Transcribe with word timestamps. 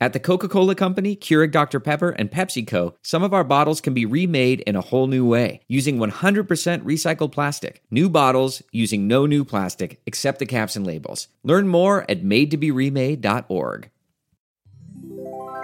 At 0.00 0.12
the 0.12 0.20
Coca 0.20 0.48
Cola 0.48 0.74
Company, 0.74 1.14
Keurig 1.14 1.52
Dr. 1.52 1.78
Pepper, 1.78 2.10
and 2.10 2.30
PepsiCo, 2.30 2.94
some 3.02 3.22
of 3.22 3.32
our 3.32 3.44
bottles 3.44 3.80
can 3.80 3.94
be 3.94 4.04
remade 4.04 4.60
in 4.62 4.74
a 4.74 4.80
whole 4.80 5.06
new 5.06 5.24
way 5.24 5.60
using 5.68 5.98
100% 5.98 6.46
recycled 6.82 7.32
plastic. 7.32 7.80
New 7.90 8.10
bottles 8.10 8.62
using 8.72 9.06
no 9.06 9.24
new 9.24 9.44
plastic 9.44 10.00
except 10.04 10.40
the 10.40 10.46
caps 10.46 10.74
and 10.74 10.86
labels. 10.86 11.28
Learn 11.44 11.68
more 11.68 12.04
at 12.10 12.22
madetoberemade.org. 12.22 13.90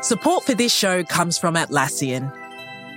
Support 0.02 0.44
for 0.44 0.54
this 0.54 0.72
show 0.72 1.02
comes 1.04 1.36
from 1.36 1.56
Atlassian. 1.56 2.32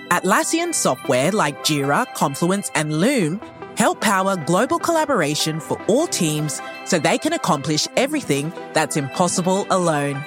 Atlassian 0.09 0.73
software 0.73 1.31
like 1.31 1.63
Jira, 1.63 2.05
Confluence, 2.13 2.69
and 2.75 3.01
Loom 3.01 3.41
help 3.75 3.99
power 4.01 4.37
global 4.37 4.77
collaboration 4.77 5.59
for 5.59 5.81
all 5.87 6.05
teams 6.05 6.61
so 6.85 6.99
they 6.99 7.17
can 7.17 7.33
accomplish 7.33 7.87
everything 7.97 8.53
that's 8.73 8.97
impossible 8.97 9.65
alone. 9.71 10.23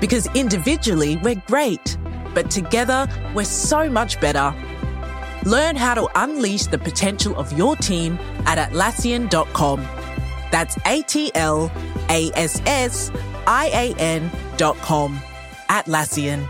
Because 0.00 0.28
individually, 0.34 1.16
we're 1.16 1.42
great, 1.46 1.96
but 2.34 2.50
together, 2.50 3.08
we're 3.34 3.44
so 3.44 3.88
much 3.90 4.20
better. 4.20 4.54
Learn 5.44 5.76
how 5.76 5.94
to 5.94 6.08
unleash 6.14 6.66
the 6.66 6.78
potential 6.78 7.36
of 7.36 7.56
your 7.56 7.76
team 7.76 8.18
at 8.46 8.58
Atlassian.com. 8.58 9.80
That's 10.50 10.76
A 10.86 11.02
T 11.02 11.30
L 11.34 11.70
A 12.08 12.30
S 12.34 12.60
S 12.66 13.10
I 13.46 13.66
A 13.68 14.00
N.com. 14.00 15.20
Atlassian. 15.68 16.48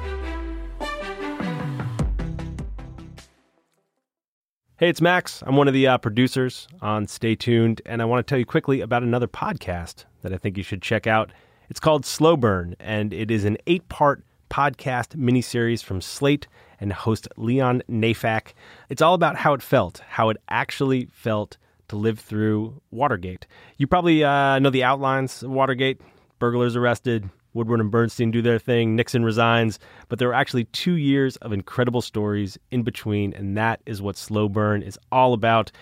Hey, 4.79 4.91
it's 4.91 5.01
Max. 5.01 5.43
I'm 5.47 5.57
one 5.57 5.69
of 5.69 5.75
the 5.75 5.87
uh, 5.87 5.97
producers 5.97 6.69
on 6.83 7.07
Stay 7.07 7.35
Tuned, 7.35 7.81
and 7.87 8.03
I 8.03 8.05
want 8.05 8.27
to 8.27 8.31
tell 8.31 8.39
you 8.39 8.45
quickly 8.45 8.83
about 8.83 9.03
another 9.03 9.27
podcast 9.27 10.05
that 10.21 10.35
I 10.35 10.37
think 10.37 10.59
you 10.59 10.63
should 10.63 10.83
check 10.83 11.07
out. 11.07 11.33
It's 11.69 11.81
called 11.81 12.07
Slow 12.07 12.37
Burn, 12.37 12.77
and 12.79 13.13
it 13.13 13.31
is 13.31 13.45
an 13.45 13.59
eight 13.67 13.89
part 13.89 14.23
podcast 14.51 15.17
miniseries 15.17 15.83
from 15.83 16.01
Slate 16.01 16.47
and 16.81 16.93
host 16.93 17.27
Leon 17.37 17.83
Neyfakh. 17.91 18.53
It's 18.89 19.03
all 19.03 19.15
about 19.15 19.37
how 19.37 19.53
it 19.53 19.63
felt, 19.63 20.01
how 20.07 20.29
it 20.29 20.37
actually 20.49 21.09
felt 21.13 21.57
to 21.89 21.97
live 21.97 22.21
through 22.21 22.81
Watergate. 22.93 23.47
You 23.79 23.89
probably 23.89 24.23
uh, 24.23 24.61
know 24.61 24.71
the 24.71 24.85
outlines 24.85 25.43
of 25.43 25.51
Watergate 25.51 26.01
burglars 26.39 26.77
arrested, 26.77 27.29
Woodward 27.53 27.81
and 27.81 27.91
Bernstein 27.91 28.31
do 28.31 28.43
their 28.43 28.59
thing, 28.59 28.95
Nixon 28.95 29.25
resigns, 29.25 29.81
but 30.09 30.19
there 30.19 30.29
were 30.29 30.35
actually 30.35 30.65
two 30.67 30.95
years 30.95 31.37
of 31.39 31.53
incredible 31.53 32.03
stories 32.03 32.59
in 32.71 32.83
between, 32.83 33.33
and 33.33 33.57
that 33.57 33.81
is 33.87 34.01
what 34.01 34.17
Slow 34.17 34.49
Burn 34.49 34.83
is 34.83 34.99
all 35.11 35.33
about. 35.33 35.73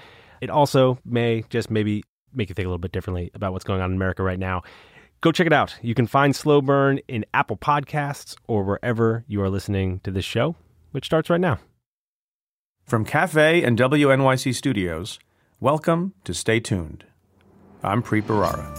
It 0.41 0.48
also 0.48 0.98
may 1.04 1.44
just 1.50 1.70
maybe 1.70 2.04
make 2.32 2.48
you 2.48 2.54
think 2.54 2.66
a 2.66 2.69
little 2.69 2.78
bit 2.78 2.92
differently 2.92 3.30
about 3.34 3.52
what's 3.52 3.64
going 3.64 3.80
on 3.80 3.91
in 3.91 3.96
America 3.96 4.22
right 4.22 4.38
now. 4.38 4.62
Go 5.25 5.33
check 5.33 5.47
it 5.47 5.55
out. 5.55 5.77
You 5.80 5.94
can 5.94 6.06
find 6.06 6.36
Slow 6.36 6.61
Burn 6.61 7.00
in 7.08 7.25
Apple 7.33 7.56
Podcasts 7.56 8.36
or 8.47 8.62
wherever 8.62 9.25
you 9.27 9.41
are 9.41 9.48
listening 9.48 10.00
to 10.00 10.11
this 10.11 10.27
show, 10.27 10.55
which 10.91 11.06
starts 11.06 11.31
right 11.31 11.41
now. 11.41 11.61
From 12.84 13.06
Cafe 13.06 13.62
and 13.62 13.78
WNYC 13.78 14.55
Studios, 14.55 15.19
welcome 15.61 16.12
to 16.25 16.34
Stay 16.34 16.61
Tuned. 16.61 17.06
I'm 17.83 18.03
Preet 18.03 18.25
Bharara 18.25 18.78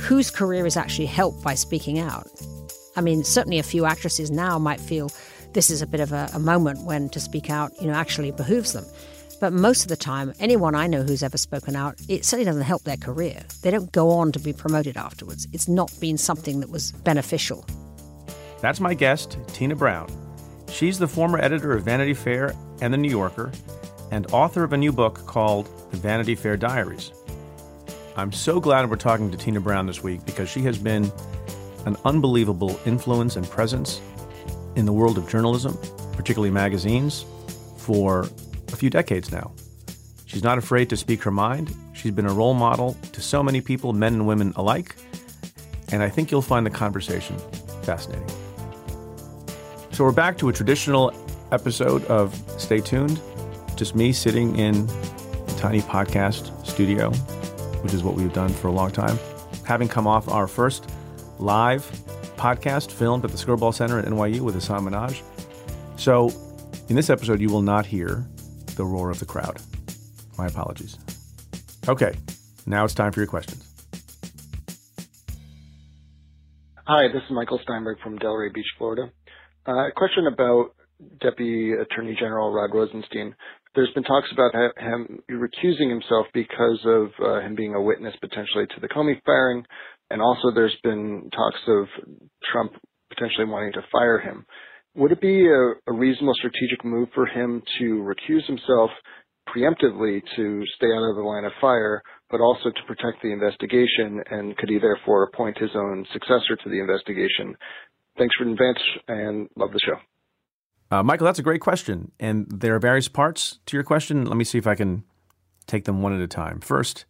whose 0.00 0.30
career 0.30 0.64
is 0.64 0.76
actually 0.76 1.06
helped 1.06 1.42
by 1.42 1.54
speaking 1.54 1.98
out. 1.98 2.28
I 2.94 3.00
mean, 3.00 3.24
certainly 3.24 3.58
a 3.58 3.64
few 3.64 3.84
actresses 3.84 4.30
now 4.30 4.60
might 4.60 4.80
feel 4.80 5.10
this 5.54 5.70
is 5.70 5.82
a 5.82 5.86
bit 5.88 6.00
of 6.00 6.12
a, 6.12 6.28
a, 6.34 6.38
moment 6.38 6.84
when 6.84 7.08
to 7.08 7.18
speak 7.18 7.50
out, 7.50 7.72
you 7.80 7.88
know, 7.88 7.94
actually 7.94 8.30
behooves 8.30 8.74
them. 8.74 8.84
But 9.38 9.52
most 9.52 9.82
of 9.82 9.88
the 9.88 9.96
time, 9.96 10.32
anyone 10.40 10.74
I 10.74 10.86
know 10.86 11.02
who's 11.02 11.22
ever 11.22 11.36
spoken 11.36 11.76
out, 11.76 11.96
it 12.08 12.24
certainly 12.24 12.46
doesn't 12.46 12.62
help 12.62 12.84
their 12.84 12.96
career. 12.96 13.44
They 13.62 13.70
don't 13.70 13.92
go 13.92 14.10
on 14.10 14.32
to 14.32 14.38
be 14.38 14.54
promoted 14.54 14.96
afterwards. 14.96 15.46
It's 15.52 15.68
not 15.68 15.92
been 16.00 16.16
something 16.16 16.60
that 16.60 16.70
was 16.70 16.92
beneficial. 16.92 17.66
That's 18.62 18.80
my 18.80 18.94
guest, 18.94 19.36
Tina 19.48 19.76
Brown. 19.76 20.10
She's 20.70 20.98
the 20.98 21.06
former 21.06 21.38
editor 21.38 21.72
of 21.74 21.84
Vanity 21.84 22.14
Fair 22.14 22.54
and 22.80 22.94
The 22.94 22.98
New 22.98 23.10
Yorker 23.10 23.52
and 24.10 24.26
author 24.32 24.64
of 24.64 24.72
a 24.72 24.76
new 24.76 24.92
book 24.92 25.26
called 25.26 25.68
The 25.90 25.98
Vanity 25.98 26.34
Fair 26.34 26.56
Diaries. 26.56 27.12
I'm 28.16 28.32
so 28.32 28.58
glad 28.60 28.88
we're 28.88 28.96
talking 28.96 29.30
to 29.30 29.36
Tina 29.36 29.60
Brown 29.60 29.86
this 29.86 30.02
week 30.02 30.24
because 30.24 30.48
she 30.48 30.62
has 30.62 30.78
been 30.78 31.12
an 31.84 31.96
unbelievable 32.06 32.80
influence 32.86 33.36
and 33.36 33.48
presence 33.50 34.00
in 34.76 34.86
the 34.86 34.92
world 34.92 35.18
of 35.18 35.28
journalism, 35.28 35.76
particularly 36.12 36.50
magazines, 36.50 37.26
for 37.76 38.28
a 38.76 38.78
few 38.78 38.90
decades 38.90 39.32
now. 39.32 39.52
She's 40.26 40.42
not 40.42 40.58
afraid 40.58 40.90
to 40.90 40.96
speak 40.96 41.22
her 41.22 41.30
mind. 41.30 41.74
She's 41.94 42.12
been 42.12 42.26
a 42.26 42.32
role 42.32 42.54
model 42.54 42.96
to 43.12 43.20
so 43.22 43.42
many 43.42 43.60
people, 43.60 43.92
men 43.92 44.14
and 44.14 44.26
women 44.26 44.52
alike. 44.56 44.96
And 45.92 46.02
I 46.02 46.08
think 46.08 46.30
you'll 46.30 46.42
find 46.42 46.66
the 46.66 46.70
conversation 46.70 47.38
fascinating. 47.82 48.28
So 49.92 50.04
we're 50.04 50.12
back 50.12 50.36
to 50.38 50.48
a 50.48 50.52
traditional 50.52 51.12
episode 51.52 52.04
of 52.06 52.34
Stay 52.58 52.80
Tuned. 52.80 53.20
Just 53.76 53.94
me 53.94 54.12
sitting 54.12 54.58
in 54.58 54.88
a 55.48 55.54
tiny 55.58 55.80
podcast 55.80 56.66
studio 56.66 57.12
which 57.86 57.94
is 57.94 58.02
what 58.02 58.14
we've 58.14 58.32
done 58.32 58.48
for 58.48 58.66
a 58.66 58.72
long 58.72 58.90
time. 58.90 59.16
Having 59.64 59.88
come 59.88 60.08
off 60.08 60.28
our 60.28 60.48
first 60.48 60.90
live 61.38 61.88
podcast 62.36 62.90
filmed 62.90 63.24
at 63.24 63.30
the 63.30 63.36
Skirball 63.36 63.72
Center 63.72 63.98
at 64.00 64.04
NYU 64.06 64.40
with 64.40 64.54
Hasan 64.54 64.84
Minhaj. 64.84 65.22
So, 65.96 66.32
in 66.88 66.96
this 66.96 67.10
episode, 67.10 67.40
you 67.40 67.48
will 67.48 67.62
not 67.62 67.86
hear 67.86 68.26
the 68.76 68.84
roar 68.84 69.10
of 69.10 69.18
the 69.18 69.26
crowd. 69.26 69.60
My 70.38 70.46
apologies. 70.46 70.96
Okay, 71.88 72.16
now 72.66 72.84
it's 72.84 72.94
time 72.94 73.12
for 73.12 73.20
your 73.20 73.26
questions. 73.26 73.62
Hi, 76.86 77.08
this 77.08 77.22
is 77.22 77.30
Michael 77.30 77.58
Steinberg 77.62 77.98
from 78.00 78.18
Delray 78.18 78.52
Beach, 78.54 78.66
Florida. 78.78 79.10
Uh, 79.66 79.88
a 79.88 79.92
question 79.96 80.26
about 80.32 80.76
Deputy 81.20 81.72
Attorney 81.72 82.16
General 82.18 82.52
Rod 82.52 82.70
Rosenstein 82.72 83.34
there's 83.76 83.92
been 83.94 84.04
talks 84.04 84.28
about 84.32 84.52
him 84.78 85.20
recusing 85.30 85.90
himself 85.90 86.26
because 86.32 86.80
of 86.84 87.08
uh, 87.22 87.40
him 87.40 87.54
being 87.54 87.74
a 87.74 87.80
witness 87.80 88.14
potentially 88.20 88.64
to 88.74 88.80
the 88.80 88.88
Comey 88.88 89.20
firing, 89.24 89.64
and 90.10 90.22
also 90.22 90.50
there's 90.52 90.76
been 90.82 91.28
talks 91.30 91.60
of 91.68 91.86
Trump 92.50 92.72
potentially 93.10 93.44
wanting 93.44 93.74
to 93.74 93.82
fire 93.92 94.18
him. 94.18 94.46
Would 94.96 95.12
it 95.12 95.20
be 95.20 95.46
a, 95.46 95.74
a 95.86 95.92
reasonable 95.92 96.32
strategic 96.36 96.82
move 96.82 97.08
for 97.14 97.26
him 97.26 97.62
to 97.78 97.84
recuse 98.02 98.46
himself 98.46 98.90
preemptively 99.46 100.22
to 100.36 100.64
stay 100.76 100.86
out 100.86 101.10
of 101.10 101.16
the 101.16 101.22
line 101.22 101.44
of 101.44 101.52
fire, 101.60 102.02
but 102.30 102.40
also 102.40 102.70
to 102.70 102.82
protect 102.86 103.22
the 103.22 103.30
investigation? 103.30 104.22
And 104.30 104.56
could 104.56 104.70
he 104.70 104.78
therefore 104.78 105.24
appoint 105.24 105.58
his 105.58 105.70
own 105.74 106.06
successor 106.14 106.56
to 106.64 106.70
the 106.70 106.80
investigation? 106.80 107.54
Thanks 108.16 108.34
for 108.36 108.48
advance 108.48 108.78
and 109.06 109.48
love 109.54 109.70
the 109.72 109.80
show. 109.84 109.96
Uh, 110.90 111.02
Michael, 111.02 111.26
that's 111.26 111.38
a 111.38 111.42
great 111.42 111.60
question. 111.60 112.12
And 112.18 112.46
there 112.48 112.74
are 112.74 112.78
various 112.78 113.08
parts 113.08 113.58
to 113.66 113.76
your 113.76 113.84
question. 113.84 114.24
Let 114.24 114.38
me 114.38 114.44
see 114.44 114.56
if 114.56 114.66
I 114.66 114.76
can 114.76 115.04
take 115.66 115.84
them 115.84 116.00
one 116.00 116.14
at 116.14 116.22
a 116.22 116.28
time. 116.28 116.60
First, 116.60 117.04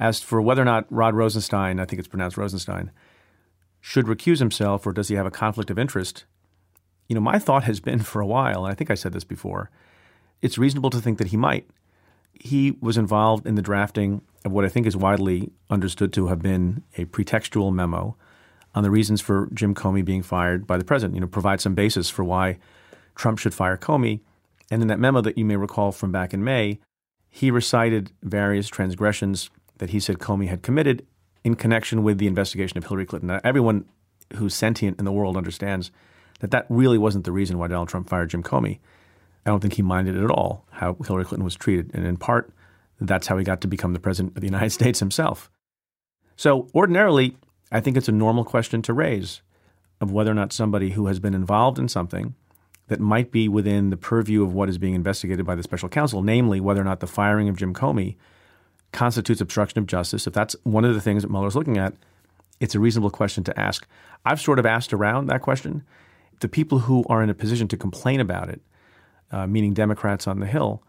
as 0.00 0.20
for 0.20 0.42
whether 0.42 0.62
or 0.62 0.64
not 0.64 0.86
Rod 0.90 1.14
Rosenstein, 1.14 1.78
I 1.78 1.84
think 1.84 2.00
it's 2.00 2.08
pronounced 2.08 2.36
Rosenstein, 2.36 2.90
should 3.80 4.06
recuse 4.06 4.40
himself 4.40 4.84
or 4.84 4.92
does 4.92 5.08
he 5.08 5.14
have 5.14 5.26
a 5.26 5.30
conflict 5.30 5.70
of 5.70 5.78
interest? 5.78 6.24
You 7.08 7.14
know, 7.14 7.20
my 7.20 7.38
thought 7.38 7.64
has 7.64 7.80
been 7.80 8.00
for 8.00 8.20
a 8.20 8.26
while, 8.26 8.64
and 8.64 8.72
I 8.72 8.74
think 8.74 8.90
I 8.90 8.94
said 8.94 9.12
this 9.12 9.24
before, 9.24 9.70
it's 10.42 10.58
reasonable 10.58 10.90
to 10.90 11.00
think 11.00 11.18
that 11.18 11.28
he 11.28 11.36
might. 11.36 11.68
He 12.32 12.76
was 12.80 12.96
involved 12.96 13.46
in 13.46 13.54
the 13.54 13.62
drafting 13.62 14.22
of 14.44 14.52
what 14.52 14.64
I 14.64 14.68
think 14.68 14.86
is 14.86 14.96
widely 14.96 15.50
understood 15.70 16.12
to 16.14 16.26
have 16.28 16.42
been 16.42 16.82
a 16.96 17.04
pretextual 17.06 17.72
memo 17.72 18.16
on 18.74 18.82
the 18.82 18.90
reasons 18.90 19.20
for 19.20 19.48
Jim 19.54 19.74
Comey 19.74 20.04
being 20.04 20.22
fired 20.22 20.66
by 20.66 20.76
the 20.76 20.84
president, 20.84 21.14
you 21.14 21.20
know, 21.20 21.26
provide 21.26 21.60
some 21.60 21.74
basis 21.74 22.10
for 22.10 22.24
why 22.24 22.58
Trump 23.14 23.38
should 23.38 23.54
fire 23.54 23.76
Comey. 23.76 24.20
And 24.70 24.82
in 24.82 24.88
that 24.88 24.98
memo 24.98 25.20
that 25.20 25.38
you 25.38 25.44
may 25.44 25.56
recall 25.56 25.92
from 25.92 26.10
back 26.10 26.34
in 26.34 26.42
May, 26.42 26.80
he 27.30 27.50
recited 27.50 28.10
various 28.22 28.68
transgressions 28.68 29.50
that 29.78 29.90
he 29.90 30.00
said 30.00 30.18
Comey 30.18 30.48
had 30.48 30.62
committed 30.62 31.06
in 31.44 31.54
connection 31.54 32.02
with 32.02 32.18
the 32.18 32.26
investigation 32.26 32.78
of 32.78 32.84
Hillary 32.84 33.06
Clinton. 33.06 33.28
Now, 33.28 33.40
everyone 33.44 33.84
who's 34.36 34.54
sentient 34.54 34.98
in 34.98 35.04
the 35.04 35.12
world 35.12 35.36
understands 35.36 35.90
that 36.40 36.50
that 36.50 36.66
really 36.68 36.98
wasn't 36.98 37.24
the 37.24 37.32
reason 37.32 37.58
why 37.58 37.68
Donald 37.68 37.88
Trump 37.88 38.08
fired 38.08 38.30
Jim 38.30 38.42
Comey. 38.42 38.78
I 39.46 39.50
don't 39.50 39.60
think 39.60 39.74
he 39.74 39.82
minded 39.82 40.16
at 40.16 40.30
all 40.30 40.66
how 40.70 40.96
Hillary 41.06 41.24
Clinton 41.24 41.44
was 41.44 41.54
treated. 41.54 41.90
And 41.94 42.06
in 42.06 42.16
part, 42.16 42.50
that's 43.00 43.26
how 43.26 43.36
he 43.36 43.44
got 43.44 43.60
to 43.62 43.68
become 43.68 43.92
the 43.92 44.00
president 44.00 44.36
of 44.36 44.40
the 44.40 44.46
United 44.46 44.70
States 44.78 45.00
himself. 45.00 45.50
So, 46.36 46.68
ordinarily, 46.74 47.36
I 47.70 47.80
think 47.80 47.96
it's 47.96 48.08
a 48.08 48.12
normal 48.12 48.44
question 48.44 48.82
to 48.82 48.92
raise 48.92 49.42
of 50.00 50.10
whether 50.10 50.30
or 50.30 50.34
not 50.34 50.52
somebody 50.52 50.90
who 50.90 51.06
has 51.06 51.20
been 51.20 51.34
involved 51.34 51.78
in 51.78 51.88
something 51.88 52.34
that 52.88 53.00
might 53.00 53.30
be 53.30 53.48
within 53.48 53.90
the 53.90 53.96
purview 53.96 54.42
of 54.42 54.52
what 54.52 54.68
is 54.68 54.78
being 54.78 54.94
investigated 54.94 55.46
by 55.46 55.54
the 55.54 55.62
special 55.62 55.88
counsel, 55.88 56.22
namely 56.22 56.60
whether 56.60 56.80
or 56.80 56.84
not 56.84 57.00
the 57.00 57.06
firing 57.06 57.48
of 57.48 57.56
Jim 57.56 57.72
Comey 57.72 58.16
constitutes 58.92 59.40
obstruction 59.40 59.78
of 59.78 59.86
justice. 59.86 60.26
If 60.26 60.34
that's 60.34 60.54
one 60.64 60.84
of 60.84 60.94
the 60.94 61.00
things 61.00 61.22
that 61.22 61.30
Mueller's 61.30 61.56
looking 61.56 61.78
at, 61.78 61.94
it's 62.60 62.74
a 62.74 62.80
reasonable 62.80 63.10
question 63.10 63.42
to 63.44 63.58
ask. 63.58 63.86
I've 64.24 64.40
sort 64.40 64.58
of 64.58 64.66
asked 64.66 64.92
around 64.92 65.26
that 65.26 65.42
question. 65.42 65.82
The 66.40 66.48
people 66.48 66.80
who 66.80 67.04
are 67.08 67.22
in 67.22 67.30
a 67.30 67.34
position 67.34 67.68
to 67.68 67.76
complain 67.76 68.20
about 68.20 68.48
it, 68.48 68.60
uh, 69.30 69.46
meaning 69.46 69.74
Democrats 69.74 70.26
on 70.26 70.40
the 70.40 70.46
Hill, 70.46 70.82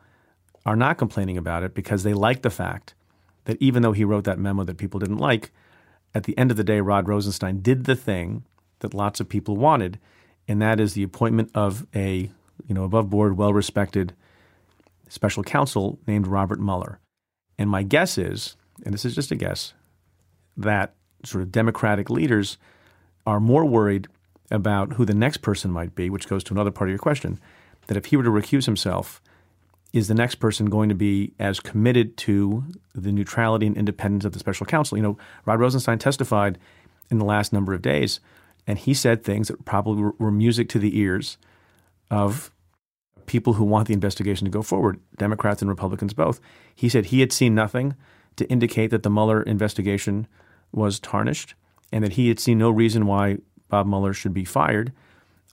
are 0.65 0.75
not 0.75 0.97
complaining 0.97 1.37
about 1.37 1.63
it 1.63 1.73
because 1.73 2.03
they 2.03 2.13
like 2.13 2.41
the 2.41 2.49
fact 2.49 2.95
that 3.45 3.57
even 3.61 3.81
though 3.81 3.91
he 3.91 4.03
wrote 4.03 4.23
that 4.23 4.39
memo 4.39 4.63
that 4.63 4.77
people 4.77 4.99
didn't 4.99 5.17
like, 5.17 5.51
at 6.13 6.23
the 6.23 6.37
end 6.37 6.51
of 6.51 6.57
the 6.57 6.63
day, 6.63 6.81
Rod 6.81 7.07
Rosenstein 7.07 7.61
did 7.61 7.85
the 7.85 7.95
thing 7.95 8.43
that 8.79 8.93
lots 8.93 9.19
of 9.19 9.29
people 9.29 9.57
wanted, 9.57 9.99
and 10.47 10.61
that 10.61 10.79
is 10.79 10.93
the 10.93 11.03
appointment 11.03 11.51
of 11.53 11.85
a 11.95 12.31
you 12.67 12.73
know 12.73 12.83
above 12.83 13.09
board, 13.09 13.37
well 13.37 13.53
respected 13.53 14.13
special 15.09 15.43
counsel 15.43 15.99
named 16.07 16.27
Robert 16.27 16.59
Mueller. 16.59 16.99
And 17.57 17.69
my 17.69 17.83
guess 17.83 18.17
is, 18.17 18.55
and 18.83 18.93
this 18.93 19.05
is 19.05 19.15
just 19.15 19.31
a 19.31 19.35
guess, 19.35 19.73
that 20.57 20.95
sort 21.23 21.41
of 21.41 21.51
Democratic 21.51 22.09
leaders 22.09 22.57
are 23.25 23.39
more 23.39 23.65
worried 23.65 24.07
about 24.51 24.93
who 24.93 25.05
the 25.05 25.13
next 25.13 25.37
person 25.37 25.71
might 25.71 25.95
be, 25.95 26.09
which 26.09 26.27
goes 26.27 26.43
to 26.45 26.53
another 26.53 26.71
part 26.71 26.89
of 26.89 26.91
your 26.91 26.99
question, 26.99 27.39
that 27.87 27.97
if 27.97 28.05
he 28.05 28.17
were 28.17 28.23
to 28.23 28.29
recuse 28.29 28.65
himself, 28.65 29.21
is 29.93 30.07
the 30.07 30.13
next 30.13 30.35
person 30.35 30.65
going 30.65 30.89
to 30.89 30.95
be 30.95 31.33
as 31.39 31.59
committed 31.59 32.17
to 32.17 32.65
the 32.93 33.11
neutrality 33.11 33.65
and 33.65 33.77
independence 33.77 34.25
of 34.25 34.33
the 34.33 34.39
special 34.39 34.65
counsel? 34.65 34.97
You 34.97 35.03
know, 35.03 35.17
Rod 35.45 35.59
Rosenstein 35.59 35.99
testified 35.99 36.57
in 37.09 37.17
the 37.17 37.25
last 37.25 37.53
number 37.53 37.73
of 37.73 37.81
days, 37.81 38.19
and 38.67 38.77
he 38.77 38.93
said 38.93 39.23
things 39.23 39.47
that 39.47 39.63
probably 39.63 40.11
were, 40.17 40.31
music 40.31 40.67
to 40.69 40.79
the 40.79 40.99
ears 40.99 41.37
of 42.11 42.51
people 43.25 43.53
who 43.53 43.63
want 43.63 43.87
the 43.87 43.93
investigation 43.93 44.45
to 44.45 44.51
go 44.51 44.61
forward, 44.61 44.99
Democrats 45.17 45.61
and 45.61 45.69
Republicans 45.69 46.13
both. 46.13 46.39
He 46.75 46.89
said 46.89 47.07
he 47.07 47.21
had 47.21 47.31
seen 47.31 47.55
nothing 47.55 47.95
to 48.35 48.45
indicate 48.49 48.91
that 48.91 49.03
the 49.03 49.09
Mueller 49.09 49.41
investigation 49.41 50.27
was 50.71 50.99
tarnished 50.99 51.55
and 51.91 52.03
that 52.03 52.13
he 52.13 52.27
had 52.27 52.39
seen 52.39 52.57
no 52.57 52.69
reason 52.69 53.05
why 53.05 53.37
Bob 53.69 53.87
Mueller 53.87 54.13
should 54.13 54.33
be 54.33 54.45
fired. 54.45 54.91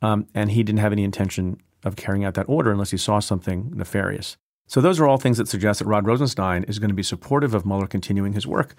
Um, 0.01 0.27
and 0.35 0.51
he 0.51 0.63
didn't 0.63 0.81
have 0.81 0.93
any 0.93 1.05
intention 1.05 1.59
of 1.85 1.97
carrying 1.97 2.25
out 2.25 2.35
that 2.35 2.49
order 2.49 2.73
unless 2.73 2.91
he 2.91 2.97
saw 2.97 3.21
something 3.21 3.73
nefarious. 3.75 4.37
So 4.67 4.81
those 4.81 5.01
are 5.01 5.07
all 5.07 5.19
things 5.19 5.39
that 5.39 5.49
suggest 5.49 5.81
that 5.81 5.87
Rod 5.87 6.07
Rosenstein 6.07 6.65
is 6.65 6.79
going 6.79 6.89
to 6.91 6.95
be 6.95 7.03
supportive 7.03 7.55
of 7.55 7.67
Mueller 7.67 7.87
continuing 7.87 8.33
his 8.33 8.47
work. 8.47 8.75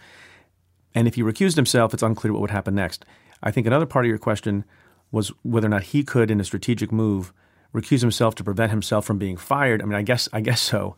And 0.95 1.07
if 1.07 1.15
he 1.15 1.21
recused 1.21 1.55
himself, 1.55 1.93
it's 1.93 2.03
unclear 2.03 2.33
what 2.33 2.41
would 2.41 2.51
happen 2.51 2.75
next. 2.75 3.05
I 3.41 3.51
think 3.51 3.67
another 3.67 3.85
part 3.85 4.05
of 4.05 4.09
your 4.09 4.17
question 4.17 4.65
was 5.11 5.31
whether 5.43 5.67
or 5.67 5.69
not 5.69 5.83
he 5.83 6.03
could, 6.03 6.31
in 6.31 6.39
a 6.39 6.45
strategic 6.45 6.91
move, 6.91 7.33
recuse 7.73 8.01
himself 8.01 8.35
to 8.35 8.43
prevent 8.43 8.71
himself 8.71 9.05
from 9.05 9.17
being 9.17 9.37
fired. 9.37 9.81
I 9.81 9.85
mean, 9.85 9.95
I 9.95 10.01
guess 10.01 10.29
I 10.31 10.41
guess 10.41 10.61
so. 10.61 10.95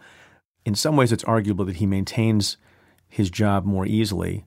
In 0.66 0.76
some 0.76 0.96
ways, 0.96 1.12
it's 1.12 1.24
arguable 1.24 1.66
that 1.66 1.78
he 1.78 1.86
maintains 1.86 2.58
his 3.08 3.30
job 3.30 3.66
more 3.66 3.86
easily 3.86 4.46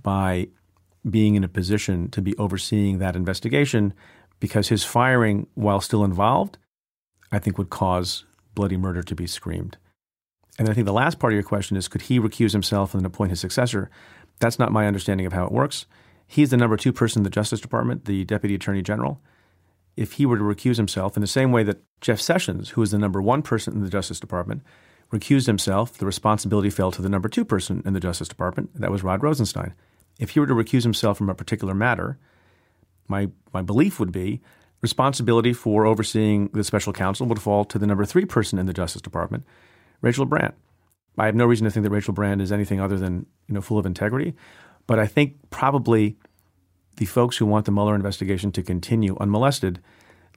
by 0.00 0.48
being 1.08 1.34
in 1.34 1.44
a 1.44 1.48
position 1.48 2.10
to 2.10 2.22
be 2.22 2.36
overseeing 2.38 2.98
that 2.98 3.16
investigation 3.16 3.92
because 4.40 4.68
his 4.68 4.84
firing, 4.84 5.46
while 5.54 5.80
still 5.80 6.04
involved, 6.04 6.58
I 7.30 7.38
think 7.38 7.58
would 7.58 7.70
cause 7.70 8.24
bloody 8.54 8.76
murder 8.76 9.02
to 9.02 9.14
be 9.14 9.26
screamed. 9.26 9.76
And 10.58 10.68
I 10.68 10.72
think 10.72 10.86
the 10.86 10.92
last 10.92 11.18
part 11.18 11.32
of 11.32 11.34
your 11.34 11.42
question 11.42 11.76
is 11.76 11.88
could 11.88 12.02
he 12.02 12.20
recuse 12.20 12.52
himself 12.52 12.94
and 12.94 13.00
then 13.00 13.06
appoint 13.06 13.30
his 13.30 13.40
successor? 13.40 13.90
That's 14.40 14.58
not 14.58 14.72
my 14.72 14.86
understanding 14.86 15.26
of 15.26 15.32
how 15.32 15.44
it 15.44 15.52
works. 15.52 15.86
He's 16.26 16.50
the 16.50 16.56
number 16.56 16.76
two 16.76 16.92
person 16.92 17.20
in 17.20 17.24
the 17.24 17.30
Justice 17.30 17.60
Department, 17.60 18.06
the 18.06 18.24
Deputy 18.24 18.54
Attorney 18.54 18.82
General. 18.82 19.20
If 19.96 20.12
he 20.12 20.26
were 20.26 20.38
to 20.38 20.44
recuse 20.44 20.76
himself 20.76 21.16
in 21.16 21.20
the 21.20 21.26
same 21.26 21.52
way 21.52 21.62
that 21.64 21.82
Jeff 22.00 22.20
Sessions, 22.20 22.70
who 22.70 22.82
is 22.82 22.90
the 22.90 22.98
number 22.98 23.22
one 23.22 23.42
person 23.42 23.74
in 23.74 23.82
the 23.82 23.90
Justice 23.90 24.18
Department, 24.18 24.62
recused 25.12 25.46
himself, 25.46 25.96
the 25.98 26.06
responsibility 26.06 26.70
fell 26.70 26.90
to 26.90 27.02
the 27.02 27.08
number 27.08 27.28
two 27.28 27.44
person 27.44 27.82
in 27.84 27.92
the 27.92 28.00
Justice 28.00 28.28
Department. 28.28 28.70
That 28.74 28.90
was 28.90 29.04
Rod 29.04 29.22
Rosenstein. 29.22 29.74
If 30.18 30.30
he 30.30 30.40
were 30.40 30.46
to 30.46 30.54
recuse 30.54 30.82
himself 30.82 31.18
from 31.18 31.28
a 31.28 31.34
particular 31.34 31.74
matter, 31.74 32.18
my, 33.08 33.28
my 33.52 33.62
belief 33.62 33.98
would 33.98 34.12
be 34.12 34.40
responsibility 34.80 35.54
for 35.54 35.86
overseeing 35.86 36.48
the 36.48 36.62
special 36.62 36.92
counsel 36.92 37.26
would 37.26 37.40
fall 37.40 37.64
to 37.64 37.78
the 37.78 37.86
number 37.86 38.04
three 38.04 38.26
person 38.26 38.58
in 38.58 38.66
the 38.66 38.72
Justice 38.72 39.00
Department, 39.00 39.44
Rachel 40.02 40.26
Brand. 40.26 40.52
I 41.16 41.26
have 41.26 41.34
no 41.34 41.46
reason 41.46 41.64
to 41.64 41.70
think 41.70 41.84
that 41.84 41.90
Rachel 41.90 42.12
Brand 42.12 42.42
is 42.42 42.52
anything 42.52 42.80
other 42.80 42.98
than 42.98 43.26
you 43.48 43.54
know 43.54 43.60
full 43.60 43.78
of 43.78 43.86
integrity, 43.86 44.34
but 44.86 44.98
I 44.98 45.06
think 45.06 45.36
probably 45.50 46.16
the 46.96 47.06
folks 47.06 47.36
who 47.38 47.46
want 47.46 47.64
the 47.64 47.72
Mueller 47.72 47.94
investigation 47.94 48.52
to 48.52 48.62
continue 48.62 49.16
unmolested 49.18 49.80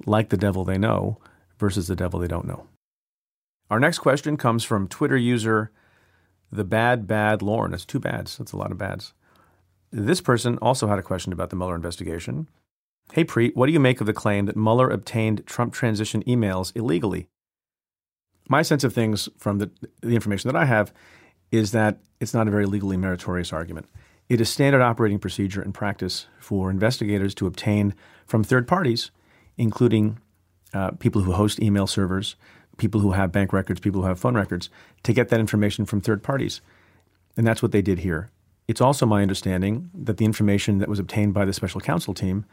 like 0.05 0.29
the 0.29 0.37
devil 0.37 0.63
they 0.63 0.77
know 0.77 1.17
versus 1.57 1.87
the 1.87 1.95
devil 1.95 2.19
they 2.19 2.27
don't 2.27 2.47
know. 2.47 2.67
Our 3.69 3.79
next 3.79 3.99
question 3.99 4.37
comes 4.37 4.63
from 4.63 4.87
Twitter 4.87 5.17
user 5.17 5.71
the 6.51 6.63
bad 6.63 7.05
bad 7.05 7.41
Lauren. 7.41 7.71
That's 7.71 7.85
two 7.85 7.99
bads. 7.99 8.37
That's 8.37 8.53
a 8.53 8.57
lot 8.57 8.71
of 8.71 8.77
bads. 8.77 9.13
This 9.91 10.21
person 10.21 10.57
also 10.59 10.87
had 10.87 10.99
a 10.99 11.03
question 11.03 11.31
about 11.33 11.49
the 11.49 11.55
Mueller 11.55 11.75
investigation. 11.75 12.47
Hey, 13.13 13.23
Preet, 13.23 13.55
what 13.55 13.67
do 13.67 13.71
you 13.71 13.79
make 13.79 14.01
of 14.01 14.07
the 14.07 14.13
claim 14.13 14.45
that 14.45 14.57
Mueller 14.57 14.89
obtained 14.89 15.45
Trump 15.45 15.73
transition 15.73 16.23
emails 16.23 16.75
illegally? 16.75 17.27
My 18.49 18.61
sense 18.61 18.83
of 18.83 18.93
things 18.93 19.29
from 19.37 19.59
the, 19.59 19.71
the 20.01 20.15
information 20.15 20.49
that 20.49 20.59
I 20.59 20.65
have 20.65 20.93
is 21.51 21.71
that 21.71 21.99
it's 22.19 22.33
not 22.33 22.47
a 22.47 22.51
very 22.51 22.65
legally 22.65 22.97
meritorious 22.97 23.53
argument. 23.53 23.87
It 24.27 24.41
is 24.41 24.49
standard 24.49 24.81
operating 24.81 25.19
procedure 25.19 25.61
and 25.61 25.73
practice 25.73 26.27
for 26.39 26.69
investigators 26.69 27.33
to 27.35 27.47
obtain 27.47 27.93
from 28.25 28.43
third 28.43 28.67
parties, 28.67 29.11
including 29.57 30.19
uh, 30.73 30.91
people 30.91 31.21
who 31.21 31.31
host 31.31 31.61
email 31.61 31.87
servers, 31.87 32.35
people 32.77 32.99
who 32.99 33.13
have 33.13 33.31
bank 33.31 33.53
records, 33.53 33.79
people 33.79 34.01
who 34.01 34.07
have 34.07 34.19
phone 34.19 34.35
records, 34.35 34.69
to 35.03 35.13
get 35.13 35.29
that 35.29 35.39
information 35.39 35.85
from 35.85 36.01
third 36.01 36.21
parties. 36.23 36.59
And 37.37 37.47
that's 37.47 37.61
what 37.61 37.71
they 37.71 37.81
did 37.81 37.99
here. 37.99 38.31
It's 38.67 38.81
also 38.81 39.05
my 39.05 39.21
understanding 39.21 39.89
that 39.93 40.17
the 40.17 40.25
information 40.25 40.79
that 40.79 40.89
was 40.89 40.99
obtained 40.99 41.33
by 41.33 41.45
the 41.45 41.53
special 41.53 41.79
counsel 41.79 42.13
team 42.13 42.45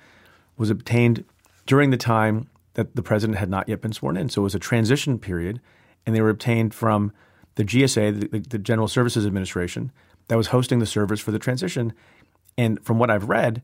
was 0.56 0.70
obtained 0.70 1.24
during 1.66 1.90
the 1.90 1.96
time 1.96 2.48
that 2.74 2.94
the 2.94 3.02
president 3.02 3.38
had 3.38 3.50
not 3.50 3.68
yet 3.68 3.80
been 3.80 3.92
sworn 3.92 4.16
in. 4.16 4.28
So 4.28 4.42
it 4.42 4.44
was 4.44 4.54
a 4.54 4.60
transition 4.60 5.18
period, 5.18 5.60
and 6.06 6.14
they 6.14 6.20
were 6.20 6.28
obtained 6.28 6.72
from 6.72 7.12
the 7.56 7.64
GSA, 7.64 8.30
the, 8.30 8.38
the 8.38 8.58
General 8.58 8.88
Services 8.88 9.26
Administration, 9.26 9.90
that 10.28 10.36
was 10.36 10.48
hosting 10.48 10.78
the 10.78 10.86
servers 10.86 11.20
for 11.20 11.32
the 11.32 11.38
transition. 11.38 11.92
And 12.56 12.84
from 12.84 12.98
what 12.98 13.10
I've 13.10 13.28
read, 13.28 13.62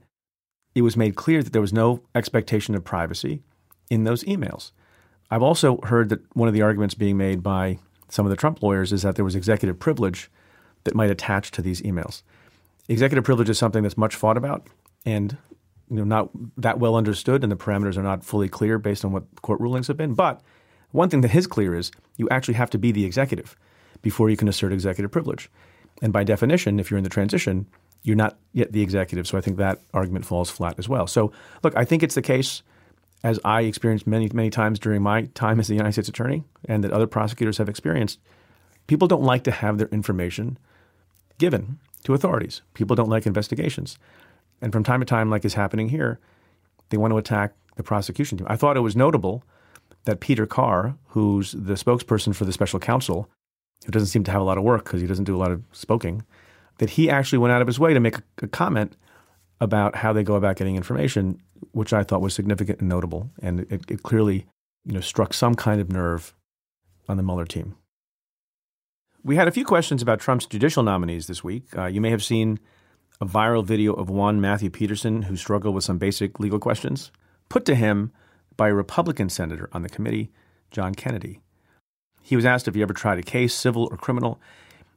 it 0.75 0.83
was 0.83 0.97
made 0.97 1.17
clear 1.17 1.43
that 1.43 1.53
there 1.53 1.63
was 1.63 1.73
no 1.73 2.03
expectation 2.15 2.75
of 2.75 2.85
privacy 2.85 3.43
in 3.91 4.05
those 4.05 4.25
emails. 4.25 4.73
I've 5.31 5.43
also 5.43 5.81
heard 5.85 6.09
that 6.09 6.21
one 6.35 6.49
of 6.49 6.55
the 6.55 6.63
arguments 6.63 6.95
being 6.95 7.17
made 7.17 7.43
by 7.43 7.79
some 8.09 8.27
of 8.27 8.31
the 8.31 8.37
Trump 8.37 8.63
lawyers 8.63 8.93
is 8.93 9.03
that 9.03 9.15
there 9.15 9.25
was 9.25 9.37
executive 9.37 9.79
privilege 9.79 10.31
that 10.85 10.95
might 10.95 11.11
attach 11.11 11.51
to 11.53 11.63
these 11.63 11.83
emails. 11.83 12.23
Executive 12.91 13.23
privilege 13.23 13.49
is 13.49 13.57
something 13.57 13.85
that's 13.85 13.97
much 13.97 14.17
fought 14.17 14.37
about 14.37 14.67
and 15.07 15.37
you 15.89 15.97
know 15.97 16.03
not 16.03 16.29
that 16.57 16.81
well 16.81 16.97
understood, 16.97 17.45
and 17.45 17.51
the 17.51 17.57
parameters 17.57 17.97
are 17.97 18.03
not 18.03 18.25
fully 18.25 18.49
clear 18.49 18.79
based 18.79 19.05
on 19.05 19.13
what 19.13 19.25
court 19.43 19.61
rulings 19.61 19.87
have 19.87 19.97
been. 19.97 20.15
But 20.15 20.41
one 20.91 21.09
thing 21.09 21.21
that 21.21 21.33
is 21.33 21.47
clear 21.47 21.77
is 21.77 21.93
you 22.17 22.29
actually 22.31 22.55
have 22.55 22.69
to 22.71 22.79
be 22.79 22.91
the 22.91 23.05
executive 23.05 23.57
before 24.03 24.29
you 24.29 24.37
can 24.37 24.49
assert 24.49 24.73
executive 24.73 25.13
privilege. 25.13 25.49
And 26.03 26.13
by 26.13 26.25
definition, 26.25 26.81
if 26.81 26.91
you're 26.91 26.99
in 26.99 27.05
the 27.05 27.11
transition, 27.11 27.67
you're 28.03 28.17
not 28.17 28.39
yet 28.53 28.73
the 28.73 28.83
executive. 28.83 29.29
So 29.29 29.39
I 29.39 29.41
think 29.41 29.57
that 29.59 29.81
argument 29.95 30.25
falls 30.25 30.51
flat 30.51 30.75
as 30.77 30.89
well. 30.89 31.07
So 31.07 31.31
look, 31.63 31.77
I 31.77 31.85
think 31.85 32.03
it's 32.03 32.17
the 32.17 32.23
case 32.23 32.63
as 33.23 33.39
I 33.45 33.63
experienced 33.63 34.07
many, 34.07 34.29
many 34.33 34.51
times 34.51 34.81
during 34.81 35.01
my 35.01 35.27
time 35.35 35.61
as 35.61 35.69
the 35.69 35.75
United 35.75 35.93
States 35.93 36.09
attorney 36.09 36.43
and 36.65 36.83
that 36.83 36.91
other 36.91 37.07
prosecutors 37.07 37.59
have 37.59 37.69
experienced. 37.69 38.19
People 38.89 39.07
don't 39.07 39.23
like 39.23 39.45
to 39.45 39.53
have 39.53 39.79
their 39.79 39.89
information 39.89 40.59
given 41.39 41.79
to 42.05 42.15
authorities. 42.15 42.63
People 42.75 42.97
don't 42.97 43.11
like 43.11 43.27
investigations. 43.27 43.99
And 44.61 44.73
from 44.73 44.85
time 44.85 45.01
to 45.01 45.07
time, 45.07 45.31
like 45.31 45.45
is 45.45 45.55
happening 45.55 45.89
here, 45.89 46.19
they 46.91 46.97
want 46.97 47.13
to 47.13 47.19
attack 47.19 47.55
the 47.77 47.83
prosecution 47.83 48.39
team. 48.39 48.47
I 48.51 48.57
thought 48.57 48.77
it 48.77 48.81
was 48.81 48.97
notable 48.97 49.45
that 50.05 50.21
Peter 50.21 50.47
Carr, 50.47 50.97
who's 51.09 51.53
the 51.53 51.75
spokesperson 51.75 52.35
for 52.35 52.45
the 52.45 52.53
special 52.53 52.81
counsel, 52.81 53.29
who 53.85 53.93
doesn't 53.93 54.09
seem 54.09 54.25
to 54.25 54.31
have 54.31 54.41
a 54.41 54.45
lot 54.45 54.59
of 54.59 54.65
work 54.65 54.85
because 54.85 55.01
he 55.01 55.07
doesn't 55.07 55.25
do 55.25 55.37
a 55.37 55.39
lot 55.39 55.51
of 55.51 55.63
spoking, 55.73 56.23
that 56.79 56.91
he 56.91 57.11
actually 57.11 57.39
went 57.39 57.53
out 57.53 57.63
of 57.63 57.67
his 57.67 57.79
way 57.79 57.95
to 57.95 58.01
make 58.01 58.19
a, 58.19 58.23
a 58.43 58.49
comment 58.49 58.97
about 59.61 59.97
how 59.97 60.13
they 60.13 60.23
go 60.23 60.35
about 60.35 60.57
getting 60.57 60.77
information, 60.77 61.41
which 61.73 61.93
I 61.93 62.03
thought 62.03 62.23
was 62.23 62.35
significant 62.35 62.81
and 62.81 62.89
notable, 62.89 63.31
and 63.43 63.61
it, 63.71 63.83
it 63.89 64.03
clearly, 64.03 64.47
you 64.85 64.93
know, 64.93 65.01
struck 65.01 65.35
some 65.35 65.55
kind 65.55 65.81
of 65.81 65.91
nerve 65.91 66.35
on 67.09 67.17
the 67.17 67.23
Mueller 67.23 67.45
team. 67.45 67.77
We 69.23 69.37
had 69.37 69.49
a 69.49 69.53
few 69.53 69.67
questions 69.67 70.01
about 70.01 70.19
Trump's 70.19 70.47
judicial 70.47 70.83
nominees 70.83 71.27
this 71.27 71.45
week. 71.45 71.77
Uh, 71.77 71.87
you 71.87 72.01
may 72.01 72.09
have 72.09 72.25
seen 72.25 72.59
a 73.21 73.27
viral 73.27 73.63
video 73.63 73.93
of 73.93 74.09
one 74.09 74.41
Matthew 74.41 74.71
Peterson 74.71 75.23
who 75.23 75.37
struggled 75.37 75.75
with 75.75 75.85
some 75.85 75.99
basic 75.99 76.41
legal 76.41 76.59
questions 76.59 77.13
put 77.51 77.67
to 77.67 77.75
him 77.75 78.13
by 78.57 78.69
a 78.69 78.75
Republican 78.75 79.29
senator 79.29 79.69
on 79.73 79.83
the 79.83 79.91
committee, 79.91 80.31
John 80.71 80.95
Kennedy. 80.95 81.43
He 82.23 82.35
was 82.35 82.47
asked 82.47 82.67
if 82.67 82.75
he 82.75 82.81
ever 82.81 82.95
tried 82.95 83.19
a 83.19 83.23
case, 83.23 83.53
civil 83.53 83.89
or 83.91 83.99
criminal. 83.99 84.41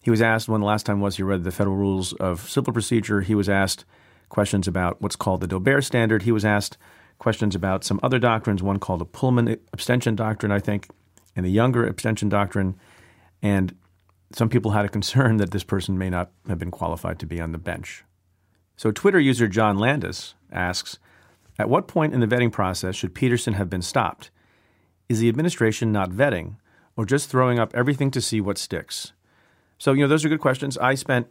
He 0.01 0.09
was 0.09 0.21
asked 0.21 0.47
when 0.47 0.61
the 0.61 0.67
last 0.67 0.85
time 0.85 1.01
was 1.01 1.17
he 1.17 1.23
read 1.23 1.43
the 1.43 1.51
federal 1.51 1.75
rules 1.75 2.13
of 2.13 2.49
civil 2.49 2.71
procedure. 2.71 3.21
He 3.21 3.35
was 3.35 3.49
asked 3.49 3.83
questions 4.29 4.69
about 4.69 5.01
what's 5.01 5.17
called 5.17 5.41
the 5.41 5.47
Daubert 5.47 5.83
standard. 5.83 6.23
He 6.23 6.31
was 6.31 6.45
asked 6.45 6.77
questions 7.19 7.55
about 7.55 7.83
some 7.83 7.99
other 8.01 8.19
doctrines, 8.19 8.63
one 8.63 8.79
called 8.79 9.01
the 9.01 9.05
Pullman 9.05 9.57
abstention 9.73 10.15
doctrine, 10.15 10.51
I 10.51 10.59
think, 10.59 10.87
and 11.35 11.45
the 11.45 11.51
Younger 11.51 11.85
abstention 11.85 12.29
doctrine. 12.29 12.75
And 13.41 13.75
some 14.33 14.49
people 14.49 14.71
had 14.71 14.85
a 14.85 14.89
concern 14.89 15.37
that 15.37 15.51
this 15.51 15.63
person 15.63 15.97
may 15.97 16.09
not 16.09 16.31
have 16.47 16.59
been 16.59 16.71
qualified 16.71 17.19
to 17.19 17.25
be 17.25 17.39
on 17.39 17.51
the 17.51 17.57
bench. 17.57 18.03
So, 18.75 18.91
Twitter 18.91 19.19
user 19.19 19.47
John 19.47 19.77
Landis 19.77 20.33
asks 20.51 20.97
At 21.59 21.69
what 21.69 21.87
point 21.87 22.13
in 22.13 22.19
the 22.19 22.27
vetting 22.27 22.51
process 22.51 22.95
should 22.95 23.13
Peterson 23.13 23.53
have 23.53 23.69
been 23.69 23.81
stopped? 23.81 24.31
Is 25.07 25.19
the 25.19 25.29
administration 25.29 25.91
not 25.91 26.09
vetting 26.09 26.55
or 26.95 27.05
just 27.05 27.29
throwing 27.29 27.59
up 27.59 27.73
everything 27.75 28.09
to 28.11 28.21
see 28.21 28.41
what 28.41 28.57
sticks? 28.57 29.13
So, 29.77 29.93
you 29.93 30.01
know, 30.01 30.07
those 30.07 30.25
are 30.25 30.29
good 30.29 30.39
questions. 30.39 30.77
I 30.77 30.95
spent, 30.95 31.27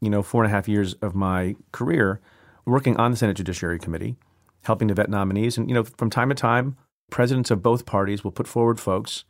you 0.00 0.10
know, 0.10 0.22
four 0.22 0.44
and 0.44 0.52
a 0.52 0.54
half 0.54 0.68
years 0.68 0.94
of 0.94 1.14
my 1.14 1.56
career 1.72 2.20
working 2.64 2.96
on 2.96 3.10
the 3.10 3.16
Senate 3.16 3.36
Judiciary 3.36 3.78
Committee. 3.78 4.16
helping 4.64 4.86
to 4.86 4.94
vet 4.94 5.10
nominees. 5.10 5.58
And, 5.58 5.68
you 5.68 5.74
know, 5.74 5.82
from 5.82 6.08
time 6.08 6.28
to 6.28 6.36
time, 6.36 6.76
presidents 7.10 7.50
of 7.50 7.64
both 7.64 7.84
parties 7.84 8.22
will 8.22 8.30
put 8.30 8.46
forward 8.46 8.78
folks 8.78 9.24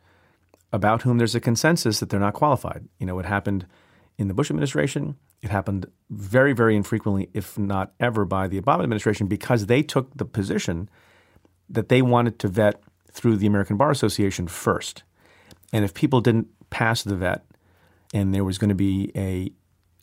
about 0.73 1.03
whom 1.03 1.19
there's 1.19 1.35
a 1.35 1.39
consensus 1.39 1.99
that 1.99 2.09
they're 2.09 2.19
not 2.19 2.33
qualified. 2.33 2.89
You 2.99 3.05
know, 3.05 3.19
it 3.19 3.25
happened 3.25 3.67
in 4.17 4.27
the 4.27 4.33
Bush 4.33 4.49
administration. 4.49 5.15
It 5.43 5.51
happened 5.51 5.85
very, 6.09 6.51
very 6.53 6.75
infrequently, 6.75 7.29
if 7.33 7.57
not 7.57 7.93
ever, 7.99 8.25
by 8.25 8.47
the 8.47 8.59
Obama 8.59 8.83
administration 8.83 9.27
because 9.27 9.67
they 9.67 9.83
took 9.83 10.17
the 10.17 10.25
position 10.25 10.89
that 11.69 11.89
they 11.89 12.01
wanted 12.01 12.39
to 12.39 12.47
vet 12.47 12.81
through 13.11 13.37
the 13.37 13.45
American 13.45 13.77
Bar 13.77 13.91
Association 13.91 14.47
first. 14.47 15.03
And 15.71 15.85
if 15.85 15.93
people 15.93 16.21
didn't 16.21 16.47
pass 16.71 17.03
the 17.03 17.15
vet 17.15 17.45
and 18.13 18.33
there 18.33 18.43
was 18.43 18.57
going 18.57 18.69
to 18.69 18.75
be 18.75 19.11
a 19.15 19.51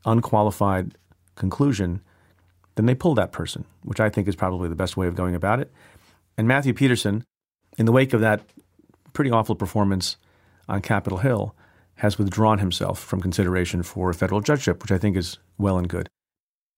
unqualified 0.04 0.96
conclusion, 1.34 2.00
then 2.76 2.86
they 2.86 2.94
pulled 2.94 3.18
that 3.18 3.32
person, 3.32 3.64
which 3.82 3.98
I 3.98 4.08
think 4.08 4.28
is 4.28 4.36
probably 4.36 4.68
the 4.68 4.76
best 4.76 4.96
way 4.96 5.08
of 5.08 5.16
going 5.16 5.34
about 5.34 5.58
it. 5.58 5.72
And 6.38 6.46
Matthew 6.46 6.74
Peterson, 6.74 7.24
in 7.76 7.86
the 7.86 7.92
wake 7.92 8.12
of 8.12 8.20
that 8.20 8.42
pretty 9.12 9.32
awful 9.32 9.56
performance 9.56 10.16
on 10.70 10.80
Capitol 10.80 11.18
Hill, 11.18 11.54
has 11.96 12.18
withdrawn 12.18 12.58
himself 12.58 12.98
from 12.98 13.20
consideration 13.20 13.82
for 13.82 14.08
a 14.10 14.14
federal 14.14 14.40
judgeship, 14.40 14.82
which 14.82 14.92
I 14.92 14.98
think 14.98 15.16
is 15.16 15.38
well 15.58 15.76
and 15.76 15.88
good. 15.88 16.08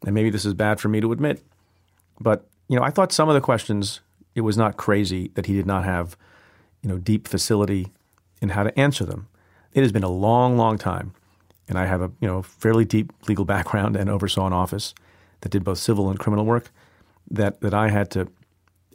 And 0.05 0.15
maybe 0.15 0.31
this 0.31 0.45
is 0.45 0.55
bad 0.55 0.81
for 0.81 0.89
me 0.89 1.01
to 1.01 1.13
admit, 1.13 1.43
but 2.21 2.49
you 2.69 2.77
know, 2.77 2.83
I 2.83 2.91
thought 2.91 3.13
some 3.13 3.29
of 3.29 3.35
the 3.35 3.41
questions 3.41 4.01
it 4.35 4.41
was 4.41 4.57
not 4.57 4.77
crazy 4.77 5.31
that 5.35 5.47
he 5.47 5.55
did 5.55 5.67
not 5.67 5.85
have, 5.85 6.17
you 6.83 6.89
know, 6.89 6.99
deep 6.99 7.29
facility 7.29 7.93
in 8.41 8.51
how 8.51 8.63
to 8.63 8.79
answer 8.79 9.05
them. 9.05 9.29
It 9.73 9.83
has 9.83 9.93
been 9.93 10.03
a 10.03 10.11
long, 10.11 10.57
long 10.57 10.79
time, 10.79 11.13
and 11.69 11.79
I 11.79 11.87
have 11.87 12.03
a 12.03 12.11
you 12.21 12.29
know 12.29 12.43
fairly 12.43 12.85
deep 12.85 13.13
legal 13.29 13.45
background 13.45 13.97
and 13.97 14.11
oversaw 14.11 14.47
an 14.47 14.53
office 14.53 14.95
that 15.41 15.51
did 15.51 15.65
both 15.65 15.79
civil 15.79 16.11
and 16.11 16.19
criminal 16.19 16.45
work. 16.45 16.71
That 17.31 17.61
that 17.61 17.75
I 17.75 17.89
had 17.89 18.11
to 18.13 18.29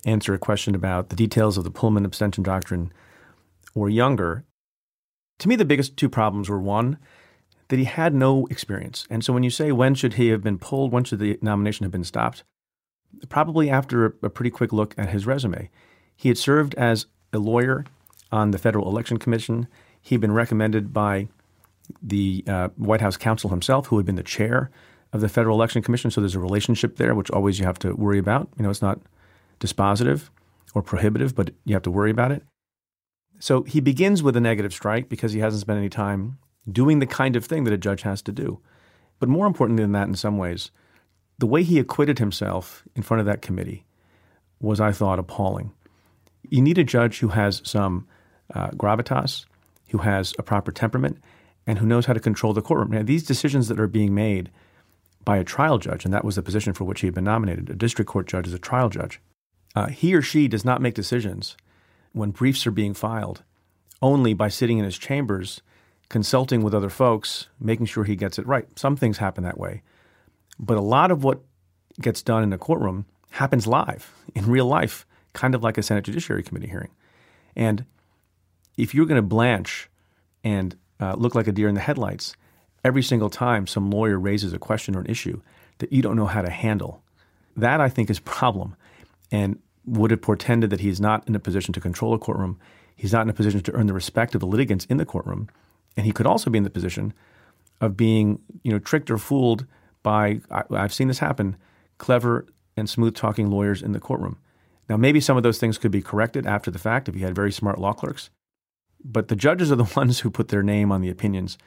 answer 0.06 0.34
a 0.34 0.40
question 0.40 0.76
about 0.76 1.10
the 1.10 1.16
details 1.16 1.58
of 1.58 1.64
the 1.64 1.72
Pullman 1.72 2.06
abstention 2.06 2.44
doctrine 2.44 2.92
or 3.74 3.90
younger. 3.90 4.44
To 5.40 5.48
me, 5.48 5.56
the 5.56 5.66
biggest 5.66 5.98
two 5.98 6.10
problems 6.10 6.50
were 6.50 6.60
one, 6.60 6.98
that 7.70 7.80
he 7.80 7.86
had 7.86 8.14
no 8.14 8.48
experience. 8.48 9.06
And 9.10 9.24
so 9.24 9.34
when 9.34 9.44
you 9.44 9.50
say 9.50 9.72
when 9.72 9.94
should 9.94 10.14
he 10.14 10.30
have 10.30 10.42
been 10.42 10.58
pulled, 10.58 10.92
when 10.92 11.04
should 11.04 11.20
the 11.20 11.38
nomination 11.42 11.84
have 11.84 11.92
been 11.92 12.04
stopped, 12.04 12.44
probably 13.30 13.70
after 13.70 14.06
a 14.24 14.30
pretty 14.30 14.50
quick 14.50 14.72
look 14.72 14.96
at 14.98 15.10
his 15.10 15.26
resume. 15.26 15.70
He 16.16 16.30
had 16.30 16.38
served 16.38 16.76
as 16.76 17.06
a 17.34 17.40
lawyer 17.40 17.86
on 18.32 18.52
the 18.52 18.58
Federal 18.58 18.90
Election 18.90 19.18
Commission. 19.18 19.68
He'd 20.02 20.22
been 20.22 20.32
recommended 20.32 20.94
by 20.94 21.28
the 22.02 22.44
uh, 22.48 22.70
White 22.76 23.02
House 23.02 23.18
counsel 23.18 23.50
himself, 23.50 23.88
who 23.88 23.98
had 23.98 24.06
been 24.06 24.16
the 24.16 24.24
chair 24.24 24.70
of 25.14 25.22
the 25.22 25.30
Federal 25.30 25.58
Election 25.58 25.82
Commission. 25.82 26.12
So 26.12 26.22
there's 26.22 26.36
a 26.36 26.40
relationship 26.40 26.98
there, 26.98 27.16
which 27.16 27.32
always 27.32 27.60
you 27.60 27.66
have 27.66 27.80
to 27.80 27.94
worry 27.94 28.20
about. 28.20 28.50
You 28.58 28.64
know, 28.64 28.70
it's 28.70 28.82
not 28.82 29.00
dispositive 29.60 30.30
or 30.74 30.82
prohibitive, 30.82 31.36
but 31.36 31.52
you 31.66 31.74
have 31.76 31.84
to 31.84 31.92
worry 31.92 32.12
about 32.12 32.32
it. 32.32 32.44
So 33.40 33.64
he 33.64 33.80
begins 33.80 34.24
with 34.24 34.36
a 34.36 34.42
negative 34.42 34.74
strike 34.74 35.10
because 35.10 35.34
he 35.34 35.40
hasn't 35.40 35.62
spent 35.62 35.78
any 35.78 35.90
time 35.90 36.38
doing 36.70 37.00
the 37.00 37.06
kind 37.06 37.36
of 37.36 37.46
thing 37.46 37.64
that 37.64 37.74
a 37.74 37.78
judge 37.78 38.02
has 38.02 38.22
to 38.24 38.32
do. 38.32 38.60
But 39.20 39.30
more 39.30 39.48
importantly 39.48 39.84
than 39.84 39.94
that, 39.94 40.08
in 40.08 40.16
some 40.16 40.38
ways, 40.38 40.72
the 41.38 41.48
way 41.48 41.64
he 41.64 41.80
acquitted 41.80 42.20
himself 42.20 42.84
in 42.96 43.04
front 43.04 43.20
of 43.20 43.26
that 43.28 43.42
committee 43.42 43.86
was, 44.60 44.80
I 44.80 44.92
thought, 44.92 45.20
appalling. 45.20 45.72
You 46.50 46.62
need 46.62 46.78
a 46.78 46.84
judge 46.84 47.20
who 47.20 47.30
has 47.30 47.62
some 47.64 48.08
uh, 48.54 48.70
gravitas, 48.70 49.46
who 49.90 50.00
has 50.00 50.34
a 50.40 50.44
proper 50.44 50.72
temperament, 50.72 51.18
and 51.66 51.78
who 51.78 51.86
knows 51.86 52.06
how 52.06 52.14
to 52.14 52.20
control 52.20 52.54
the 52.54 52.62
courtroom. 52.62 52.92
Now, 52.92 53.04
these 53.04 53.24
decisions 53.24 53.68
that 53.68 53.80
are 53.80 53.88
being 53.88 54.16
made 54.16 54.50
by 55.24 55.38
a 55.38 55.44
trial 55.44 55.78
judge, 55.78 56.06
and 56.06 56.14
that 56.14 56.24
was 56.24 56.36
the 56.36 56.42
position 56.42 56.74
for 56.74 56.86
which 56.86 57.02
he 57.02 57.08
had 57.08 57.14
been 57.14 57.26
nominated, 57.26 57.70
a 57.70 57.76
district 57.76 58.10
court 58.10 58.28
judge 58.28 58.48
is 58.48 58.54
a 58.54 58.60
trial 58.60 58.90
judge. 58.90 59.20
Uh, 59.76 59.88
he 59.88 60.16
or 60.16 60.22
she 60.22 60.48
does 60.48 60.66
not 60.66 60.82
make 60.82 60.96
decisions 60.96 61.56
when 62.14 62.32
briefs 62.32 62.66
are 62.68 62.72
being 62.72 62.94
filed 62.94 63.44
only 64.02 64.34
by 64.34 64.50
sitting 64.50 64.78
in 64.78 64.86
his 64.86 64.98
chambers, 64.98 65.62
consulting 66.10 66.62
with 66.62 66.74
other 66.74 66.90
folks, 66.90 67.48
making 67.60 67.86
sure 67.86 68.04
he 68.04 68.16
gets 68.16 68.38
it 68.38 68.46
right. 68.46 68.68
Some 68.78 68.96
things 68.96 69.18
happen 69.18 69.44
that 69.44 69.60
way. 69.60 69.82
But 70.60 70.78
a 70.78 70.82
lot 70.82 71.12
of 71.12 71.24
what 71.24 71.42
gets 72.00 72.22
done 72.22 72.44
in 72.44 72.50
the 72.50 72.58
courtroom 72.58 73.06
happens 73.32 73.68
live 73.68 74.12
in 74.36 74.46
real 74.46 74.66
life, 74.66 75.06
kind 75.34 75.56
of 75.56 75.64
like 75.64 75.78
a 75.78 75.84
Senate 75.84 76.06
Judiciary 76.06 76.44
Committee 76.44 76.68
hearing. 76.68 76.92
And 77.56 77.86
if 78.78 78.94
you're 78.94 79.06
going 79.06 79.22
to 79.22 79.28
blanch 79.28 79.90
and 80.44 80.76
uh, 81.00 81.14
look 81.14 81.36
like 81.36 81.48
a 81.48 81.52
deer 81.52 81.68
in 81.68 81.76
the 81.76 81.82
headlights 81.82 82.36
every 82.84 83.04
single 83.04 83.30
time 83.30 83.68
some 83.68 83.90
lawyer 83.90 84.20
raises 84.20 84.54
a 84.54 84.60
question 84.60 84.96
or 84.96 85.00
an 85.00 85.08
issue 85.08 85.42
that 85.80 85.92
you 85.92 86.02
don't 86.02 86.16
know 86.16 86.26
how 86.26 86.42
to 86.42 86.50
handle, 86.50 87.02
that 87.56 87.82
I 87.82 87.90
think 87.90 88.10
is 88.10 88.20
a 88.20 88.24
problem 88.24 88.76
and 89.32 89.60
would 89.88 90.12
have 90.12 90.22
portended 90.22 90.70
that 90.70 90.82
he's 90.82 91.02
not 91.02 91.28
in 91.28 91.36
a 91.36 91.40
position 91.40 91.74
to 91.74 91.80
control 91.80 92.14
a 92.14 92.20
courtroom. 92.20 92.60
He's 92.96 93.14
not 93.14 93.24
in 93.24 93.30
a 93.30 93.34
position 93.34 93.62
to 93.62 93.74
earn 93.74 93.88
the 93.88 93.94
respect 93.94 94.36
of 94.36 94.42
the 94.42 94.48
litigants 94.48 94.86
in 94.86 94.98
the 94.98 95.06
courtroom. 95.06 95.50
And 95.96 96.06
he 96.06 96.12
could 96.12 96.28
also 96.28 96.50
be 96.50 96.58
in 96.58 96.64
the 96.64 96.70
position 96.70 97.14
of 97.80 97.96
being, 97.96 98.40
you 98.64 98.72
know, 98.72 98.80
tricked 98.80 99.10
or 99.10 99.18
fooled 99.18 99.66
by, 100.04 100.42
I, 100.52 100.64
I've 100.72 100.94
seen 100.94 101.08
this 101.08 101.20
happen, 101.20 101.56
clever 101.98 102.46
and 102.76 102.90
smooth 102.90 103.16
talking 103.16 103.50
lawyers 103.50 103.82
in 103.82 103.94
the 103.94 104.00
courtroom. 104.00 104.38
Now, 104.90 104.98
maybe 104.98 105.20
some 105.20 105.38
of 105.38 105.44
those 105.44 105.58
things 105.58 105.78
could 105.78 105.92
be 105.92 106.02
corrected 106.02 106.46
after 106.46 106.72
the 106.72 106.80
fact 106.80 107.10
if 107.10 107.16
you 107.16 107.26
had 107.26 107.36
very 107.36 107.52
smart 107.52 107.80
law 107.80 107.94
clerks, 107.94 108.30
but 109.04 109.28
the 109.28 109.36
judges 109.36 109.72
are 109.72 109.76
the 109.76 109.84
ones 109.96 110.20
who 110.20 110.30
put 110.30 110.50
their 110.50 110.64
name 110.64 110.92
on 110.92 111.02
the 111.02 111.10
opinions, 111.10 111.58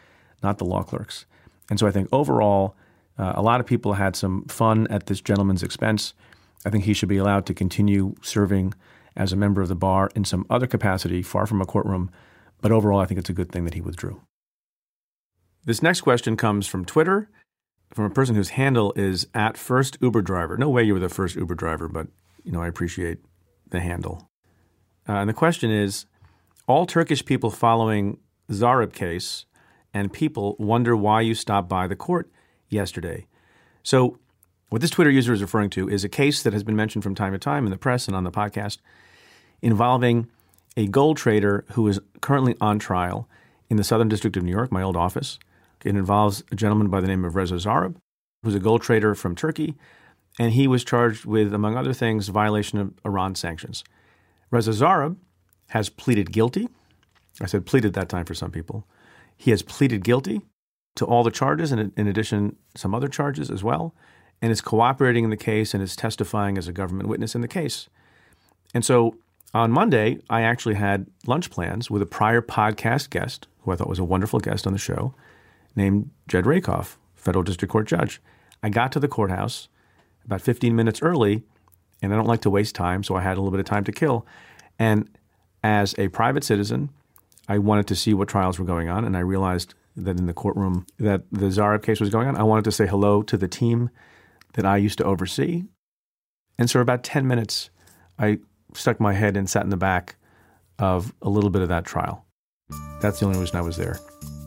not 0.42 0.58
the 0.58 0.64
law 0.64 0.82
clerks. 0.82 1.26
And 1.68 1.78
so 1.78 1.86
I 1.86 1.90
think 1.90 2.08
overall, 2.12 2.74
uh, 3.18 3.32
a 3.36 3.42
lot 3.42 3.60
of 3.60 3.66
people 3.66 3.94
had 3.94 4.16
some 4.16 4.44
fun 4.46 4.86
at 4.88 5.06
this 5.06 5.20
gentleman's 5.20 5.62
expense. 5.62 6.14
I 6.64 6.70
think 6.70 6.84
he 6.84 6.94
should 6.94 7.08
be 7.08 7.16
allowed 7.16 7.46
to 7.46 7.54
continue 7.54 8.14
serving 8.22 8.74
as 9.16 9.32
a 9.32 9.36
member 9.36 9.60
of 9.60 9.68
the 9.68 9.74
bar 9.74 10.10
in 10.14 10.24
some 10.24 10.46
other 10.50 10.66
capacity, 10.66 11.22
far 11.22 11.46
from 11.46 11.60
a 11.60 11.66
courtroom. 11.66 12.10
But 12.60 12.72
overall, 12.72 13.00
I 13.00 13.06
think 13.06 13.18
it's 13.18 13.30
a 13.30 13.34
good 13.34 13.50
thing 13.50 13.64
that 13.64 13.74
he 13.74 13.80
withdrew. 13.80 14.20
This 15.64 15.82
next 15.82 16.02
question 16.02 16.36
comes 16.36 16.66
from 16.66 16.84
Twitter 16.84 17.28
from 17.92 18.04
a 18.04 18.10
person 18.10 18.34
whose 18.34 18.50
handle 18.50 18.92
is 18.94 19.26
at 19.34 19.56
first 19.56 19.98
Uber 20.00 20.22
driver. 20.22 20.56
No 20.56 20.70
way 20.70 20.84
you 20.84 20.94
were 20.94 21.00
the 21.00 21.08
first 21.08 21.36
Uber 21.36 21.54
driver, 21.54 21.88
but 21.88 22.06
you 22.44 22.52
know 22.52 22.62
I 22.62 22.68
appreciate 22.68 23.18
the 23.68 23.80
handle. 23.80 24.28
Uh, 25.08 25.14
and 25.14 25.28
the 25.28 25.34
question 25.34 25.70
is: 25.70 26.06
All 26.66 26.86
Turkish 26.86 27.24
people 27.24 27.50
following 27.50 28.18
Zarrab 28.50 28.92
case 28.92 29.46
and 29.92 30.12
people 30.12 30.56
wonder 30.58 30.96
why 30.96 31.20
you 31.20 31.34
stopped 31.34 31.68
by 31.68 31.86
the 31.86 31.96
court 31.96 32.30
yesterday. 32.68 33.26
So, 33.82 34.18
what 34.70 34.80
this 34.80 34.90
Twitter 34.90 35.10
user 35.10 35.32
is 35.32 35.42
referring 35.42 35.70
to 35.70 35.88
is 35.88 36.04
a 36.04 36.08
case 36.08 36.42
that 36.42 36.52
has 36.52 36.62
been 36.62 36.76
mentioned 36.76 37.02
from 37.02 37.14
time 37.14 37.32
to 37.32 37.38
time 37.38 37.66
in 37.66 37.70
the 37.70 37.76
press 37.76 38.06
and 38.06 38.16
on 38.16 38.24
the 38.24 38.30
podcast 38.30 38.78
involving 39.60 40.28
a 40.76 40.86
gold 40.86 41.16
trader 41.16 41.64
who 41.72 41.86
is 41.88 42.00
currently 42.20 42.56
on 42.60 42.78
trial 42.78 43.28
in 43.68 43.76
the 43.76 43.84
Southern 43.84 44.08
District 44.08 44.36
of 44.36 44.44
New 44.44 44.52
York, 44.52 44.70
my 44.72 44.82
old 44.82 44.96
office. 44.96 45.38
It 45.84 45.96
involves 45.96 46.42
a 46.52 46.54
gentleman 46.54 46.88
by 46.88 47.00
the 47.00 47.08
name 47.08 47.24
of 47.24 47.34
Reza 47.34 47.56
Zarrab, 47.56 47.96
who's 48.42 48.54
a 48.54 48.60
gold 48.60 48.82
trader 48.82 49.14
from 49.14 49.34
Turkey, 49.34 49.74
and 50.38 50.52
he 50.52 50.66
was 50.66 50.84
charged 50.84 51.24
with, 51.24 51.52
among 51.52 51.76
other 51.76 51.92
things, 51.92 52.28
violation 52.28 52.78
of 52.78 52.92
Iran 53.04 53.34
sanctions. 53.34 53.82
Reza 54.50 54.72
Zarrab 54.72 55.16
has 55.70 55.88
pleaded 55.88 56.32
guilty. 56.32 56.68
I 57.40 57.46
said 57.46 57.66
pleaded 57.66 57.94
that 57.94 58.08
time 58.08 58.24
for 58.24 58.34
some 58.34 58.50
people. 58.50 58.86
He 59.36 59.50
has 59.50 59.62
pleaded 59.62 60.04
guilty 60.04 60.42
to 60.96 61.04
all 61.04 61.24
the 61.24 61.30
charges, 61.30 61.72
and 61.72 61.92
in 61.96 62.06
addition, 62.06 62.56
some 62.76 62.94
other 62.94 63.08
charges 63.08 63.50
as 63.50 63.64
well, 63.64 63.94
and 64.42 64.50
is 64.50 64.60
cooperating 64.60 65.24
in 65.24 65.30
the 65.30 65.36
case 65.36 65.74
and 65.74 65.82
is 65.82 65.96
testifying 65.96 66.56
as 66.56 66.68
a 66.68 66.72
government 66.72 67.08
witness 67.08 67.34
in 67.34 67.40
the 67.40 67.48
case. 67.48 67.88
And 68.72 68.84
so 68.84 69.16
on 69.52 69.70
Monday, 69.70 70.18
I 70.30 70.42
actually 70.42 70.76
had 70.76 71.06
lunch 71.26 71.50
plans 71.50 71.90
with 71.90 72.02
a 72.02 72.06
prior 72.06 72.40
podcast 72.40 73.10
guest, 73.10 73.48
who 73.62 73.72
I 73.72 73.76
thought 73.76 73.88
was 73.88 73.98
a 73.98 74.04
wonderful 74.04 74.40
guest 74.40 74.66
on 74.66 74.72
the 74.72 74.78
show, 74.78 75.14
named 75.74 76.10
Jed 76.28 76.46
Rakoff, 76.46 76.98
federal 77.16 77.42
district 77.42 77.72
court 77.72 77.86
judge. 77.86 78.20
I 78.62 78.68
got 78.68 78.92
to 78.92 79.00
the 79.00 79.08
courthouse 79.08 79.68
about 80.24 80.40
15 80.40 80.74
minutes 80.76 81.02
early, 81.02 81.42
and 82.02 82.12
I 82.12 82.16
don't 82.16 82.26
like 82.26 82.42
to 82.42 82.50
waste 82.50 82.74
time, 82.74 83.02
so 83.02 83.16
I 83.16 83.22
had 83.22 83.36
a 83.36 83.40
little 83.40 83.50
bit 83.50 83.60
of 83.60 83.66
time 83.66 83.84
to 83.84 83.92
kill. 83.92 84.26
And 84.78 85.08
as 85.62 85.94
a 85.98 86.08
private 86.08 86.44
citizen, 86.44 86.90
I 87.48 87.58
wanted 87.58 87.86
to 87.88 87.96
see 87.96 88.14
what 88.14 88.28
trials 88.28 88.58
were 88.58 88.64
going 88.64 88.88
on, 88.88 89.04
and 89.04 89.16
I 89.16 89.20
realized 89.20 89.74
that 89.96 90.18
in 90.18 90.26
the 90.26 90.32
courtroom 90.32 90.86
that 90.98 91.22
the 91.32 91.50
Zarrab 91.50 91.82
case 91.82 92.00
was 92.00 92.10
going 92.10 92.28
on, 92.28 92.36
I 92.36 92.44
wanted 92.44 92.64
to 92.64 92.72
say 92.72 92.86
hello 92.86 93.22
to 93.22 93.36
the 93.36 93.48
team 93.48 93.90
that 94.54 94.66
I 94.66 94.76
used 94.76 94.98
to 94.98 95.04
oversee. 95.04 95.64
And 96.58 96.68
so, 96.68 96.74
for 96.74 96.80
about 96.80 97.04
10 97.04 97.26
minutes, 97.26 97.70
I 98.18 98.38
stuck 98.74 99.00
my 99.00 99.12
head 99.12 99.36
and 99.36 99.48
sat 99.48 99.64
in 99.64 99.70
the 99.70 99.76
back 99.76 100.16
of 100.78 101.12
a 101.22 101.28
little 101.28 101.50
bit 101.50 101.62
of 101.62 101.68
that 101.68 101.84
trial. 101.84 102.24
That's 103.00 103.20
the 103.20 103.26
only 103.26 103.38
reason 103.38 103.56
I 103.56 103.62
was 103.62 103.76
there 103.76 103.98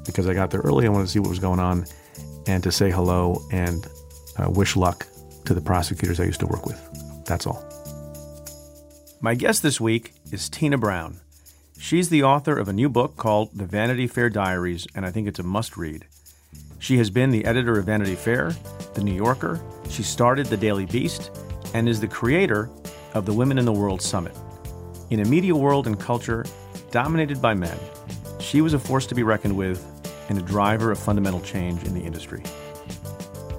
because 0.05 0.27
I 0.27 0.33
got 0.33 0.51
there 0.51 0.61
early. 0.61 0.85
I 0.85 0.89
wanted 0.89 1.05
to 1.05 1.11
see 1.11 1.19
what 1.19 1.29
was 1.29 1.39
going 1.39 1.59
on 1.59 1.85
and 2.47 2.63
to 2.63 2.71
say 2.71 2.91
hello 2.91 3.41
and 3.51 3.85
uh, 4.37 4.49
wish 4.49 4.75
luck 4.75 5.07
to 5.45 5.53
the 5.53 5.61
prosecutors 5.61 6.19
I 6.19 6.25
used 6.25 6.39
to 6.41 6.47
work 6.47 6.65
with. 6.65 6.79
That's 7.25 7.47
all. 7.47 7.63
My 9.21 9.35
guest 9.35 9.63
this 9.63 9.79
week 9.79 10.13
is 10.31 10.49
Tina 10.49 10.77
Brown. 10.77 11.21
She's 11.79 12.09
the 12.09 12.23
author 12.23 12.57
of 12.57 12.67
a 12.67 12.73
new 12.73 12.89
book 12.89 13.17
called 13.17 13.49
The 13.53 13.65
Vanity 13.65 14.07
Fair 14.07 14.29
Diaries, 14.29 14.87
and 14.95 15.05
I 15.05 15.11
think 15.11 15.27
it's 15.27 15.39
a 15.39 15.43
must 15.43 15.77
read. 15.77 16.05
She 16.83 16.97
has 16.97 17.09
been 17.09 17.29
the 17.29 17.45
editor 17.45 17.79
of 17.79 17.85
Vanity 17.85 18.13
Fair, 18.13 18.53
The 18.93 19.01
New 19.05 19.13
Yorker, 19.13 19.57
she 19.89 20.03
started 20.03 20.47
The 20.47 20.57
Daily 20.57 20.85
Beast, 20.85 21.31
and 21.73 21.87
is 21.87 22.01
the 22.01 22.09
creator 22.09 22.69
of 23.13 23.25
the 23.25 23.31
Women 23.31 23.57
in 23.57 23.63
the 23.63 23.71
World 23.71 24.01
Summit. 24.01 24.35
In 25.09 25.21
a 25.21 25.25
media 25.25 25.55
world 25.55 25.87
and 25.87 25.97
culture 25.97 26.45
dominated 26.91 27.41
by 27.41 27.53
men, 27.53 27.79
she 28.41 28.59
was 28.59 28.73
a 28.73 28.79
force 28.79 29.05
to 29.07 29.15
be 29.15 29.23
reckoned 29.23 29.55
with 29.55 29.81
and 30.27 30.37
a 30.37 30.41
driver 30.41 30.91
of 30.91 30.99
fundamental 30.99 31.39
change 31.39 31.85
in 31.85 31.93
the 31.93 32.01
industry. 32.01 32.43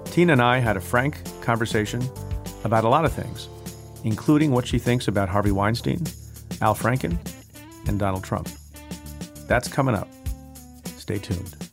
Tina 0.05 0.33
and 0.33 0.43
I 0.43 0.59
had 0.59 0.77
a 0.77 0.81
frank 0.83 1.17
conversation 1.41 2.07
about 2.65 2.85
a 2.85 2.91
lot 2.91 3.07
of 3.07 3.13
things, 3.15 3.49
including 4.05 4.51
what 4.51 4.67
she 4.67 4.79
thinks 4.79 5.09
about 5.09 5.31
Harvey 5.31 5.51
Weinstein, 5.51 6.05
Al 6.61 6.75
Franken, 6.75 7.17
and 7.89 7.99
Donald 7.99 8.23
Trump. 8.23 8.51
That's 9.49 9.67
coming 9.67 9.95
up. 9.95 10.09
Stay 10.99 11.19
tuned. 11.19 11.64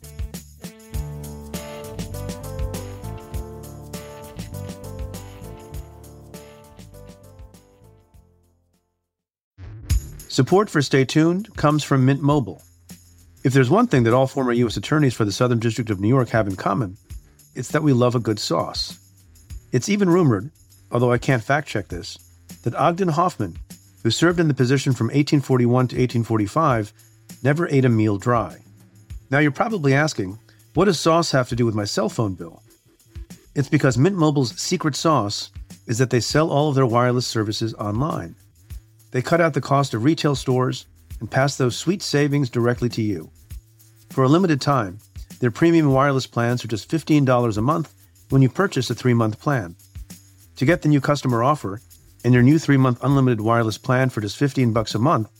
Support 10.32 10.70
for 10.70 10.80
Stay 10.80 11.04
Tuned 11.04 11.54
comes 11.56 11.84
from 11.84 12.06
Mint 12.06 12.22
Mobile. 12.22 12.62
If 13.44 13.52
there's 13.52 13.68
one 13.68 13.86
thing 13.86 14.04
that 14.04 14.14
all 14.14 14.26
former 14.26 14.52
U.S. 14.52 14.78
attorneys 14.78 15.12
for 15.12 15.26
the 15.26 15.30
Southern 15.30 15.58
District 15.58 15.90
of 15.90 16.00
New 16.00 16.08
York 16.08 16.30
have 16.30 16.48
in 16.48 16.56
common, 16.56 16.96
it's 17.54 17.72
that 17.72 17.82
we 17.82 17.92
love 17.92 18.14
a 18.14 18.18
good 18.18 18.38
sauce. 18.38 18.98
It's 19.72 19.90
even 19.90 20.08
rumored, 20.08 20.50
although 20.90 21.12
I 21.12 21.18
can't 21.18 21.44
fact 21.44 21.68
check 21.68 21.88
this, 21.88 22.16
that 22.62 22.74
Ogden 22.74 23.08
Hoffman, 23.08 23.58
who 24.02 24.10
served 24.10 24.40
in 24.40 24.48
the 24.48 24.54
position 24.54 24.94
from 24.94 25.08
1841 25.08 25.88
to 25.88 25.96
1845, 25.96 26.94
never 27.42 27.68
ate 27.68 27.84
a 27.84 27.90
meal 27.90 28.16
dry. 28.16 28.56
Now 29.30 29.38
you're 29.38 29.50
probably 29.50 29.92
asking, 29.92 30.38
what 30.72 30.86
does 30.86 30.98
sauce 30.98 31.30
have 31.32 31.50
to 31.50 31.56
do 31.56 31.66
with 31.66 31.74
my 31.74 31.84
cell 31.84 32.08
phone 32.08 32.36
bill? 32.36 32.62
It's 33.54 33.68
because 33.68 33.98
Mint 33.98 34.16
Mobile's 34.16 34.58
secret 34.58 34.96
sauce 34.96 35.50
is 35.86 35.98
that 35.98 36.08
they 36.08 36.20
sell 36.20 36.50
all 36.50 36.70
of 36.70 36.74
their 36.74 36.86
wireless 36.86 37.26
services 37.26 37.74
online. 37.74 38.34
They 39.12 39.22
cut 39.22 39.40
out 39.40 39.54
the 39.54 39.60
cost 39.60 39.94
of 39.94 40.04
retail 40.04 40.34
stores 40.34 40.86
and 41.20 41.30
pass 41.30 41.56
those 41.56 41.76
sweet 41.76 42.02
savings 42.02 42.50
directly 42.50 42.88
to 42.90 43.02
you. 43.02 43.30
For 44.10 44.24
a 44.24 44.28
limited 44.28 44.60
time, 44.60 44.98
their 45.38 45.50
premium 45.50 45.92
wireless 45.92 46.26
plans 46.26 46.64
are 46.64 46.68
just 46.68 46.90
$15 46.90 47.56
a 47.56 47.62
month 47.62 47.92
when 48.30 48.42
you 48.42 48.48
purchase 48.48 48.90
a 48.90 48.94
three 48.94 49.14
month 49.14 49.40
plan. 49.40 49.76
To 50.56 50.64
get 50.64 50.82
the 50.82 50.88
new 50.88 51.00
customer 51.00 51.42
offer 51.42 51.80
and 52.24 52.34
your 52.34 52.42
new 52.42 52.58
three 52.58 52.76
month 52.76 53.02
unlimited 53.02 53.40
wireless 53.40 53.78
plan 53.78 54.10
for 54.10 54.20
just 54.20 54.36
15 54.36 54.72
bucks 54.72 54.94
a 54.94 54.98
month, 54.98 55.30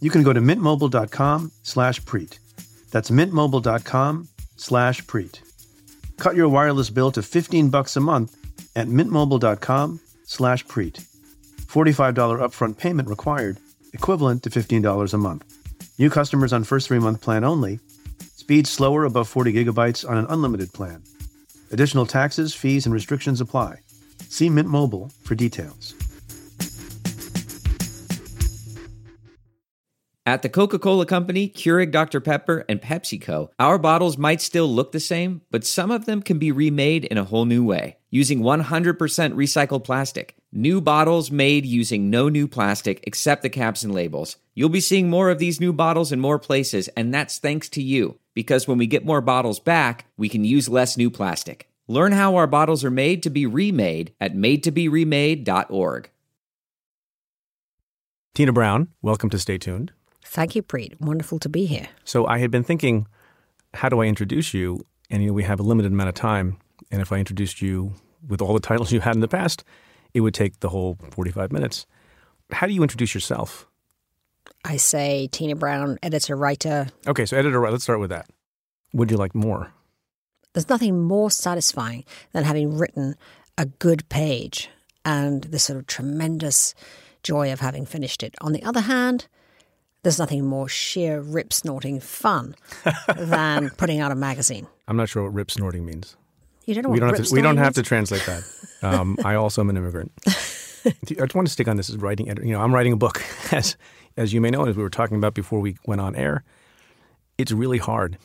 you 0.00 0.10
can 0.10 0.22
go 0.22 0.32
to 0.32 0.40
mintmobile.com 0.40 1.52
slash 1.62 2.00
preet. 2.02 2.38
That's 2.90 3.10
mintmobile.com 3.10 4.28
slash 4.56 5.02
preet. 5.04 5.40
Cut 6.18 6.36
your 6.36 6.48
wireless 6.48 6.90
bill 6.90 7.12
to 7.12 7.22
15 7.22 7.70
bucks 7.70 7.96
a 7.96 8.00
month 8.00 8.36
at 8.76 8.88
mintmobile.com 8.88 10.00
slash 10.24 10.64
preet. 10.66 11.09
$45 11.70 12.40
upfront 12.40 12.78
payment 12.78 13.08
required, 13.08 13.58
equivalent 13.92 14.42
to 14.42 14.50
$15 14.50 15.14
a 15.14 15.18
month. 15.18 15.44
New 16.00 16.10
customers 16.10 16.52
on 16.52 16.64
first 16.64 16.88
three 16.88 16.98
month 16.98 17.22
plan 17.22 17.44
only. 17.44 17.78
Speed 18.34 18.66
slower 18.66 19.04
above 19.04 19.28
40 19.28 19.52
gigabytes 19.52 20.08
on 20.08 20.18
an 20.18 20.26
unlimited 20.28 20.72
plan. 20.72 21.04
Additional 21.70 22.06
taxes, 22.06 22.52
fees, 22.54 22.86
and 22.86 22.92
restrictions 22.92 23.40
apply. 23.40 23.76
See 24.28 24.50
Mint 24.50 24.66
Mobile 24.66 25.12
for 25.22 25.36
details. 25.36 25.94
At 30.26 30.42
the 30.42 30.48
Coca 30.48 30.78
Cola 30.78 31.06
Company, 31.06 31.48
Keurig 31.48 31.92
Dr. 31.92 32.20
Pepper, 32.20 32.64
and 32.68 32.82
PepsiCo, 32.82 33.48
our 33.58 33.78
bottles 33.78 34.18
might 34.18 34.40
still 34.40 34.66
look 34.66 34.90
the 34.90 35.00
same, 35.00 35.42
but 35.50 35.64
some 35.64 35.92
of 35.92 36.06
them 36.06 36.20
can 36.20 36.38
be 36.38 36.50
remade 36.50 37.04
in 37.04 37.16
a 37.16 37.24
whole 37.24 37.44
new 37.44 37.64
way 37.64 37.98
using 38.10 38.40
100% 38.40 38.96
recycled 38.96 39.84
plastic. 39.84 40.39
New 40.52 40.80
bottles 40.80 41.30
made 41.30 41.64
using 41.64 42.10
no 42.10 42.28
new 42.28 42.48
plastic 42.48 42.98
except 43.04 43.42
the 43.42 43.48
caps 43.48 43.84
and 43.84 43.94
labels. 43.94 44.36
You'll 44.52 44.68
be 44.68 44.80
seeing 44.80 45.08
more 45.08 45.30
of 45.30 45.38
these 45.38 45.60
new 45.60 45.72
bottles 45.72 46.10
in 46.10 46.18
more 46.18 46.40
places, 46.40 46.88
and 46.96 47.14
that's 47.14 47.38
thanks 47.38 47.68
to 47.68 47.82
you, 47.82 48.18
because 48.34 48.66
when 48.66 48.76
we 48.76 48.88
get 48.88 49.06
more 49.06 49.20
bottles 49.20 49.60
back, 49.60 50.06
we 50.16 50.28
can 50.28 50.42
use 50.42 50.68
less 50.68 50.96
new 50.96 51.08
plastic. 51.08 51.68
Learn 51.86 52.10
how 52.10 52.34
our 52.34 52.48
bottles 52.48 52.82
are 52.82 52.90
made 52.90 53.22
to 53.22 53.30
be 53.30 53.46
remade 53.46 54.12
at 54.20 54.34
madetoberemade.org. 54.34 56.10
Tina 58.34 58.52
Brown, 58.52 58.88
welcome 59.02 59.30
to 59.30 59.38
Stay 59.38 59.56
Tuned. 59.56 59.92
Thank 60.24 60.56
you, 60.56 60.64
Preet. 60.64 61.00
Wonderful 61.00 61.38
to 61.38 61.48
be 61.48 61.66
here. 61.66 61.86
So 62.04 62.26
I 62.26 62.38
had 62.38 62.50
been 62.50 62.64
thinking, 62.64 63.06
how 63.74 63.88
do 63.88 64.00
I 64.00 64.06
introduce 64.06 64.52
you? 64.52 64.84
And 65.10 65.22
you 65.22 65.28
know, 65.28 65.32
we 65.32 65.44
have 65.44 65.60
a 65.60 65.64
limited 65.64 65.92
amount 65.92 66.08
of 66.08 66.16
time. 66.16 66.56
And 66.90 67.00
if 67.00 67.12
I 67.12 67.18
introduced 67.18 67.62
you 67.62 67.94
with 68.26 68.42
all 68.42 68.52
the 68.52 68.58
titles 68.58 68.90
you 68.92 68.98
had 68.98 69.14
in 69.14 69.20
the 69.20 69.28
past, 69.28 69.62
it 70.14 70.20
would 70.20 70.34
take 70.34 70.60
the 70.60 70.68
whole 70.68 70.96
45 71.12 71.52
minutes. 71.52 71.86
How 72.52 72.66
do 72.66 72.72
you 72.72 72.82
introduce 72.82 73.14
yourself? 73.14 73.66
I 74.64 74.76
say 74.76 75.28
Tina 75.30 75.54
Brown, 75.54 75.98
editor, 76.02 76.36
writer. 76.36 76.88
Okay, 77.06 77.24
so 77.24 77.36
editor, 77.36 77.60
writer. 77.60 77.72
let's 77.72 77.84
start 77.84 78.00
with 78.00 78.10
that. 78.10 78.26
Would 78.92 79.10
you 79.10 79.16
like 79.16 79.34
more? 79.34 79.72
There's 80.52 80.68
nothing 80.68 81.00
more 81.00 81.30
satisfying 81.30 82.04
than 82.32 82.44
having 82.44 82.76
written 82.76 83.14
a 83.56 83.66
good 83.66 84.08
page 84.08 84.68
and 85.04 85.44
the 85.44 85.58
sort 85.58 85.78
of 85.78 85.86
tremendous 85.86 86.74
joy 87.22 87.52
of 87.52 87.60
having 87.60 87.86
finished 87.86 88.22
it. 88.22 88.34
On 88.40 88.52
the 88.52 88.62
other 88.64 88.80
hand, 88.80 89.28
there's 90.02 90.18
nothing 90.18 90.44
more 90.44 90.68
sheer 90.68 91.20
rip 91.20 91.52
snorting 91.52 92.00
fun 92.00 92.54
than 93.16 93.70
putting 93.70 94.00
out 94.00 94.12
a 94.12 94.16
magazine. 94.16 94.66
I'm 94.88 94.96
not 94.96 95.08
sure 95.08 95.22
what 95.22 95.34
rip 95.34 95.50
snorting 95.50 95.84
means. 95.84 96.16
You 96.66 96.74
don't 96.74 96.90
we 96.92 97.00
don't 97.00 97.14
have 97.16 97.26
to, 97.26 97.34
we 97.34 97.40
don't 97.42 97.56
have 97.56 97.74
to 97.74 97.82
translate 97.82 98.24
that. 98.26 98.44
Um, 98.82 99.16
I 99.24 99.34
also 99.34 99.60
am 99.62 99.70
an 99.70 99.76
immigrant. 99.76 100.12
I 100.26 100.92
just 101.06 101.34
want 101.34 101.46
to 101.46 101.52
stick 101.52 101.68
on 101.68 101.76
this 101.76 101.90
as 101.90 101.96
writing. 101.96 102.28
edi- 102.28 102.46
You 102.48 102.52
know, 102.54 102.60
I'm 102.60 102.74
writing 102.74 102.92
a 102.92 102.96
book, 102.96 103.22
as 103.52 103.76
as 104.16 104.32
you 104.32 104.40
may 104.40 104.50
know, 104.50 104.64
as 104.66 104.76
we 104.76 104.82
were 104.82 104.90
talking 104.90 105.16
about 105.16 105.34
before 105.34 105.60
we 105.60 105.76
went 105.86 106.00
on 106.00 106.14
air. 106.16 106.44
It's 107.38 107.52
really 107.52 107.78
hard. 107.78 108.18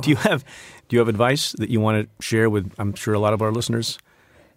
do 0.00 0.10
you 0.10 0.16
have 0.16 0.44
do 0.88 0.96
you 0.96 0.98
have 1.00 1.08
advice 1.08 1.52
that 1.52 1.70
you 1.70 1.80
want 1.80 2.04
to 2.06 2.24
share 2.24 2.48
with? 2.50 2.72
I'm 2.78 2.94
sure 2.94 3.14
a 3.14 3.18
lot 3.18 3.32
of 3.32 3.42
our 3.42 3.50
listeners. 3.52 3.98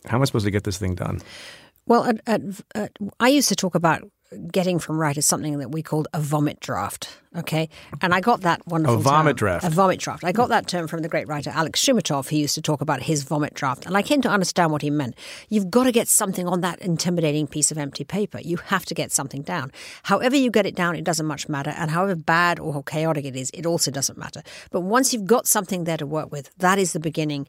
How 0.05 0.17
am 0.17 0.21
I 0.21 0.25
supposed 0.25 0.45
to 0.45 0.51
get 0.51 0.63
this 0.65 0.77
thing 0.77 0.95
done? 0.95 1.21
Well, 1.85 2.05
at, 2.05 2.21
at, 2.27 2.41
at, 2.75 2.91
I 3.19 3.27
used 3.29 3.49
to 3.49 3.55
talk 3.55 3.75
about 3.75 4.01
getting 4.51 4.79
from 4.79 4.99
right 4.99 5.17
is 5.17 5.25
something 5.25 5.59
that 5.59 5.71
we 5.71 5.81
called 5.81 6.07
a 6.13 6.19
vomit 6.19 6.59
draft. 6.59 7.17
Okay, 7.35 7.67
and 7.99 8.13
I 8.13 8.21
got 8.21 8.41
that 8.41 8.61
wonderful 8.67 8.99
A 8.99 9.01
vomit 9.01 9.37
term, 9.37 9.47
draft. 9.47 9.65
A 9.65 9.69
vomit 9.71 9.99
draft. 9.99 10.23
I 10.23 10.31
got 10.31 10.49
that 10.49 10.67
term 10.67 10.87
from 10.87 11.01
the 11.01 11.09
great 11.09 11.27
writer 11.27 11.49
Alex 11.49 11.83
Shoumatoff, 11.83 12.29
who 12.29 12.35
used 12.35 12.53
to 12.53 12.61
talk 12.61 12.79
about 12.79 13.01
his 13.01 13.23
vomit 13.23 13.55
draft, 13.55 13.87
and 13.87 13.97
I 13.97 14.03
came 14.03 14.21
to 14.21 14.29
understand 14.29 14.71
what 14.71 14.83
he 14.83 14.91
meant. 14.91 15.15
You've 15.49 15.71
got 15.71 15.85
to 15.85 15.91
get 15.91 16.07
something 16.07 16.47
on 16.47 16.61
that 16.61 16.79
intimidating 16.79 17.47
piece 17.47 17.71
of 17.71 17.79
empty 17.79 18.03
paper. 18.03 18.39
You 18.39 18.57
have 18.57 18.85
to 18.85 18.93
get 18.93 19.11
something 19.11 19.41
down. 19.41 19.71
However 20.03 20.35
you 20.35 20.51
get 20.51 20.67
it 20.67 20.75
down, 20.75 20.95
it 20.95 21.03
doesn't 21.03 21.25
much 21.25 21.49
matter, 21.49 21.73
and 21.75 21.89
however 21.89 22.15
bad 22.15 22.59
or 22.59 22.83
chaotic 22.83 23.25
it 23.25 23.35
is, 23.35 23.49
it 23.51 23.65
also 23.65 23.89
doesn't 23.89 24.17
matter. 24.17 24.43
But 24.69 24.81
once 24.81 25.11
you've 25.11 25.25
got 25.25 25.47
something 25.47 25.85
there 25.85 25.97
to 25.97 26.05
work 26.05 26.31
with, 26.31 26.55
that 26.57 26.77
is 26.77 26.93
the 26.93 26.99
beginning 26.99 27.47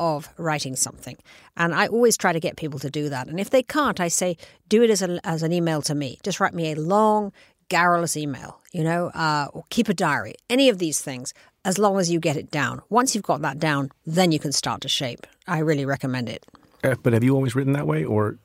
of 0.00 0.28
writing 0.38 0.74
something. 0.74 1.16
And 1.56 1.74
I 1.74 1.86
always 1.86 2.16
try 2.16 2.32
to 2.32 2.40
get 2.40 2.56
people 2.56 2.78
to 2.80 2.90
do 2.90 3.10
that. 3.10 3.28
And 3.28 3.38
if 3.38 3.50
they 3.50 3.62
can't, 3.62 4.00
I 4.00 4.08
say, 4.08 4.36
do 4.68 4.82
it 4.82 4.90
as, 4.90 5.02
a, 5.02 5.20
as 5.24 5.42
an 5.44 5.52
email 5.52 5.82
to 5.82 5.94
me. 5.94 6.18
Just 6.24 6.40
write 6.40 6.54
me 6.54 6.72
a 6.72 6.74
long, 6.74 7.32
garrulous 7.68 8.16
email, 8.16 8.60
you 8.72 8.82
know, 8.82 9.08
uh, 9.10 9.46
or 9.52 9.64
keep 9.68 9.88
a 9.88 9.94
diary, 9.94 10.34
any 10.48 10.70
of 10.70 10.78
these 10.78 11.00
things, 11.00 11.32
as 11.64 11.78
long 11.78 11.98
as 11.98 12.10
you 12.10 12.18
get 12.18 12.36
it 12.36 12.50
down. 12.50 12.80
Once 12.88 13.14
you've 13.14 13.24
got 13.24 13.42
that 13.42 13.58
down, 13.58 13.90
then 14.06 14.32
you 14.32 14.38
can 14.38 14.52
start 14.52 14.80
to 14.80 14.88
shape. 14.88 15.26
I 15.46 15.58
really 15.58 15.84
recommend 15.84 16.28
it. 16.30 16.46
Uh, 16.82 16.94
but 17.02 17.12
have 17.12 17.22
you 17.22 17.34
always 17.34 17.54
written 17.54 17.74
that 17.74 17.86
way, 17.86 18.02
or 18.04 18.38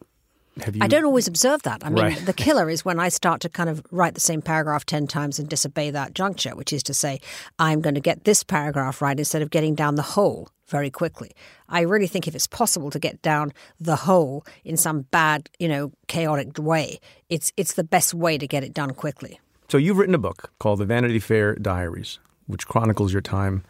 have 0.62 0.76
you? 0.76 0.82
I 0.84 0.88
don't 0.88 1.06
always 1.06 1.26
observe 1.30 1.64
that. 1.64 1.86
I 1.86 1.90
mean, 1.90 2.04
Right. 2.04 2.26
the 2.26 2.34
killer 2.34 2.70
is 2.70 2.84
when 2.84 3.00
I 3.00 3.08
start 3.08 3.40
to 3.42 3.50
kind 3.50 3.70
of 3.70 3.82
write 3.92 4.14
the 4.14 4.20
same 4.20 4.42
paragraph 4.42 4.86
10 4.86 5.08
times 5.08 5.40
and 5.40 5.48
disobey 5.48 5.92
that 5.92 6.14
juncture, 6.14 6.54
which 6.54 6.74
is 6.74 6.84
to 6.84 6.94
say, 6.94 7.22
I'm 7.58 7.80
going 7.80 7.96
to 7.96 8.02
get 8.02 8.26
this 8.26 8.44
paragraph 8.44 9.02
right 9.02 9.18
instead 9.18 9.42
of 9.42 9.50
getting 9.50 9.74
down 9.76 9.96
the 9.96 10.02
whole 10.02 10.50
very 10.68 10.90
quickly. 10.90 11.32
I 11.70 11.82
really 11.82 12.08
think 12.08 12.28
if 12.28 12.36
it's 12.36 12.48
possible 12.48 12.90
to 12.92 13.00
get 13.00 13.22
down 13.22 13.54
the 13.80 13.96
whole 13.96 14.46
in 14.64 14.78
some 14.78 15.02
bad, 15.02 15.50
you 15.60 15.68
know, 15.68 15.92
chaotic 16.08 16.58
way, 16.58 17.00
it's 17.30 17.52
it's 17.58 17.74
the 17.74 17.84
best 17.84 18.14
way 18.14 18.38
to 18.38 18.48
get 18.48 18.64
it 18.64 18.74
done 18.74 18.92
quickly. 18.92 19.40
So 19.70 19.78
you've 19.78 19.98
written 19.98 20.16
a 20.16 20.20
book 20.20 20.52
called 20.60 20.80
The 20.80 20.86
Vanity 20.86 21.20
Fair 21.20 21.56
Diaries, 21.56 22.20
which 22.48 22.68
chronicles 22.68 23.12
your 23.12 23.22
time 23.22 23.64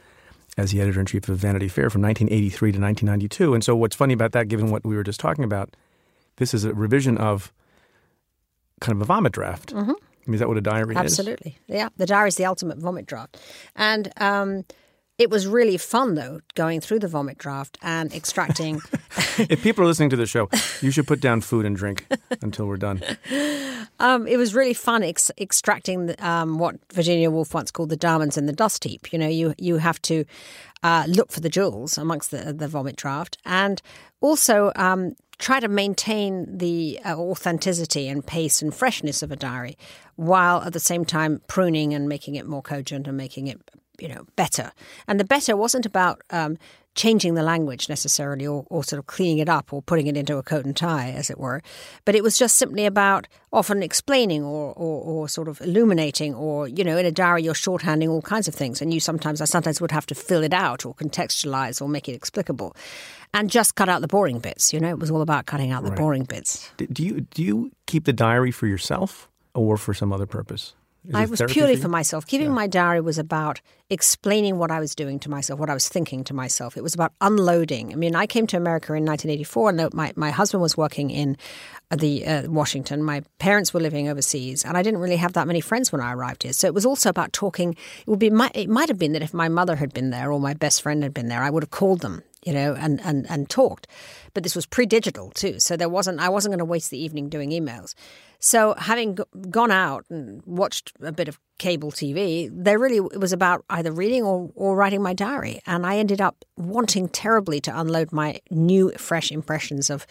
as 0.58 0.72
the 0.72 0.82
editor 0.82 1.00
in 1.00 1.06
chief 1.06 1.28
of 1.30 1.38
Vanity 1.38 1.68
Fair 1.68 1.90
from 1.90 2.02
1983 2.02 2.72
to 2.72 2.80
1992. 2.80 3.54
And 3.54 3.64
so 3.64 3.76
what's 3.76 3.96
funny 3.96 4.14
about 4.14 4.32
that, 4.34 4.48
given 4.48 4.72
what 4.72 4.86
we 4.86 4.96
were 4.96 5.04
just 5.04 5.20
talking 5.20 5.44
about, 5.44 5.76
this 6.38 6.54
is 6.54 6.66
a 6.66 6.74
revision 6.74 7.18
of 7.18 7.52
kind 8.82 8.96
of 8.96 9.02
a 9.02 9.06
vomit 9.06 9.34
draft. 9.34 9.74
Mm-hmm. 9.74 9.92
I 9.92 10.30
mean, 10.30 10.34
is 10.36 10.40
that 10.40 10.48
what 10.48 10.58
a 10.58 10.62
diary 10.62 10.96
is? 10.96 11.02
Absolutely. 11.02 11.58
Yeah. 11.68 11.90
The 11.98 12.06
diary 12.06 12.30
is 12.30 12.36
the 12.36 12.46
ultimate 12.46 12.78
vomit 12.78 13.06
draft. 13.06 13.40
And 13.76 14.12
um, 14.18 14.66
it 15.18 15.30
was 15.30 15.48
really 15.48 15.78
fun, 15.78 16.16
though, 16.16 16.42
going 16.56 16.82
through 16.82 17.00
the 17.00 17.08
vomit 17.08 17.38
draft 17.38 17.78
and 17.82 18.14
extracting. 18.14 18.82
If 19.38 19.64
people 19.64 19.84
are 19.84 19.88
listening 19.88 20.10
to 20.12 20.16
the 20.16 20.26
show, 20.26 20.50
you 20.82 20.92
should 20.92 21.08
put 21.08 21.20
down 21.20 21.42
food 21.42 21.66
and 21.66 21.76
drink 21.76 22.06
until 22.42 22.68
we're 22.68 22.78
done. 22.78 23.02
Um, 24.00 24.28
it 24.28 24.38
was 24.38 24.56
really 24.56 24.74
fun 24.74 25.04
ex- 25.04 25.32
extracting 25.38 26.06
the, 26.06 26.28
um, 26.28 26.58
what 26.58 26.76
Virginia 26.94 27.30
Woolf 27.30 27.54
once 27.54 27.70
called 27.72 27.90
the 27.90 27.98
diamonds 27.98 28.38
in 28.38 28.46
the 28.46 28.54
dust 28.54 28.84
heap. 28.84 29.12
You 29.12 29.20
know, 29.20 29.28
you 29.28 29.54
you 29.58 29.78
have 29.78 30.02
to 30.04 30.26
uh, 30.84 31.06
look 31.08 31.32
for 31.32 31.42
the 31.42 31.50
jewels 31.50 31.98
amongst 31.98 32.32
the, 32.32 32.54
the 32.54 32.68
vomit 32.68 32.96
draft, 32.96 33.38
and 33.46 33.82
also 34.22 34.72
um, 34.76 35.16
try 35.38 35.60
to 35.60 35.68
maintain 35.68 36.58
the 36.58 37.00
uh, 37.06 37.16
authenticity 37.16 38.08
and 38.08 38.26
pace 38.26 38.62
and 38.62 38.74
freshness 38.74 39.22
of 39.22 39.32
a 39.32 39.36
diary 39.36 39.78
while 40.16 40.62
at 40.62 40.74
the 40.74 40.80
same 40.80 41.06
time 41.06 41.42
pruning 41.48 41.94
and 41.94 42.08
making 42.08 42.36
it 42.36 42.48
more 42.48 42.62
cogent 42.62 43.08
and 43.08 43.18
making 43.18 43.48
it 43.48 43.60
you 44.00 44.08
know 44.08 44.26
better 44.36 44.72
and 45.08 45.20
the 45.20 45.26
better 45.26 45.56
wasn't 45.56 45.86
about 45.86 46.22
um, 46.30 46.58
changing 46.96 47.34
the 47.36 47.44
language 47.44 47.90
necessarily 47.90 48.48
or, 48.48 48.66
or 48.70 48.84
sort 48.84 49.00
of 49.00 49.06
cleaning 49.06 49.40
it 49.40 49.50
up 49.50 49.72
or 49.74 49.82
putting 49.82 50.08
it 50.08 50.18
into 50.18 50.38
a 50.38 50.44
coat 50.44 50.66
and 50.66 50.76
tie, 50.76 51.12
as 51.12 51.30
it 51.30 51.38
were. 51.38 51.62
But 52.06 52.16
it 52.16 52.24
was 52.24 52.38
just 52.38 52.56
simply 52.56 52.86
about 52.86 53.28
often 53.52 53.84
explaining 53.84 54.44
or, 54.44 54.74
or, 54.74 55.02
or, 55.04 55.30
sort 55.30 55.48
of 55.48 55.62
illuminating 55.62 56.34
or, 56.34 56.68
you 56.68 56.84
know, 56.84 56.98
in 56.98 57.06
a 57.06 57.12
diary 57.12 57.44
you're 57.44 57.54
shorthanding 57.54 58.10
all 58.10 58.22
kinds 58.22 58.48
of 58.48 58.56
things. 58.56 58.82
And 58.82 58.94
you 58.94 59.00
sometimes, 59.00 59.42
I 59.42 59.46
sometimes 59.46 59.82
would 59.82 59.92
have 59.92 60.06
to 60.08 60.16
fill 60.16 60.44
it 60.44 60.54
out 60.54 60.86
or 60.86 60.96
contextualize 60.96 61.82
or 61.82 61.90
make 61.90 62.08
it 62.08 62.14
explicable. 62.14 62.76
And 63.34 63.50
just 63.50 63.76
cut 63.76 63.90
out 63.90 64.00
the 64.00 64.08
boring 64.08 64.40
bits, 64.40 64.72
you 64.72 64.80
know, 64.80 64.90
it 64.90 65.00
was 65.00 65.12
all 65.12 65.22
about 65.22 65.46
cutting 65.46 65.72
out 65.72 65.84
the 65.84 65.92
boring 65.92 66.24
bits. 66.24 66.72
Do 66.78 67.04
you, 67.04 67.22
do 67.22 67.44
you 67.44 67.72
keep 67.86 68.06
the 68.06 68.14
diary 68.14 68.52
for 68.52 68.66
yourself 68.66 69.28
or 69.54 69.76
for 69.76 69.94
some 69.94 70.14
other 70.14 70.26
purpose? 70.26 70.74
I 71.14 71.26
was 71.26 71.42
purely 71.48 71.76
for, 71.76 71.88
myself. 71.88 72.26
Keeping 72.26 72.48
yeah. 72.48 72.54
my 72.54 72.68
diary 72.68 73.02
was 73.02 73.18
about 73.18 73.62
explaining 73.90 74.58
what 74.58 74.72
I 74.72 74.80
was 74.80 74.96
doing 74.96 75.20
to 75.20 75.30
myself, 75.30 75.60
what 75.60 75.70
I 75.70 75.74
was 75.74 75.88
thinking 75.88 76.24
to 76.26 76.34
myself. 76.34 76.76
It 76.78 76.82
was 76.82 76.94
about 76.94 77.14
unloading. 77.22 77.92
I 77.94 77.96
mean, 77.96 78.16
I 78.16 78.26
came 78.26 78.48
to 78.48 78.58
America 78.58 78.94
in 78.94 79.06
1984, 79.06 79.70
and 79.70 79.94
my, 79.94 80.14
my 80.16 80.32
husband 80.32 80.62
was 80.62 80.76
working 80.76 81.12
in 81.12 81.38
the 81.96 82.26
uh, 82.26 82.50
Washington. 82.50 83.04
My 83.04 83.22
parents 83.40 83.74
were 83.74 83.80
living 83.80 84.10
overseas, 84.10 84.66
and 84.66 84.78
I 84.78 84.82
didn't 84.82 85.00
really 85.00 85.18
have 85.18 85.34
that 85.34 85.48
many 85.48 85.62
friends 85.62 85.92
when 85.92 86.02
I 86.02 86.14
arrived 86.14 86.44
here. 86.44 86.54
So 86.54 86.68
it 86.68 86.74
was 86.74 86.86
also 86.86 87.10
about 87.10 87.34
talking. 87.34 87.74
It 87.74 88.10
would 88.10 88.20
be. 88.20 88.28
It 88.28 88.70
might 88.70 88.90
have 88.90 89.00
been 89.00 89.14
that 89.14 89.22
if 89.22 89.34
my 89.34 89.50
mother 89.50 89.76
had 89.76 89.94
been 89.94 90.10
there 90.10 90.32
or 90.32 90.40
my 90.40 90.54
best 90.54 90.82
friend 90.82 91.04
had 91.04 91.14
been 91.14 91.28
there, 91.28 91.44
I 91.44 91.50
would 91.50 91.64
have 91.64 91.72
called 91.72 92.02
them 92.02 92.24
you 92.46 92.54
know, 92.54 92.76
and, 92.76 93.02
and, 93.02 93.30
and 93.30 93.50
talked. 93.50 93.88
But 94.34 94.44
this 94.44 94.56
was 94.56 94.66
pre-digital 94.66 95.32
too, 95.32 95.60
so 95.60 95.76
there 95.76 95.90
wasn't. 95.90 96.20
I 96.20 96.30
wasn't 96.30 96.52
going 96.52 96.60
to 96.60 96.66
waste 96.66 96.92
the 96.92 97.04
evening 97.04 97.28
doing 97.28 97.50
emails. 97.50 97.96
So 98.40 98.76
having 98.78 99.18
gone 99.50 99.72
out 99.72 100.06
and 100.10 100.44
watched 100.46 100.94
a 101.02 101.12
bit 101.12 101.28
of 101.28 101.40
cable 101.58 101.92
TV, 101.92 102.50
there 102.52 102.78
really 102.78 102.98
it 102.98 103.20
was 103.20 103.34
about 103.34 103.66
either 103.70 103.92
reading 103.92 104.24
or, 104.24 104.52
or 104.56 104.76
writing 104.76 105.02
my 105.02 105.14
diary, 105.14 105.62
and 105.66 105.86
I 105.86 105.98
ended 105.98 106.22
up 106.22 106.46
wanting 106.56 107.10
terribly 107.10 107.60
to 107.62 107.78
unload 107.78 108.12
my 108.12 108.40
new, 108.52 108.92
fresh 108.92 109.32
impressions 109.32 109.90
of 109.90 110.06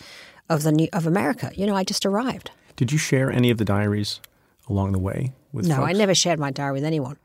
of 0.50 0.62
the 0.64 0.72
new 0.72 0.88
of 0.92 1.06
America. 1.06 1.52
You 1.54 1.66
know, 1.66 1.76
I 1.76 1.84
just 1.84 2.04
arrived. 2.04 2.50
Did 2.76 2.90
you 2.90 2.98
share 2.98 3.30
any 3.30 3.50
of 3.50 3.58
the 3.58 3.64
diaries 3.64 4.20
along 4.68 4.92
the 4.92 4.98
way 4.98 5.32
with? 5.52 5.68
No, 5.68 5.76
folks? 5.76 5.90
I 5.90 5.92
never 5.92 6.14
shared 6.14 6.40
my 6.40 6.50
diary 6.50 6.72
with 6.72 6.84
anyone 6.84 7.18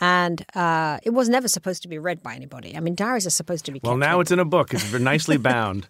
and 0.00 0.44
uh, 0.54 0.98
it 1.02 1.10
was 1.10 1.28
never 1.28 1.48
supposed 1.48 1.82
to 1.82 1.88
be 1.88 1.98
read 1.98 2.22
by 2.22 2.34
anybody. 2.34 2.76
I 2.76 2.80
mean, 2.80 2.94
diaries 2.94 3.26
are 3.26 3.30
supposed 3.30 3.64
to 3.66 3.72
be. 3.72 3.80
Well, 3.82 3.96
now 3.96 4.20
it's 4.20 4.30
in 4.30 4.38
a 4.38 4.44
book. 4.44 4.72
It's 4.72 4.92
nicely 4.92 5.36
bound, 5.52 5.88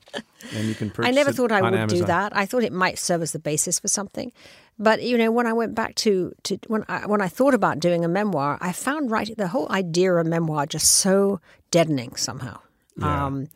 and 0.55 0.69
you 0.69 0.75
can 0.75 0.91
purchase. 0.91 1.09
I 1.09 1.13
never 1.13 1.33
thought 1.33 1.53
I 1.53 1.61
would 1.61 1.75
Amazon. 1.75 1.99
do 1.99 2.05
that. 2.07 2.37
I 2.37 2.47
thought 2.47 2.65
it 2.65 2.73
might 2.73 2.99
serve 2.99 3.23
as 3.23 3.33
the 3.33 3.39
basis 3.39 3.79
for 3.79 3.89
something, 3.89 4.33
but 4.79 5.03
you 5.03 5.19
know, 5.19 5.31
when 5.31 5.47
I 5.47 5.53
went 5.53 5.75
back 5.75 5.95
to, 5.97 6.33
to 6.45 6.59
when 6.69 6.85
I 6.89 7.07
when 7.07 7.21
I 7.21 7.29
thought 7.29 7.55
about 7.55 7.81
doing 7.81 8.05
a 8.05 8.09
memoir, 8.09 8.59
I 8.61 8.73
found 8.73 9.11
writing 9.11 9.35
the 9.37 9.49
whole 9.49 9.71
idea 9.71 10.15
of 10.15 10.27
memoir 10.27 10.67
just 10.67 10.89
so 10.97 11.41
deadening 11.71 12.17
somehow. 12.17 12.59
Yeah. 12.97 13.27
Um, 13.27 13.49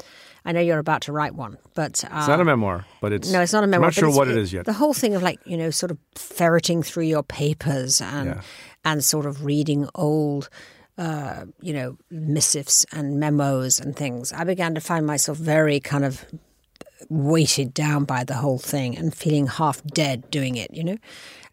I 0.44 0.52
know 0.52 0.60
you're 0.60 0.78
about 0.78 1.02
to 1.02 1.12
write 1.12 1.34
one, 1.34 1.58
but 1.74 2.04
uh, 2.04 2.18
it's 2.18 2.28
not 2.28 2.40
a 2.40 2.44
memoir. 2.44 2.84
But 3.00 3.12
it's 3.12 3.30
no, 3.30 3.40
it's 3.40 3.52
not 3.52 3.64
a 3.64 3.66
memoir. 3.66 3.86
I'm 3.86 3.88
not 3.88 3.94
sure 3.94 4.10
what 4.10 4.28
it 4.28 4.36
is 4.36 4.52
yet. 4.52 4.64
The 4.64 4.72
whole 4.72 4.94
thing 4.94 5.14
of 5.14 5.22
like 5.22 5.38
you 5.44 5.56
know, 5.56 5.70
sort 5.70 5.90
of 5.90 5.98
ferreting 6.14 6.82
through 6.82 7.04
your 7.04 7.22
papers 7.22 8.00
and 8.00 8.28
yeah. 8.28 8.42
and 8.84 9.04
sort 9.04 9.26
of 9.26 9.44
reading 9.44 9.88
old 9.94 10.48
uh, 10.98 11.46
you 11.60 11.72
know, 11.72 11.96
missives 12.10 12.84
and 12.92 13.18
memos 13.18 13.80
and 13.80 13.96
things, 13.96 14.32
I 14.32 14.44
began 14.44 14.74
to 14.74 14.80
find 14.80 15.06
myself 15.06 15.38
very 15.38 15.80
kind 15.80 16.04
of 16.04 16.24
weighted 17.12 17.74
down 17.74 18.04
by 18.04 18.24
the 18.24 18.34
whole 18.34 18.58
thing 18.58 18.96
and 18.96 19.14
feeling 19.14 19.46
half 19.46 19.84
dead 19.84 20.30
doing 20.30 20.56
it, 20.56 20.72
you 20.72 20.82
know? 20.82 20.96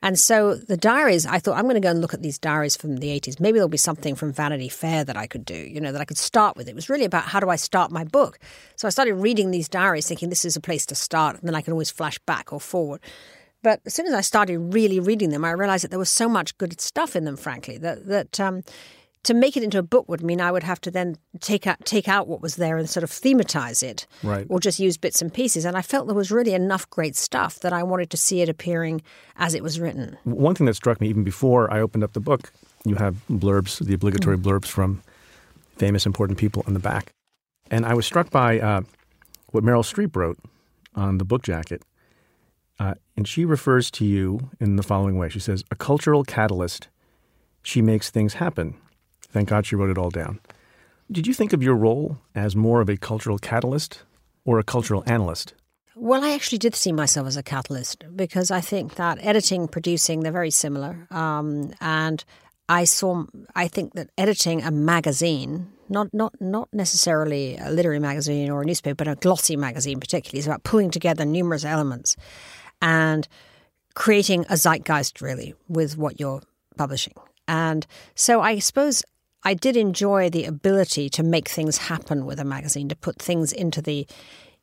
And 0.01 0.17
so 0.17 0.55
the 0.55 0.77
diaries, 0.77 1.25
I 1.25 1.39
thought, 1.39 1.57
I'm 1.57 1.65
going 1.65 1.75
to 1.75 1.81
go 1.81 1.89
and 1.89 1.99
look 1.99 2.13
at 2.13 2.21
these 2.21 2.39
diaries 2.39 2.77
from 2.77 2.97
the 2.97 3.07
80s. 3.07 3.39
Maybe 3.39 3.57
there'll 3.57 3.67
be 3.67 3.77
something 3.77 4.15
from 4.15 4.31
Vanity 4.31 4.69
Fair 4.69 5.03
that 5.03 5.17
I 5.17 5.27
could 5.27 5.43
do, 5.43 5.57
you 5.57 5.81
know, 5.81 5.91
that 5.91 5.99
I 5.99 6.05
could 6.05 6.17
start 6.17 6.55
with. 6.55 6.69
It 6.69 6.75
was 6.75 6.89
really 6.89 7.03
about 7.03 7.25
how 7.25 7.41
do 7.41 7.49
I 7.49 7.57
start 7.57 7.91
my 7.91 8.05
book. 8.05 8.39
So 8.77 8.87
I 8.87 8.91
started 8.91 9.15
reading 9.15 9.51
these 9.51 9.67
diaries 9.67 10.07
thinking 10.07 10.29
this 10.29 10.45
is 10.45 10.55
a 10.55 10.61
place 10.61 10.85
to 10.87 10.95
start, 10.95 11.37
and 11.37 11.47
then 11.47 11.55
I 11.55 11.61
can 11.61 11.73
always 11.73 11.91
flash 11.91 12.17
back 12.19 12.53
or 12.53 12.61
forward. 12.61 13.01
But 13.61 13.81
as 13.85 13.93
soon 13.93 14.07
as 14.07 14.13
I 14.13 14.21
started 14.21 14.57
really 14.73 15.01
reading 15.01 15.31
them, 15.31 15.43
I 15.43 15.51
realized 15.51 15.83
that 15.83 15.89
there 15.89 15.99
was 15.99 16.09
so 16.09 16.29
much 16.29 16.57
good 16.57 16.79
stuff 16.79 17.13
in 17.13 17.25
them, 17.25 17.35
frankly, 17.35 17.77
that, 17.79 18.07
that 18.07 18.39
um, 18.39 18.63
to 19.23 19.33
make 19.33 19.57
it 19.57 19.63
into 19.63 19.77
a 19.77 19.83
book 19.83 20.07
would 20.07 20.23
mean 20.23 20.39
I 20.39 20.51
would 20.51 20.63
have 20.63 20.79
to 20.81 20.91
then 20.91 21.17
take 21.39 21.67
out 21.67 21.83
take 21.85 22.07
out 22.07 22.27
what 22.27 22.41
was 22.41 22.55
there 22.55 22.77
and 22.77 22.89
sort 22.89 23.03
of 23.03 23.09
thematize 23.09 23.83
it, 23.83 24.07
right. 24.23 24.45
or 24.49 24.59
just 24.59 24.79
use 24.79 24.97
bits 24.97 25.21
and 25.21 25.33
pieces. 25.33 25.65
And 25.65 25.75
I 25.75 25.81
felt 25.81 26.07
there 26.07 26.15
was 26.15 26.31
really 26.31 26.53
enough 26.53 26.89
great 26.89 27.15
stuff 27.15 27.59
that 27.59 27.73
I 27.73 27.83
wanted 27.83 28.09
to 28.11 28.17
see 28.17 28.41
it 28.41 28.49
appearing 28.49 29.01
as 29.35 29.53
it 29.53 29.63
was 29.63 29.79
written. 29.79 30.17
One 30.23 30.55
thing 30.55 30.65
that 30.67 30.75
struck 30.75 31.01
me 31.01 31.09
even 31.09 31.23
before 31.23 31.71
I 31.71 31.81
opened 31.81 32.03
up 32.03 32.13
the 32.13 32.21
book, 32.21 32.51
you 32.85 32.95
have 32.95 33.17
blurbs, 33.29 33.85
the 33.85 33.93
obligatory 33.93 34.37
mm. 34.37 34.43
blurbs 34.43 34.67
from 34.67 35.01
famous 35.77 36.05
important 36.05 36.37
people 36.39 36.63
in 36.67 36.73
the 36.73 36.79
back, 36.79 37.11
and 37.69 37.85
I 37.85 37.93
was 37.93 38.05
struck 38.05 38.29
by 38.29 38.59
uh, 38.59 38.81
what 39.47 39.63
Meryl 39.63 39.83
Streep 39.83 40.15
wrote 40.15 40.39
on 40.95 41.17
the 41.17 41.25
book 41.25 41.43
jacket. 41.43 41.83
Uh, 42.79 42.93
and 43.17 43.27
she 43.27 43.43
refers 43.43 43.91
to 43.91 44.05
you 44.05 44.49
in 44.61 44.77
the 44.77 44.83
following 44.83 45.17
way. 45.17 45.27
She 45.27 45.41
says, 45.41 45.65
"A 45.69 45.75
cultural 45.75 46.23
catalyst. 46.23 46.87
She 47.61 47.81
makes 47.81 48.09
things 48.09 48.35
happen." 48.35 48.75
Thank 49.31 49.49
God 49.49 49.65
she 49.65 49.75
wrote 49.75 49.89
it 49.89 49.97
all 49.97 50.09
down. 50.09 50.39
Did 51.11 51.25
you 51.25 51.33
think 51.33 51.53
of 51.53 51.63
your 51.63 51.75
role 51.75 52.17
as 52.35 52.55
more 52.55 52.81
of 52.81 52.89
a 52.89 52.97
cultural 52.97 53.39
catalyst 53.39 54.03
or 54.45 54.59
a 54.59 54.63
cultural 54.63 55.03
analyst? 55.05 55.53
Well, 55.95 56.23
I 56.23 56.31
actually 56.31 56.59
did 56.59 56.75
see 56.75 56.91
myself 56.91 57.27
as 57.27 57.35
a 57.35 57.43
catalyst 57.43 58.05
because 58.15 58.51
I 58.51 58.61
think 58.61 58.95
that 58.95 59.17
editing, 59.21 59.67
producing, 59.67 60.21
they're 60.21 60.31
very 60.31 60.51
similar. 60.51 61.07
Um, 61.11 61.73
and 61.81 62.23
I 62.69 62.85
saw, 62.85 63.25
I 63.55 63.67
think 63.67 63.93
that 63.93 64.09
editing 64.17 64.61
a 64.61 64.71
magazine, 64.71 65.71
not, 65.89 66.13
not, 66.13 66.35
not 66.39 66.69
necessarily 66.71 67.57
a 67.57 67.69
literary 67.69 67.99
magazine 67.99 68.49
or 68.49 68.61
a 68.61 68.65
newspaper, 68.65 68.95
but 68.95 69.07
a 69.07 69.15
glossy 69.15 69.57
magazine 69.57 69.99
particularly, 69.99 70.39
is 70.39 70.47
about 70.47 70.63
pulling 70.63 70.91
together 70.91 71.25
numerous 71.25 71.65
elements 71.65 72.15
and 72.81 73.27
creating 73.95 74.45
a 74.49 74.55
zeitgeist 74.55 75.21
really 75.21 75.53
with 75.67 75.97
what 75.97 76.19
you're 76.19 76.41
publishing. 76.77 77.13
And 77.47 77.85
so 78.15 78.41
I 78.41 78.59
suppose 78.59 79.03
I 79.43 79.53
did 79.53 79.77
enjoy 79.77 80.29
the 80.29 80.45
ability 80.45 81.09
to 81.11 81.23
make 81.23 81.47
things 81.47 81.77
happen 81.77 82.25
with 82.25 82.39
a 82.39 82.45
magazine, 82.45 82.89
to 82.89 82.95
put 82.95 83.19
things 83.19 83.51
into 83.51 83.81
the 83.81 84.07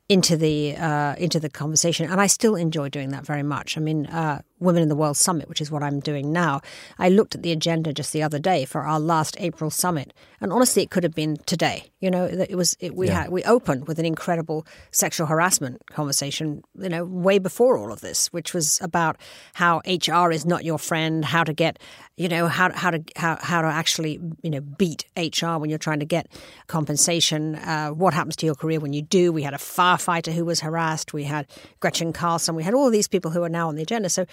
into 0.08 0.36
the 0.36 0.76
uh, 0.76 1.16
into 1.16 1.40
the 1.40 1.48
conversation, 1.48 2.10
and 2.10 2.20
I 2.20 2.28
still 2.28 2.54
enjoy 2.54 2.88
doing 2.88 3.10
that 3.10 3.26
very 3.26 3.42
much. 3.42 3.76
I 3.76 3.80
mean, 3.80 4.06
uh, 4.06 4.42
Women 4.58 4.82
in 4.82 4.88
the 4.88 4.96
World 4.96 5.16
Summit, 5.16 5.48
which 5.48 5.60
is 5.60 5.70
what 5.70 5.82
I'm 5.82 6.00
doing 6.00 6.32
now. 6.32 6.60
I 6.98 7.08
looked 7.08 7.34
at 7.34 7.42
the 7.42 7.52
agenda 7.52 7.92
just 7.92 8.12
the 8.12 8.22
other 8.22 8.38
day 8.38 8.64
for 8.64 8.82
our 8.82 8.98
last 8.98 9.36
April 9.38 9.70
summit, 9.70 10.14
and 10.40 10.52
honestly, 10.52 10.82
it 10.82 10.90
could 10.90 11.02
have 11.02 11.14
been 11.14 11.36
today. 11.46 11.90
You 12.00 12.10
know, 12.10 12.24
it 12.24 12.56
was 12.56 12.76
it, 12.80 12.94
we 12.94 13.08
yeah. 13.08 13.22
had 13.22 13.30
we 13.30 13.42
opened 13.44 13.86
with 13.86 13.98
an 13.98 14.06
incredible 14.06 14.66
sexual 14.92 15.26
harassment 15.26 15.84
conversation. 15.86 16.62
You 16.78 16.88
know, 16.88 17.04
way 17.04 17.38
before 17.38 17.76
all 17.76 17.92
of 17.92 18.00
this, 18.00 18.32
which 18.32 18.54
was 18.54 18.80
about 18.80 19.16
how 19.54 19.82
HR 19.86 20.30
is 20.30 20.46
not 20.46 20.64
your 20.64 20.78
friend, 20.78 21.24
how 21.24 21.44
to 21.44 21.52
get, 21.52 21.78
you 22.16 22.28
know, 22.28 22.48
how 22.48 22.72
how 22.72 22.90
to 22.90 23.02
how 23.16 23.38
how 23.40 23.62
to 23.62 23.68
actually 23.68 24.20
you 24.42 24.50
know 24.50 24.60
beat 24.60 25.04
HR 25.16 25.56
when 25.56 25.68
you're 25.68 25.78
trying 25.78 26.00
to 26.00 26.06
get 26.06 26.28
compensation. 26.66 27.56
Uh, 27.56 27.90
what 27.90 28.14
happens 28.14 28.36
to 28.36 28.46
your 28.46 28.54
career 28.54 28.80
when 28.80 28.92
you 28.92 29.02
do? 29.02 29.32
We 29.32 29.42
had 29.42 29.54
a 29.54 29.58
firefighter 29.58 30.32
who 30.32 30.44
was 30.44 30.60
harassed. 30.60 31.12
We 31.12 31.24
had 31.24 31.46
Gretchen 31.80 32.12
Carlson. 32.12 32.54
We 32.54 32.62
had 32.62 32.74
all 32.74 32.86
of 32.86 32.92
these 32.92 33.08
people 33.08 33.30
who 33.30 33.42
are 33.42 33.48
now 33.48 33.68
on 33.68 33.76
the 33.76 33.82
agenda. 33.82 34.08
So 34.08 34.26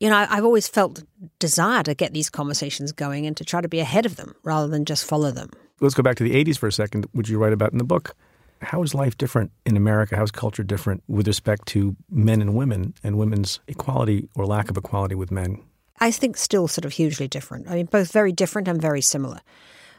you 0.00 0.10
know, 0.10 0.26
I've 0.28 0.44
always 0.44 0.68
felt 0.68 1.02
desire 1.38 1.82
to 1.84 1.94
get 1.94 2.12
these 2.12 2.30
conversations 2.30 2.92
going 2.92 3.26
and 3.26 3.36
to 3.36 3.44
try 3.44 3.60
to 3.60 3.68
be 3.68 3.80
ahead 3.80 4.06
of 4.06 4.16
them 4.16 4.34
rather 4.42 4.68
than 4.68 4.84
just 4.84 5.04
follow 5.04 5.30
them. 5.30 5.50
Let's 5.80 5.94
go 5.94 6.02
back 6.02 6.16
to 6.16 6.24
the 6.24 6.32
80s 6.44 6.58
for 6.58 6.66
a 6.66 6.72
second, 6.72 7.06
which 7.12 7.28
you 7.28 7.38
write 7.38 7.52
about 7.52 7.72
in 7.72 7.78
the 7.78 7.84
book. 7.84 8.14
How 8.62 8.82
is 8.82 8.94
life 8.94 9.18
different 9.18 9.50
in 9.66 9.76
America? 9.76 10.16
How 10.16 10.22
is 10.22 10.30
culture 10.30 10.62
different 10.62 11.02
with 11.08 11.26
respect 11.26 11.66
to 11.68 11.96
men 12.10 12.40
and 12.40 12.54
women 12.54 12.94
and 13.02 13.18
women's 13.18 13.60
equality 13.68 14.28
or 14.34 14.46
lack 14.46 14.70
of 14.70 14.76
equality 14.76 15.14
with 15.14 15.30
men? 15.30 15.62
I 15.98 16.10
think 16.10 16.36
still 16.36 16.66
sort 16.66 16.84
of 16.84 16.92
hugely 16.92 17.28
different. 17.28 17.68
I 17.68 17.74
mean, 17.74 17.86
both 17.86 18.10
very 18.10 18.32
different 18.32 18.68
and 18.68 18.80
very 18.80 19.00
similar. 19.00 19.40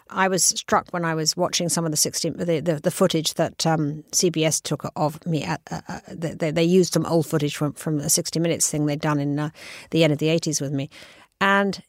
I 0.09 0.27
was 0.27 0.43
struck 0.43 0.87
when 0.91 1.03
I 1.03 1.15
was 1.15 1.35
watching 1.35 1.67
some 1.69 1.85
of 1.85 1.91
the 1.91 1.97
60, 1.97 2.29
the, 2.31 2.59
the, 2.59 2.79
the 2.79 2.91
footage 2.91 3.33
that 3.35 3.65
um, 3.65 4.03
CBS 4.11 4.61
took 4.61 4.85
of 4.95 5.25
me. 5.25 5.43
At, 5.43 5.61
uh, 5.71 5.81
uh 5.87 5.99
they, 6.11 6.51
they, 6.51 6.63
used 6.63 6.93
some 6.93 7.05
old 7.05 7.25
footage 7.25 7.55
from, 7.55 7.73
from 7.73 7.97
the 7.97 8.09
60 8.09 8.39
Minutes 8.39 8.69
thing 8.69 8.85
they'd 8.85 9.01
done 9.01 9.19
in 9.19 9.39
uh, 9.39 9.49
the 9.89 10.03
end 10.03 10.13
of 10.13 10.19
the 10.19 10.27
80s 10.27 10.61
with 10.61 10.71
me. 10.71 10.89
And 11.41 11.81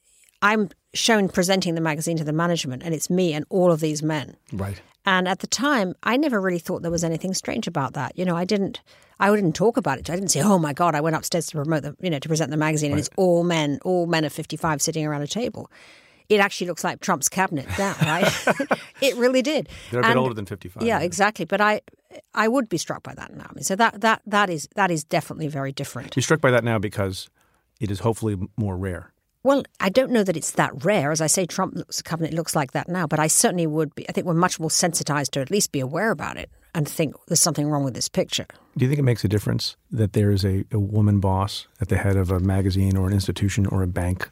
I'm 0.43 0.71
shown 0.95 1.29
presenting 1.29 1.75
the 1.75 1.81
magazine 1.81 2.17
to 2.17 2.25
the 2.25 2.33
management, 2.33 2.83
and 2.83 2.95
it's 2.95 3.11
me 3.11 3.35
and 3.35 3.45
all 3.51 3.71
of 3.71 3.81
these 3.81 4.03
men. 4.03 4.37
Right. 4.53 4.81
And 5.05 5.29
at 5.29 5.41
the 5.41 5.47
time, 5.47 5.95
I 6.03 6.17
never 6.17 6.41
really 6.41 6.59
thought 6.59 6.83
there 6.83 6.91
was 6.91 7.05
anything 7.05 7.35
strange 7.35 7.67
about 7.67 7.93
that. 7.95 8.19
You 8.19 8.25
know, 8.25 8.37
I 8.37 8.45
didn't, 8.45 8.81
I 9.21 9.33
didn't 9.35 9.53
talk 9.55 9.77
about 9.77 9.99
it. 9.99 10.11
I 10.11 10.15
didn't 10.15 10.31
say, 10.31 10.43
"Oh 10.43 10.59
my 10.59 10.73
God!" 10.73 10.97
I 10.97 11.01
went 11.01 11.15
upstairs 11.15 11.47
to 11.47 11.57
promote 11.57 11.85
the, 11.85 11.97
you 12.01 12.11
know, 12.11 12.19
to 12.19 12.29
present 12.29 12.51
the 12.51 12.57
magazine, 12.57 12.91
right. 12.91 12.99
and 12.99 13.07
it's 13.07 13.11
all 13.17 13.45
men, 13.45 13.79
all 13.85 14.07
men 14.07 14.25
of 14.25 14.33
fifty-five 14.33 14.83
sitting 14.83 15.07
around 15.07 15.23
a 15.23 15.29
table 15.29 15.71
it 16.29 16.41
actually 16.41 16.67
looks 16.69 16.85
like 16.85 17.01
Trump's 17.01 17.29
cabinet 17.29 17.67
now, 17.79 17.95
right? 18.03 18.47
it 19.01 19.17
really 19.17 19.43
did. 19.43 19.69
They're 19.91 20.01
a 20.01 20.07
bit 20.07 20.17
older 20.17 20.35
than 20.35 20.47
55. 20.47 20.83
Yeah, 20.83 21.01
exactly. 21.01 21.45
But 21.45 21.61
I, 21.61 21.81
I 22.35 22.49
would 22.49 22.69
be 22.69 22.79
struck 22.79 23.03
by 23.03 23.15
that 23.15 23.35
now. 23.35 23.47
I 23.49 23.55
mean, 23.55 23.65
so 23.65 23.77
that 23.77 24.01
that 24.01 24.23
that 24.27 24.51
is 24.51 24.69
that 24.75 24.91
is 24.91 25.05
definitely 25.05 25.49
very 25.49 25.73
different. 25.73 26.17
You're 26.17 26.23
struck 26.23 26.41
by 26.41 26.51
that 26.51 26.65
now 26.65 26.79
because 26.79 27.29
it 27.81 27.91
is 27.91 28.01
hopefully 28.01 28.37
more 28.57 28.77
rare. 28.77 29.13
Well, 29.43 29.63
I 29.79 29.91
don't 29.91 30.11
know 30.11 30.25
that 30.25 30.37
it's 30.37 30.51
that 30.53 30.85
rare. 30.85 31.13
As 31.13 31.21
I 31.21 31.29
say, 31.29 31.47
Trump's 31.47 32.03
cabinet 32.03 32.35
looks 32.35 32.57
like 32.57 32.73
that 32.73 32.89
now, 32.89 33.07
but 33.07 33.21
I 33.21 33.29
certainly 33.29 33.67
would 33.67 33.95
be. 33.95 34.09
I 34.09 34.13
think 34.13 34.27
we're 34.27 34.35
much 34.35 34.59
more 34.59 34.71
sensitized 34.71 35.33
to 35.33 35.41
at 35.41 35.53
least 35.53 35.71
be 35.71 35.79
aware 35.79 36.11
about 36.11 36.37
it 36.37 36.51
and 36.75 36.89
think 36.89 37.15
there's 37.29 37.41
something 37.41 37.69
wrong 37.69 37.85
with 37.85 37.95
this 37.95 38.09
picture. 38.09 38.47
Do 38.77 38.85
you 38.85 38.89
think 38.89 38.99
it 38.99 39.05
makes 39.05 39.25
a 39.25 39.29
difference 39.29 39.77
that 39.93 40.15
there 40.15 40.31
is 40.31 40.45
a, 40.45 40.65
a 40.73 40.79
woman 40.79 41.21
boss 41.21 41.69
at 41.81 41.89
the 41.89 41.97
head 41.97 42.17
of 42.17 42.31
a 42.31 42.41
magazine 42.41 42.97
or 42.97 43.07
an 43.07 43.15
institution 43.15 43.67
or 43.67 43.83
a 43.83 43.87
bank 43.87 44.31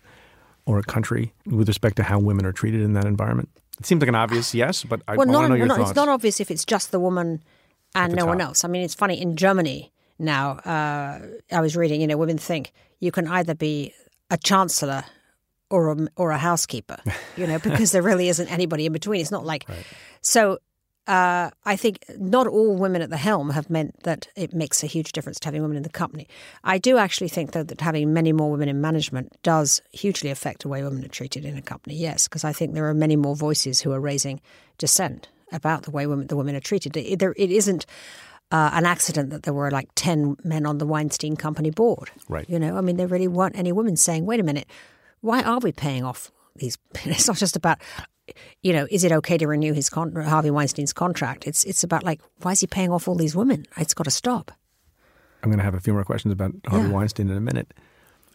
or 0.66 0.78
a 0.78 0.82
country 0.82 1.32
with 1.46 1.68
respect 1.68 1.96
to 1.96 2.02
how 2.02 2.18
women 2.18 2.46
are 2.46 2.52
treated 2.52 2.80
in 2.80 2.94
that 2.94 3.04
environment? 3.04 3.48
It 3.78 3.86
seems 3.86 4.00
like 4.00 4.08
an 4.08 4.14
obvious 4.14 4.54
yes, 4.54 4.84
but 4.84 5.02
I, 5.08 5.16
well, 5.16 5.28
I 5.28 5.32
want 5.32 5.44
to 5.44 5.48
know 5.50 5.54
your 5.54 5.66
no, 5.66 5.76
thoughts. 5.76 5.90
It's 5.90 5.96
not 5.96 6.08
obvious 6.08 6.40
if 6.40 6.50
it's 6.50 6.64
just 6.64 6.90
the 6.90 7.00
woman 7.00 7.42
and 7.94 8.12
the 8.12 8.16
no 8.16 8.26
one 8.26 8.40
else. 8.40 8.64
I 8.64 8.68
mean, 8.68 8.82
it's 8.82 8.94
funny 8.94 9.20
in 9.20 9.36
Germany 9.36 9.92
now. 10.18 10.52
Uh, 10.52 11.20
I 11.52 11.60
was 11.60 11.76
reading, 11.76 12.00
you 12.00 12.06
know, 12.06 12.16
women 12.16 12.38
think 12.38 12.72
you 13.00 13.12
can 13.12 13.28
either 13.28 13.54
be 13.54 13.94
a 14.30 14.36
chancellor 14.36 15.04
or 15.70 15.92
a, 15.92 16.08
or 16.16 16.30
a 16.30 16.38
housekeeper, 16.38 16.98
you 17.36 17.46
know, 17.46 17.58
because 17.62 17.92
there 17.92 18.02
really 18.02 18.28
isn't 18.28 18.50
anybody 18.50 18.86
in 18.86 18.92
between. 18.92 19.20
It's 19.20 19.30
not 19.30 19.44
like 19.44 19.66
so. 20.20 20.58
Uh, 21.06 21.50
I 21.66 21.76
think 21.76 22.04
not 22.18 22.46
all 22.46 22.76
women 22.76 23.02
at 23.02 23.10
the 23.10 23.18
helm 23.18 23.50
have 23.50 23.68
meant 23.68 24.02
that 24.04 24.28
it 24.36 24.54
makes 24.54 24.82
a 24.82 24.86
huge 24.86 25.12
difference 25.12 25.38
to 25.40 25.48
having 25.48 25.60
women 25.60 25.76
in 25.76 25.82
the 25.82 25.90
company. 25.90 26.26
I 26.62 26.78
do 26.78 26.96
actually 26.96 27.28
think, 27.28 27.52
though, 27.52 27.62
that 27.62 27.80
having 27.80 28.14
many 28.14 28.32
more 28.32 28.50
women 28.50 28.70
in 28.70 28.80
management 28.80 29.36
does 29.42 29.82
hugely 29.92 30.30
affect 30.30 30.62
the 30.62 30.68
way 30.68 30.82
women 30.82 31.04
are 31.04 31.08
treated 31.08 31.44
in 31.44 31.58
a 31.58 31.62
company. 31.62 31.96
Yes, 31.96 32.26
because 32.26 32.42
I 32.42 32.54
think 32.54 32.72
there 32.72 32.88
are 32.88 32.94
many 32.94 33.16
more 33.16 33.36
voices 33.36 33.82
who 33.82 33.92
are 33.92 34.00
raising 34.00 34.40
dissent 34.78 35.28
about 35.52 35.82
the 35.82 35.90
way 35.90 36.06
women, 36.06 36.26
the 36.28 36.36
women 36.36 36.56
are 36.56 36.60
treated. 36.60 36.96
It, 36.96 37.18
there, 37.18 37.34
it 37.36 37.50
isn't 37.50 37.84
uh, 38.50 38.70
an 38.72 38.86
accident 38.86 39.30
that 39.30 39.42
there 39.42 39.54
were 39.54 39.70
like 39.70 39.88
10 39.94 40.36
men 40.42 40.64
on 40.64 40.78
the 40.78 40.86
Weinstein 40.86 41.36
Company 41.36 41.70
board. 41.70 42.10
Right. 42.28 42.48
You 42.48 42.58
know, 42.58 42.76
I 42.76 42.80
mean, 42.80 42.96
there 42.96 43.06
really 43.06 43.28
weren't 43.28 43.58
any 43.58 43.72
women 43.72 43.96
saying, 43.96 44.26
wait 44.26 44.40
a 44.40 44.44
minute, 44.44 44.68
why 45.20 45.42
are 45.42 45.58
we 45.58 45.72
paying 45.72 46.04
off 46.04 46.30
these? 46.56 46.78
It's 47.04 47.28
not 47.28 47.36
just 47.36 47.56
about, 47.56 47.78
you 48.62 48.72
know, 48.72 48.86
is 48.90 49.04
it 49.04 49.12
okay 49.12 49.36
to 49.38 49.46
renew 49.46 49.72
his 49.72 49.90
con- 49.90 50.14
Harvey 50.14 50.50
Weinstein's 50.50 50.92
contract? 50.92 51.46
It's 51.46 51.64
it's 51.64 51.84
about 51.84 52.04
like, 52.04 52.20
why 52.42 52.52
is 52.52 52.60
he 52.60 52.66
paying 52.66 52.90
off 52.90 53.08
all 53.08 53.14
these 53.14 53.36
women? 53.36 53.66
It's 53.76 53.94
got 53.94 54.04
to 54.04 54.10
stop. 54.10 54.50
I'm 55.42 55.50
going 55.50 55.58
to 55.58 55.64
have 55.64 55.74
a 55.74 55.80
few 55.80 55.92
more 55.92 56.04
questions 56.04 56.32
about 56.32 56.52
Harvey 56.66 56.88
Yeah. 56.88 56.94
Weinstein 56.94 57.28
in 57.28 57.36
a 57.36 57.40
minute. 57.40 57.74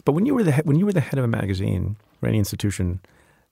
But 0.06 0.12
when 0.14 0.26
you 0.26 0.36
were 0.36 0.44
the 0.44 0.52
he- 0.52 0.62
when 0.64 0.78
you 0.78 0.86
were 0.86 0.94
the 0.94 1.02
head 1.02 1.18
of 1.18 1.26
a 1.26 1.28
magazine 1.28 1.96
or 2.22 2.30
any 2.30 2.38
institution, 2.38 3.00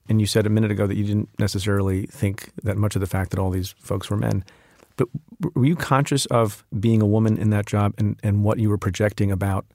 and 0.08 0.20
you 0.20 0.26
said 0.26 0.46
a 0.46 0.50
minute 0.50 0.70
ago 0.70 0.86
that 0.86 0.96
you 0.96 1.04
didn't 1.04 1.28
necessarily 1.38 2.06
think 2.06 2.50
that 2.62 2.76
much 2.76 2.94
of 2.94 3.00
the 3.00 3.06
fact 3.06 3.30
that 3.30 3.38
all 3.40 3.50
these 3.50 3.74
folks 3.80 4.08
were 4.08 4.16
men, 4.16 4.44
but 4.96 5.08
were 5.54 5.66
you 5.66 5.76
conscious 5.76 6.24
of 6.26 6.64
being 6.78 7.02
a 7.02 7.06
woman 7.06 7.36
in 7.36 7.50
that 7.50 7.66
job 7.66 7.94
and, 7.98 8.16
and 8.22 8.44
what 8.44 8.58
you 8.58 8.68
were 8.70 8.78
projecting 8.78 9.30
about 9.30 9.66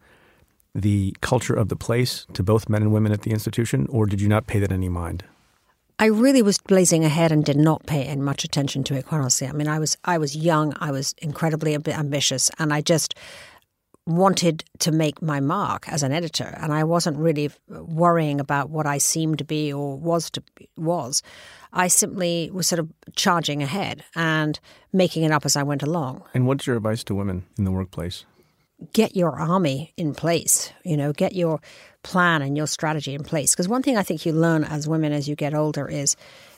the 0.76 1.15
culture 1.21 1.54
of 1.54 1.69
the 1.69 1.76
place 1.76 2.26
to 2.34 2.41
both 2.41 2.67
men 2.67 2.82
and 2.82 2.91
women 2.91 3.12
at 3.12 3.21
the 3.21 3.32
institution, 3.32 3.86
or 3.89 4.06
did 4.08 4.19
you 4.21 4.28
not 4.28 4.47
pay 4.47 4.60
that 4.60 4.71
any 4.71 4.89
mind? 4.89 5.23
I 5.99 6.08
really 6.08 6.41
was 6.41 6.58
blazing 6.58 7.06
ahead 7.06 7.32
and 7.32 7.45
did 7.45 7.58
not 7.58 7.86
pay 7.86 8.13
much 8.15 8.43
attention 8.43 8.84
to 8.86 8.95
it. 8.95 9.06
Quite 9.06 9.19
honestly, 9.19 9.47
I 9.47 9.51
mean, 9.51 9.67
I 9.67 9.79
was 9.79 9.97
I 10.03 10.17
was 10.17 10.36
young, 10.36 10.73
I 10.79 10.91
was 10.91 11.13
incredibly 11.19 11.77
amb- 11.77 11.88
ambitious, 11.88 12.49
and 12.60 12.73
I 12.73 12.82
just 12.82 13.15
wanted 14.06 14.65
to 14.79 14.91
make 14.91 15.21
my 15.21 15.39
mark 15.39 15.88
as 15.88 16.03
an 16.03 16.12
editor, 16.12 16.58
and 16.62 16.73
I 16.73 16.84
wasn't 16.84 17.17
really 17.17 17.51
worrying 17.69 18.39
about 18.39 18.69
what 18.69 18.86
I 18.86 18.97
seemed 18.97 19.38
to 19.38 19.45
be 19.45 19.71
or 19.71 19.97
was 19.97 20.29
to 20.32 20.41
be, 20.56 20.67
was. 20.75 21.21
I 21.71 21.88
simply 21.88 22.49
was 22.51 22.67
sort 22.67 22.79
of 22.79 22.91
charging 23.15 23.63
ahead 23.63 24.03
and 24.15 24.60
making 24.91 25.23
it 25.23 25.32
up 25.32 25.45
as 25.45 25.56
I 25.56 25.63
went 25.63 25.84
along. 25.84 26.23
And 26.34 26.45
what's 26.45 26.67
your 26.67 26.75
advice 26.75 27.03
to 27.06 27.15
women 27.15 27.45
in 27.58 27.63
the 27.63 27.71
workplace? 27.71 28.25
Get 28.93 29.15
your 29.15 29.39
army 29.39 29.93
in 29.98 30.13
place, 30.13 30.72
you 30.84 30.98
know, 30.98 31.13
get 31.13 31.34
your 31.34 31.62
plan 32.04 32.41
and 32.41 32.58
your 32.58 32.67
strategy 32.67 33.13
in 33.13 33.24
place. 33.24 33.52
Because 33.52 33.67
one 33.67 33.82
thing 33.82 33.98
I 33.98 34.04
think 34.04 34.26
you 34.26 34.34
learn 34.34 34.63
as 34.63 34.88
women 34.88 35.13
as 35.13 35.28
you 35.28 35.36
get 35.36 35.54
older 35.54 35.88
is 35.88 36.15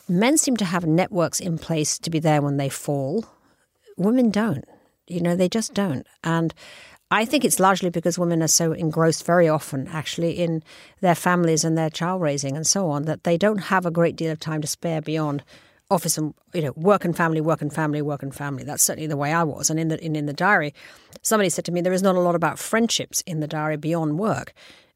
men 0.08 0.36
seem 0.36 0.56
to 0.56 0.64
have 0.64 0.84
networks 0.86 1.40
in 1.40 1.58
place 1.58 1.98
to 2.00 2.10
be 2.10 2.18
there 2.18 2.42
when 2.42 2.56
they 2.56 2.68
fall. 2.68 3.24
Women 3.96 4.30
don't. 4.30 4.64
You 5.06 5.20
know, 5.20 5.36
they 5.36 5.48
just 5.48 5.72
don't. 5.72 6.06
And 6.24 6.52
I 7.10 7.24
think 7.24 7.44
it's 7.44 7.60
largely 7.60 7.90
because 7.90 8.18
women 8.18 8.42
are 8.42 8.48
so 8.48 8.72
engrossed 8.72 9.24
very 9.24 9.48
often, 9.48 9.86
actually, 9.88 10.32
in 10.32 10.64
their 11.00 11.14
families 11.14 11.64
and 11.64 11.78
their 11.78 11.90
child 11.90 12.20
raising 12.20 12.56
and 12.56 12.66
so 12.66 12.90
on, 12.90 13.04
that 13.04 13.22
they 13.22 13.38
don't 13.38 13.58
have 13.58 13.86
a 13.86 13.92
great 13.92 14.16
deal 14.16 14.32
of 14.32 14.40
time 14.40 14.60
to 14.62 14.66
spare 14.66 15.00
beyond 15.00 15.44
office 15.90 16.18
and 16.18 16.34
you 16.52 16.62
know 16.62 16.72
work 16.76 17.04
and 17.04 17.16
family, 17.16 17.40
work 17.40 17.62
and 17.62 17.72
family, 17.72 18.02
work 18.02 18.22
and 18.22 18.34
family. 18.34 18.64
That's 18.64 18.82
certainly 18.82 19.06
the 19.06 19.16
way 19.16 19.32
I 19.32 19.42
was. 19.44 19.70
And 19.70 19.78
in 19.78 19.88
the 19.88 20.04
in, 20.04 20.16
in 20.16 20.26
the 20.26 20.32
diary, 20.32 20.74
somebody 21.22 21.48
said 21.50 21.64
to 21.66 21.72
me, 21.72 21.80
there 21.80 21.92
is 21.92 22.02
not 22.02 22.16
a 22.16 22.20
lot 22.20 22.34
about 22.34 22.58
friendships 22.58 23.22
in 23.22 23.40
the 23.40 23.46
diary 23.48 23.76
beyond 23.76 24.18
work. 24.18 24.52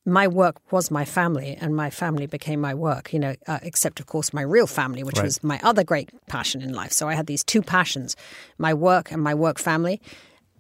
My 0.07 0.26
work 0.26 0.57
was 0.72 0.90
my 0.90 1.05
family, 1.05 1.57
and 1.61 1.76
my 1.76 1.90
family 1.90 2.26
became 2.26 2.61
my 2.61 2.74
work. 2.74 3.12
You 3.12 3.18
know, 3.18 3.35
uh, 3.46 3.59
except 3.62 4.00
of 4.00 4.07
course 4.07 4.33
my 4.33 4.42
real 4.42 4.66
family, 4.66 5.03
which 5.03 5.16
Right. 5.16 5.24
was 5.24 5.44
my 5.44 5.61
other 5.62 5.85
great 5.85 6.09
passion 6.26 6.62
in 6.62 6.72
life. 6.72 6.92
So 6.92 7.09
I 7.09 7.14
had 7.14 7.26
these 7.26 7.44
two 7.44 7.62
passions: 7.62 8.16
my 8.59 8.72
work 8.74 9.12
and 9.12 9.22
my 9.22 9.35
work 9.35 9.59
family, 9.59 10.00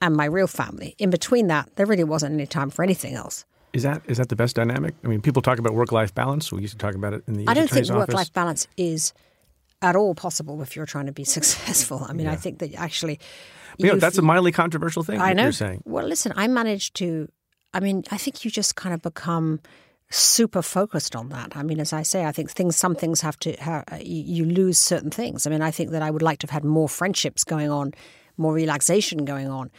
and 0.02 0.14
my 0.14 0.26
real 0.26 0.46
family. 0.46 0.94
In 0.98 1.10
between 1.10 1.46
that, 1.48 1.74
there 1.76 1.86
really 1.86 2.04
wasn't 2.04 2.34
any 2.34 2.46
time 2.46 2.70
for 2.70 2.82
anything 2.82 3.14
else. 3.14 3.44
Is 3.72 3.82
that 3.82 4.02
is 4.06 4.18
that 4.18 4.28
the 4.28 4.36
best 4.36 4.56
dynamic? 4.56 4.94
I 5.04 5.08
mean, 5.08 5.22
people 5.22 5.42
talk 5.42 5.58
about 5.58 5.74
work 5.74 5.90
life 5.90 6.14
balance. 6.14 6.52
We 6.52 6.60
used 6.60 6.74
to 6.74 6.78
talk 6.78 6.94
about 6.94 7.14
it 7.14 7.22
in 7.26 7.34
the 7.34 7.48
I 7.48 7.54
don't 7.54 7.70
think 7.70 7.88
work 7.88 8.12
life 8.12 8.32
balance 8.32 8.68
is 8.76 9.12
at 9.82 9.96
all 9.96 10.14
possible 10.14 10.60
if 10.62 10.76
you're 10.76 10.86
trying 10.86 11.06
to 11.06 11.12
be 11.12 11.24
successful. 11.36 12.04
I 12.08 12.12
mean, 12.12 12.26
I 12.26 12.36
think 12.36 12.58
that 12.58 12.74
actually. 12.74 13.18
You 13.78 13.86
know, 13.86 13.96
that's 13.96 14.18
a 14.18 14.22
mildly 14.22 14.52
controversial 14.52 15.02
thing. 15.02 15.20
I 15.20 15.32
know. 15.32 15.44
You're 15.44 15.52
saying. 15.52 15.82
Well, 15.86 16.06
listen, 16.06 16.32
I 16.36 16.48
managed 16.48 16.96
to. 16.96 17.28
I 17.72 17.80
mean, 17.80 18.04
I 18.10 18.18
think 18.18 18.44
you 18.44 18.50
just 18.50 18.74
kind 18.76 18.92
of 18.92 19.00
become 19.00 19.60
super 20.10 20.60
focused 20.60 21.14
on 21.14 21.28
that. 21.28 21.56
I 21.56 21.62
mean, 21.62 21.78
as 21.80 21.92
I 21.92 22.02
say, 22.02 22.24
I 22.26 22.32
think 22.32 22.50
things. 22.50 22.76
Some 22.76 22.94
things 22.94 23.20
have 23.22 23.38
to. 23.40 23.54
Ha, 23.62 23.84
uh, 23.90 23.96
you 24.02 24.22
you 24.22 24.44
lose 24.44 24.78
certain 24.78 25.10
things. 25.10 25.46
I 25.46 25.50
mean, 25.50 25.62
I 25.62 25.70
think 25.70 25.90
that 25.90 26.02
I 26.02 26.10
would 26.10 26.22
like 26.22 26.40
to 26.40 26.46
have 26.46 26.50
had 26.50 26.64
more 26.64 26.88
friendships 26.88 27.44
going 27.44 27.70
on, 27.70 27.92
more 28.36 28.52
relaxation 28.52 29.24
going 29.24 29.48
on. 29.48 29.70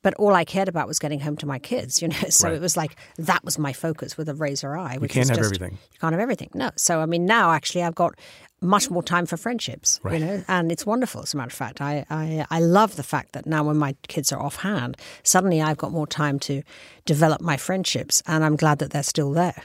But 0.00 0.14
all 0.14 0.32
I 0.32 0.44
cared 0.44 0.68
about 0.68 0.86
was 0.86 1.00
getting 1.00 1.18
home 1.18 1.36
to 1.38 1.46
my 1.46 1.58
kids, 1.58 2.00
you 2.00 2.08
know. 2.14 2.28
So 2.28 2.48
Right. 2.48 2.54
it 2.56 2.60
was 2.60 2.76
like 2.76 2.96
that 3.16 3.44
was 3.44 3.58
my 3.58 3.72
focus 3.72 4.16
with 4.16 4.28
a 4.28 4.34
razor 4.34 4.76
eye. 4.76 4.98
Which 4.98 5.10
can't 5.12 5.24
is 5.24 5.30
have 5.30 5.38
just, 5.38 5.54
everything. 5.54 5.78
You 5.92 5.98
can't 6.00 6.12
have 6.12 6.20
everything. 6.20 6.50
No. 6.54 6.70
So 6.76 7.00
I 7.00 7.06
mean, 7.06 7.24
now 7.26 7.50
actually, 7.50 7.82
I've 7.82 7.96
got 7.96 8.14
much 8.60 8.90
more 8.90 9.02
time 9.02 9.26
for 9.26 9.36
friendships. 9.36 10.00
Right. 10.02 10.20
You 10.20 10.26
know, 10.26 10.44
and 10.48 10.72
it's 10.72 10.84
wonderful. 10.84 11.22
As 11.22 11.34
a 11.34 11.36
matter 11.36 11.48
of 11.48 11.52
fact, 11.52 11.80
I, 11.80 12.04
I 12.10 12.46
I 12.50 12.60
love 12.60 12.96
the 12.96 13.02
fact 13.02 13.32
that 13.32 13.46
now 13.46 13.64
when 13.64 13.76
my 13.76 13.94
kids 14.08 14.32
are 14.32 14.40
offhand, 14.40 14.96
suddenly 15.22 15.62
I've 15.62 15.78
got 15.78 15.92
more 15.92 16.06
time 16.06 16.38
to 16.40 16.62
develop 17.04 17.40
my 17.40 17.56
friendships, 17.56 18.22
and 18.26 18.44
I'm 18.44 18.56
glad 18.56 18.78
that 18.78 18.90
they're 18.90 19.02
still 19.02 19.32
there. 19.32 19.64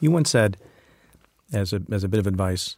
You 0.00 0.10
once 0.10 0.30
said, 0.30 0.56
as 1.52 1.72
a 1.72 1.82
as 1.90 2.04
a 2.04 2.08
bit 2.08 2.20
of 2.20 2.26
advice 2.26 2.76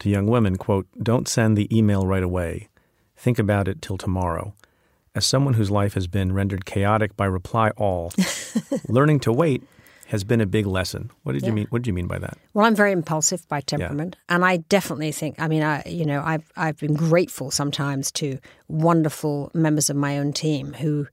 to 0.00 0.08
young 0.08 0.26
women, 0.26 0.56
quote, 0.56 0.86
"Don't 1.02 1.28
send 1.28 1.56
the 1.56 1.74
email 1.76 2.06
right 2.06 2.22
away. 2.22 2.68
Think 3.16 3.38
about 3.38 3.68
it 3.68 3.82
till 3.82 3.98
tomorrow." 3.98 4.54
As 5.14 5.26
someone 5.26 5.54
whose 5.54 5.70
life 5.70 5.94
has 5.94 6.06
been 6.06 6.32
rendered 6.32 6.64
chaotic 6.64 7.16
by 7.16 7.26
reply 7.26 7.70
all, 7.70 8.12
learning 8.88 9.18
to 9.20 9.32
wait 9.32 9.64
has 10.08 10.24
been 10.24 10.40
a 10.40 10.46
big 10.46 10.66
lesson. 10.66 11.10
What 11.22 11.34
did 11.34 11.44
you 11.44 11.52
mean? 11.52 11.66
What 11.68 11.82
did 11.82 11.86
you 11.86 11.92
mean 11.92 12.06
by 12.06 12.18
that? 12.18 12.38
Well, 12.54 12.64
I'm 12.64 12.74
very 12.74 12.92
impulsive 12.92 13.46
by 13.46 13.60
temperament, 13.60 14.16
and 14.30 14.42
I 14.42 14.58
definitely 14.68 15.12
think. 15.12 15.38
I 15.38 15.48
mean, 15.48 15.62
I 15.62 15.82
you 15.86 16.06
know, 16.06 16.22
I've 16.24 16.50
I've 16.56 16.78
been 16.78 16.94
grateful 16.94 17.50
sometimes 17.50 18.10
to 18.12 18.38
wonderful 18.68 19.50
members 19.52 19.90
of 19.90 19.96
my 19.96 20.18
own 20.18 20.32
team 20.32 20.72
who 20.72 21.08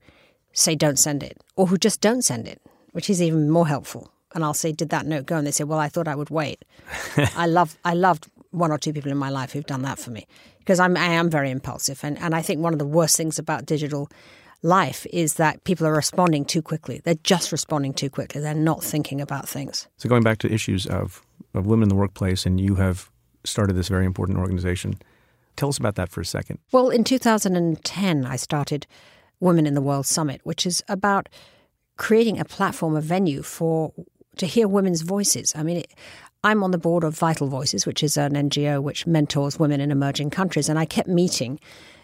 say 0.54 0.74
don't 0.74 0.98
send 0.98 1.22
it, 1.22 1.42
or 1.56 1.66
who 1.66 1.76
just 1.76 2.00
don't 2.00 2.22
send 2.22 2.48
it, 2.48 2.60
which 2.92 3.10
is 3.10 3.20
even 3.20 3.50
more 3.50 3.68
helpful. 3.68 4.10
And 4.34 4.42
I'll 4.42 4.54
say, 4.54 4.72
did 4.72 4.88
that 4.90 5.04
note 5.04 5.26
go? 5.26 5.36
And 5.36 5.46
they 5.46 5.50
say, 5.50 5.64
well, 5.64 5.78
I 5.78 5.88
thought 5.88 6.08
I 6.08 6.14
would 6.14 6.30
wait. 6.30 6.64
I 7.36 7.46
love 7.46 7.76
I 7.84 7.92
loved 7.92 8.30
one 8.50 8.72
or 8.72 8.78
two 8.78 8.94
people 8.94 9.12
in 9.12 9.18
my 9.18 9.28
life 9.28 9.52
who've 9.52 9.66
done 9.66 9.82
that 9.82 9.98
for 9.98 10.10
me 10.10 10.26
because 10.60 10.80
I'm 10.80 10.96
I 10.96 11.08
am 11.08 11.28
very 11.28 11.50
impulsive, 11.50 12.02
and 12.02 12.18
and 12.18 12.34
I 12.34 12.40
think 12.40 12.62
one 12.62 12.72
of 12.72 12.78
the 12.78 12.86
worst 12.86 13.18
things 13.18 13.38
about 13.38 13.66
digital 13.66 14.08
life 14.62 15.06
is 15.12 15.34
that 15.34 15.64
people 15.64 15.86
are 15.86 15.94
responding 15.94 16.44
too 16.44 16.62
quickly. 16.62 17.00
They're 17.04 17.14
just 17.22 17.52
responding 17.52 17.94
too 17.94 18.10
quickly. 18.10 18.40
They're 18.40 18.54
not 18.54 18.82
thinking 18.82 19.20
about 19.20 19.48
things. 19.48 19.86
So 19.96 20.08
going 20.08 20.22
back 20.22 20.38
to 20.38 20.52
issues 20.52 20.86
of, 20.86 21.22
of 21.54 21.66
women 21.66 21.84
in 21.84 21.88
the 21.88 21.94
workplace, 21.94 22.46
and 22.46 22.60
you 22.60 22.76
have 22.76 23.10
started 23.44 23.74
this 23.74 23.88
very 23.88 24.04
important 24.04 24.38
organization. 24.38 24.98
Tell 25.56 25.68
us 25.68 25.78
about 25.78 25.94
that 25.94 26.10
for 26.10 26.20
a 26.20 26.24
second. 26.24 26.58
Well, 26.72 26.90
in 26.90 27.04
2010, 27.04 28.26
I 28.26 28.36
started 28.36 28.86
Women 29.40 29.66
in 29.66 29.74
the 29.74 29.82
World 29.82 30.06
Summit, 30.06 30.40
which 30.44 30.66
is 30.66 30.82
about 30.88 31.28
creating 31.96 32.38
a 32.38 32.44
platform, 32.44 32.96
a 32.96 33.00
venue 33.00 33.42
for 33.42 33.92
to 34.36 34.46
hear 34.46 34.68
women's 34.68 35.00
voices. 35.00 35.54
I 35.56 35.62
mean, 35.62 35.78
it, 35.78 35.92
I'm 36.44 36.62
on 36.62 36.70
the 36.70 36.78
board 36.78 37.04
of 37.04 37.18
Vital 37.18 37.48
Voices, 37.48 37.86
which 37.86 38.02
is 38.02 38.16
an 38.16 38.34
NGO 38.34 38.82
which 38.82 39.06
mentors 39.06 39.58
women 39.58 39.80
in 39.80 39.90
emerging 39.90 40.30
countries, 40.30 40.68
and 40.68 40.78
I 40.78 40.84
kept 40.84 41.08
meeting 41.08 41.58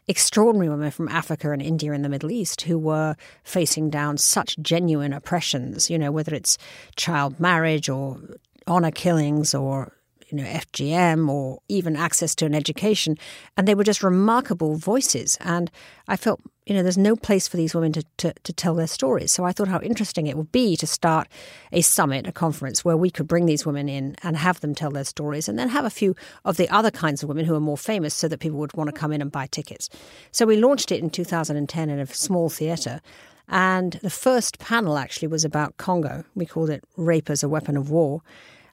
extraordinary 0.09 0.69
women 0.69 0.91
from 0.91 1.09
Africa 1.09 1.53
and 1.53 1.63
India 1.63 1.93
and 1.93 2.05
the 2.05 2.09
Middle 2.09 2.31
East 2.31 2.63
who 2.63 2.79
were 2.79 3.17
facing 3.45 3.91
down 3.91 4.19
such 4.19 4.59
genuine 4.59 5.13
oppressions. 5.13 5.91
You 5.91 5.99
know, 5.99 6.13
whether 6.13 6.35
it's 6.35 6.59
child 6.97 7.39
marriage 7.39 7.89
or 7.89 8.19
honor 8.67 8.91
killings 8.91 9.55
or 9.55 9.93
you 10.33 10.39
know, 10.39 10.45
FGM 10.45 11.29
or 11.29 11.61
even 11.69 11.95
access 11.95 12.35
to 12.37 12.47
an 12.47 12.55
education. 12.55 13.19
And 13.57 13.69
they 13.69 13.75
were 13.75 13.85
just 13.85 14.03
remarkable 14.03 14.77
voices. 14.77 15.37
And 15.41 15.71
I 16.09 16.17
felt, 16.17 16.41
you 16.65 16.75
know, 16.75 16.83
there's 16.83 16.97
no 16.97 17.17
place 17.17 17.47
for 17.47 17.59
these 17.59 17.75
women 17.75 17.93
to, 17.93 18.03
to, 18.17 18.33
to 18.33 18.53
tell 18.55 18.75
their 18.75 18.87
stories. 18.87 19.31
So 19.31 19.45
I 19.45 19.53
thought 19.53 19.69
how 19.69 19.81
interesting 19.81 20.27
it 20.27 20.39
would 20.39 20.51
be 20.51 20.75
to 20.77 20.87
start 20.87 21.29
a 21.71 21.83
summit, 21.83 22.27
a 22.27 22.33
conference 22.33 22.83
where 22.83 22.97
we 22.97 23.11
could 23.11 23.29
bring 23.29 23.45
these 23.45 23.67
women 23.67 23.91
in 23.91 24.17
and 24.23 24.39
have 24.39 24.61
them 24.61 24.75
tell 24.75 24.91
their 24.91 25.05
stories 25.05 25.51
and 25.51 25.59
then 25.59 25.69
have 25.69 25.85
a 25.85 25.91
few 25.91 26.17
of 26.47 26.57
the 26.57 26.69
other 26.71 26.91
kinds 26.91 27.23
of 27.23 27.29
women 27.29 27.45
who 27.45 27.55
are 27.55 27.61
more 27.61 27.77
famous 27.77 28.15
so 28.15 28.27
that 28.27 28.41
people 28.41 28.59
would 28.59 28.73
want 28.73 28.89
to 28.89 28.99
come 28.99 29.13
in 29.13 29.21
and 29.21 29.31
buy 29.31 29.47
tickets. 29.49 29.91
So 30.31 30.47
we 30.47 30.57
launched 30.57 30.91
it 30.91 31.03
in 31.03 31.11
2010 31.11 31.91
in 31.91 31.99
a 31.99 32.07
small 32.07 32.49
theatre. 32.49 33.03
And 33.49 33.95
the 34.03 34.09
first 34.09 34.59
panel 34.61 34.97
actually 34.97 35.29
was 35.29 35.45
about 35.45 35.77
Congo. 35.77 36.25
We 36.35 36.47
called 36.47 36.71
it 36.71 36.85
Rape 36.97 37.29
as 37.29 37.43
a 37.43 37.51
Weapon 37.51 37.77
of 37.77 37.91
War. 37.91 38.23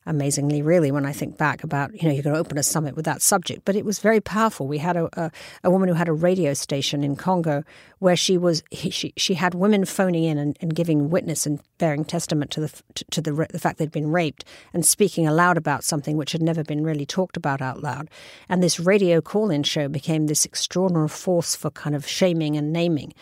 Amazingly, 0.10 0.64
really, 0.64 0.92
when 0.92 1.06
I 1.06 1.14
think 1.14 1.38
back 1.38 1.64
about, 1.64 1.94
you 1.94 2.08
know, 2.08 2.14
you're 2.14 2.24
going 2.24 2.34
to 2.34 2.40
open 2.40 2.58
a 2.58 2.64
summit 2.64 2.96
with 2.96 3.06
that 3.06 3.22
subject. 3.22 3.62
But 3.64 3.76
it 3.76 3.86
was 3.86 4.00
very 4.00 4.20
powerful. 4.20 4.66
We 4.66 4.80
had 4.80 4.98
a, 4.98 5.08
a, 5.14 5.32
a 5.66 5.70
woman 5.70 5.88
who 5.88 5.94
had 5.94 6.08
a 6.08 6.14
radio 6.14 6.56
station 6.56 7.04
in 7.04 7.16
Congo 7.16 7.64
where 8.00 8.16
she 8.16 8.36
was, 8.36 8.64
she, 8.72 9.14
she 9.16 9.34
had 9.36 9.54
women 9.54 9.86
phoning 9.86 10.24
in 10.24 10.40
and, 10.40 10.58
and 10.62 10.74
giving 10.74 11.12
witness 11.12 11.46
and 11.46 11.60
bearing 11.78 12.04
testament 12.04 12.50
to 12.52 12.62
the, 12.62 12.82
to, 12.96 13.06
to 13.12 13.22
the, 13.22 13.48
the 13.52 13.60
fact 13.60 13.78
they'd 13.78 13.92
been 13.92 14.10
raped 14.10 14.46
and 14.74 14.84
speaking 14.84 15.28
aloud 15.28 15.58
about 15.58 15.84
something 15.84 16.18
which 16.18 16.32
had 16.32 16.42
never 16.42 16.64
been 16.64 16.84
really 16.84 17.06
talked 17.06 17.38
about 17.38 17.62
out 17.62 17.84
loud. 17.84 18.10
And 18.50 18.64
this 18.64 18.80
radio 18.80 19.22
call 19.22 19.52
in 19.52 19.62
show 19.62 19.88
became 19.88 20.26
this 20.26 20.44
extraordinary 20.44 21.10
force 21.10 21.56
for 21.56 21.70
kind 21.70 21.96
of 21.96 22.08
shaming 22.08 22.58
and 22.58 22.74
naming 22.74 23.14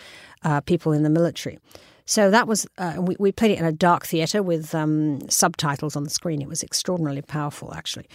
uh, 0.43 0.61
people 0.61 0.93
in 0.93 1.03
the 1.03 1.09
military. 1.09 1.59
So 2.07 2.31
that 2.31 2.47
was, 2.47 2.65
uh, 2.77 2.95
we, 2.99 3.17
we, 3.19 3.33
played 3.33 3.51
it 3.51 3.59
in 3.59 3.65
a 3.65 3.71
dark 3.73 4.05
theatre 4.05 4.41
with 4.41 4.73
um, 4.73 5.29
subtitles 5.29 5.97
on 5.97 6.05
the 6.05 6.09
screen. 6.09 6.41
It 6.41 6.47
was 6.47 6.63
extraordinarily 6.63 7.21
powerful, 7.21 7.73
actually. 7.73 8.07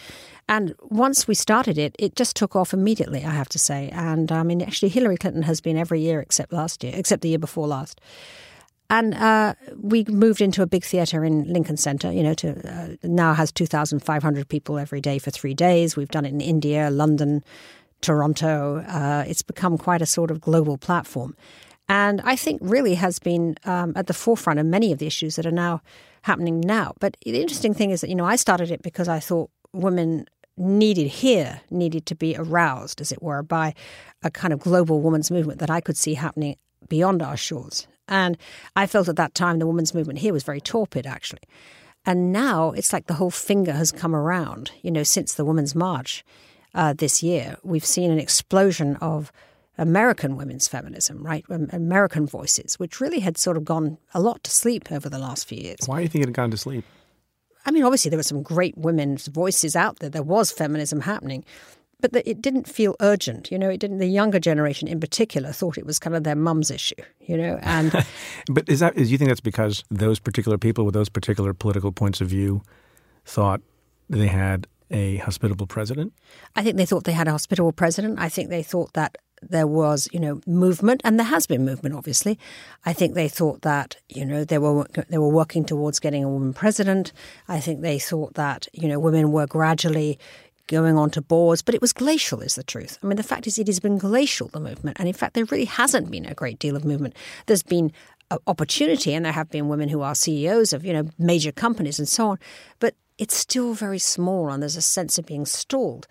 And 0.48 0.74
once 0.80 1.28
we 1.28 1.34
started 1.34 1.76
it, 1.76 1.94
it 1.98 2.16
just 2.16 2.34
took 2.34 2.56
off 2.56 2.72
immediately, 2.72 3.22
I 3.22 3.30
have 3.30 3.50
to 3.50 3.58
say. 3.58 3.90
And 3.92 4.32
I 4.32 4.44
mean, 4.44 4.62
actually, 4.62 4.88
Hillary 4.88 5.18
Clinton 5.18 5.42
has 5.42 5.60
been 5.60 5.76
every 5.76 6.00
year 6.00 6.20
except 6.20 6.54
last 6.54 6.82
year, 6.82 6.94
except 6.96 7.20
the 7.20 7.28
year 7.28 7.38
before 7.38 7.68
last. 7.68 8.00
And 8.88 9.12
uh, 9.12 9.56
we 9.76 10.04
moved 10.04 10.40
into 10.40 10.62
a 10.62 10.66
big 10.66 10.84
theatre 10.84 11.22
in 11.22 11.52
Lincoln 11.52 11.76
Center. 11.76 12.10
You 12.10 12.22
know, 12.22 12.34
to 12.34 12.50
uh, 12.66 12.96
now 13.02 13.34
has 13.34 13.52
two 13.52 13.66
thousand 13.66 14.00
five 14.00 14.22
hundred 14.22 14.48
people 14.48 14.78
every 14.78 15.02
day 15.02 15.18
for 15.18 15.30
three 15.30 15.54
days. 15.54 15.96
We've 15.96 16.10
done 16.10 16.24
it 16.24 16.32
in 16.32 16.40
India, 16.40 16.90
London, 16.90 17.44
Toronto. 18.00 18.84
Uh, 18.88 19.24
it's 19.26 19.42
become 19.42 19.76
quite 19.76 20.00
a 20.00 20.06
sort 20.06 20.30
of 20.30 20.40
global 20.40 20.78
platform 20.78 21.36
and 21.92 22.22
I 22.24 22.36
think 22.36 22.58
really 22.62 22.94
has 22.94 23.18
been 23.18 23.56
um, 23.66 23.92
at 23.96 24.06
the 24.06 24.14
forefront 24.14 24.58
of 24.58 24.64
many 24.64 24.92
of 24.92 24.98
the 24.98 25.06
issues 25.06 25.36
that 25.36 25.44
are 25.44 25.50
now 25.50 25.82
happening 26.22 26.58
now. 26.58 26.94
But 27.00 27.18
the 27.22 27.38
interesting 27.38 27.74
thing 27.74 27.90
is 27.90 28.00
that, 28.00 28.08
you 28.08 28.14
know, 28.14 28.24
I 28.24 28.36
started 28.36 28.70
it 28.70 28.80
because 28.80 29.08
I 29.08 29.20
thought 29.20 29.50
women 29.74 30.24
needed 30.56 31.08
here, 31.08 31.60
needed 31.70 32.06
to 32.06 32.14
be 32.14 32.34
aroused, 32.34 33.02
as 33.02 33.12
it 33.12 33.22
were, 33.22 33.42
by 33.42 33.74
a 34.22 34.30
kind 34.30 34.54
of 34.54 34.60
global 34.60 35.02
women's 35.02 35.30
movement 35.30 35.58
that 35.58 35.68
I 35.68 35.82
could 35.82 35.98
see 35.98 36.14
happening 36.14 36.56
beyond 36.88 37.20
our 37.20 37.36
shores. 37.36 37.86
And 38.08 38.38
I 38.74 38.86
felt 38.86 39.10
at 39.10 39.16
that 39.16 39.34
time 39.34 39.58
the 39.58 39.66
women's 39.66 39.92
movement 39.92 40.20
here 40.20 40.32
was 40.32 40.44
very 40.44 40.62
torpid, 40.62 41.06
actually. 41.06 41.42
And 42.06 42.32
now 42.32 42.70
it's 42.70 42.94
like 42.94 43.06
the 43.06 43.14
whole 43.20 43.30
finger 43.30 43.72
has 43.72 43.92
come 43.92 44.14
around, 44.16 44.70
you 44.80 44.90
know, 44.90 45.02
since 45.02 45.34
the 45.34 45.44
Women's 45.44 45.74
March 45.74 46.24
uh, 46.74 46.94
this 46.94 47.22
year. 47.22 47.58
We've 47.62 47.84
seen 47.84 48.10
an 48.10 48.18
explosion 48.18 48.96
of 48.96 49.30
American 49.78 50.36
women's 50.36 50.68
feminism, 50.68 51.22
right? 51.22 51.44
American 51.48 52.26
voices, 52.26 52.78
which 52.78 53.00
really 53.00 53.20
had 53.20 53.38
sort 53.38 53.56
of 53.56 53.64
gone 53.64 53.98
a 54.12 54.20
lot 54.20 54.44
to 54.44 54.50
sleep 54.50 54.92
over 54.92 55.08
the 55.08 55.18
last 55.18 55.48
few 55.48 55.58
years. 55.58 55.78
Why 55.86 55.98
do 55.98 56.02
you 56.02 56.08
think 56.08 56.24
it 56.24 56.28
had 56.28 56.34
gone 56.34 56.50
to 56.50 56.56
sleep? 56.56 56.84
I 57.64 57.70
mean, 57.70 57.84
obviously, 57.84 58.10
there 58.10 58.18
were 58.18 58.24
some 58.24 58.42
great 58.42 58.76
women's 58.76 59.28
voices 59.28 59.76
out 59.76 60.00
there. 60.00 60.10
There 60.10 60.22
was 60.22 60.50
feminism 60.50 61.00
happening, 61.00 61.44
but 62.00 62.10
it 62.26 62.42
didn't 62.42 62.68
feel 62.68 62.96
urgent. 63.00 63.50
You 63.50 63.58
know, 63.58 63.70
it 63.70 63.78
didn't. 63.78 63.98
The 63.98 64.06
younger 64.06 64.40
generation, 64.40 64.88
in 64.88 65.00
particular, 65.00 65.52
thought 65.52 65.78
it 65.78 65.86
was 65.86 65.98
kind 65.98 66.16
of 66.16 66.24
their 66.24 66.34
mum's 66.34 66.70
issue. 66.70 66.96
You 67.20 67.36
know, 67.36 67.58
and 67.62 67.92
but 68.50 68.68
is 68.68 68.80
that? 68.80 68.96
Is 68.96 69.12
you 69.12 69.18
think 69.18 69.30
that's 69.30 69.40
because 69.40 69.84
those 69.90 70.18
particular 70.18 70.58
people 70.58 70.84
with 70.84 70.94
those 70.94 71.08
particular 71.08 71.54
political 71.54 71.92
points 71.92 72.20
of 72.20 72.28
view 72.28 72.62
thought 73.24 73.62
they 74.10 74.26
had 74.26 74.66
a 74.90 75.18
hospitable 75.18 75.66
president? 75.66 76.12
I 76.56 76.62
think 76.62 76.76
they 76.76 76.86
thought 76.86 77.04
they 77.04 77.12
had 77.12 77.28
a 77.28 77.32
hospitable 77.32 77.72
president. 77.72 78.18
I 78.18 78.28
think 78.28 78.50
they 78.50 78.64
thought 78.64 78.92
that 78.94 79.16
there 79.42 79.66
was, 79.66 80.08
you 80.12 80.20
know, 80.20 80.40
movement, 80.46 81.00
and 81.04 81.18
there 81.18 81.26
has 81.26 81.46
been 81.46 81.64
movement. 81.64 81.94
Obviously, 81.94 82.38
I 82.84 82.92
think 82.92 83.14
they 83.14 83.28
thought 83.28 83.62
that, 83.62 83.96
you 84.08 84.24
know, 84.24 84.44
they 84.44 84.58
were 84.58 84.86
they 85.08 85.18
were 85.18 85.28
working 85.28 85.64
towards 85.64 86.00
getting 86.00 86.24
a 86.24 86.28
woman 86.28 86.54
president. 86.54 87.12
I 87.48 87.60
think 87.60 87.80
they 87.80 87.98
thought 87.98 88.34
that, 88.34 88.68
you 88.72 88.88
know, 88.88 88.98
women 88.98 89.32
were 89.32 89.46
gradually 89.46 90.18
going 90.68 90.96
onto 90.96 91.20
boards, 91.20 91.60
but 91.60 91.74
it 91.74 91.80
was 91.80 91.92
glacial, 91.92 92.40
is 92.40 92.54
the 92.54 92.62
truth. 92.62 92.98
I 93.02 93.06
mean, 93.06 93.16
the 93.16 93.22
fact 93.22 93.46
is, 93.46 93.58
it 93.58 93.66
has 93.66 93.80
been 93.80 93.98
glacial 93.98 94.48
the 94.48 94.60
movement, 94.60 94.98
and 94.98 95.08
in 95.08 95.14
fact, 95.14 95.34
there 95.34 95.44
really 95.46 95.66
hasn't 95.66 96.10
been 96.10 96.24
a 96.26 96.34
great 96.34 96.58
deal 96.58 96.76
of 96.76 96.84
movement. 96.84 97.14
There's 97.46 97.62
been 97.62 97.92
opportunity, 98.46 99.12
and 99.12 99.24
there 99.24 99.32
have 99.32 99.50
been 99.50 99.68
women 99.68 99.88
who 99.88 100.00
are 100.00 100.14
CEOs 100.14 100.72
of, 100.72 100.84
you 100.84 100.92
know, 100.92 101.10
major 101.18 101.52
companies 101.52 101.98
and 101.98 102.08
so 102.08 102.28
on, 102.28 102.38
but 102.78 102.94
it's 103.18 103.36
still 103.36 103.74
very 103.74 103.98
small, 103.98 104.48
and 104.48 104.62
there's 104.62 104.76
a 104.76 104.82
sense 104.82 105.18
of 105.18 105.26
being 105.26 105.44
stalled. 105.44 106.06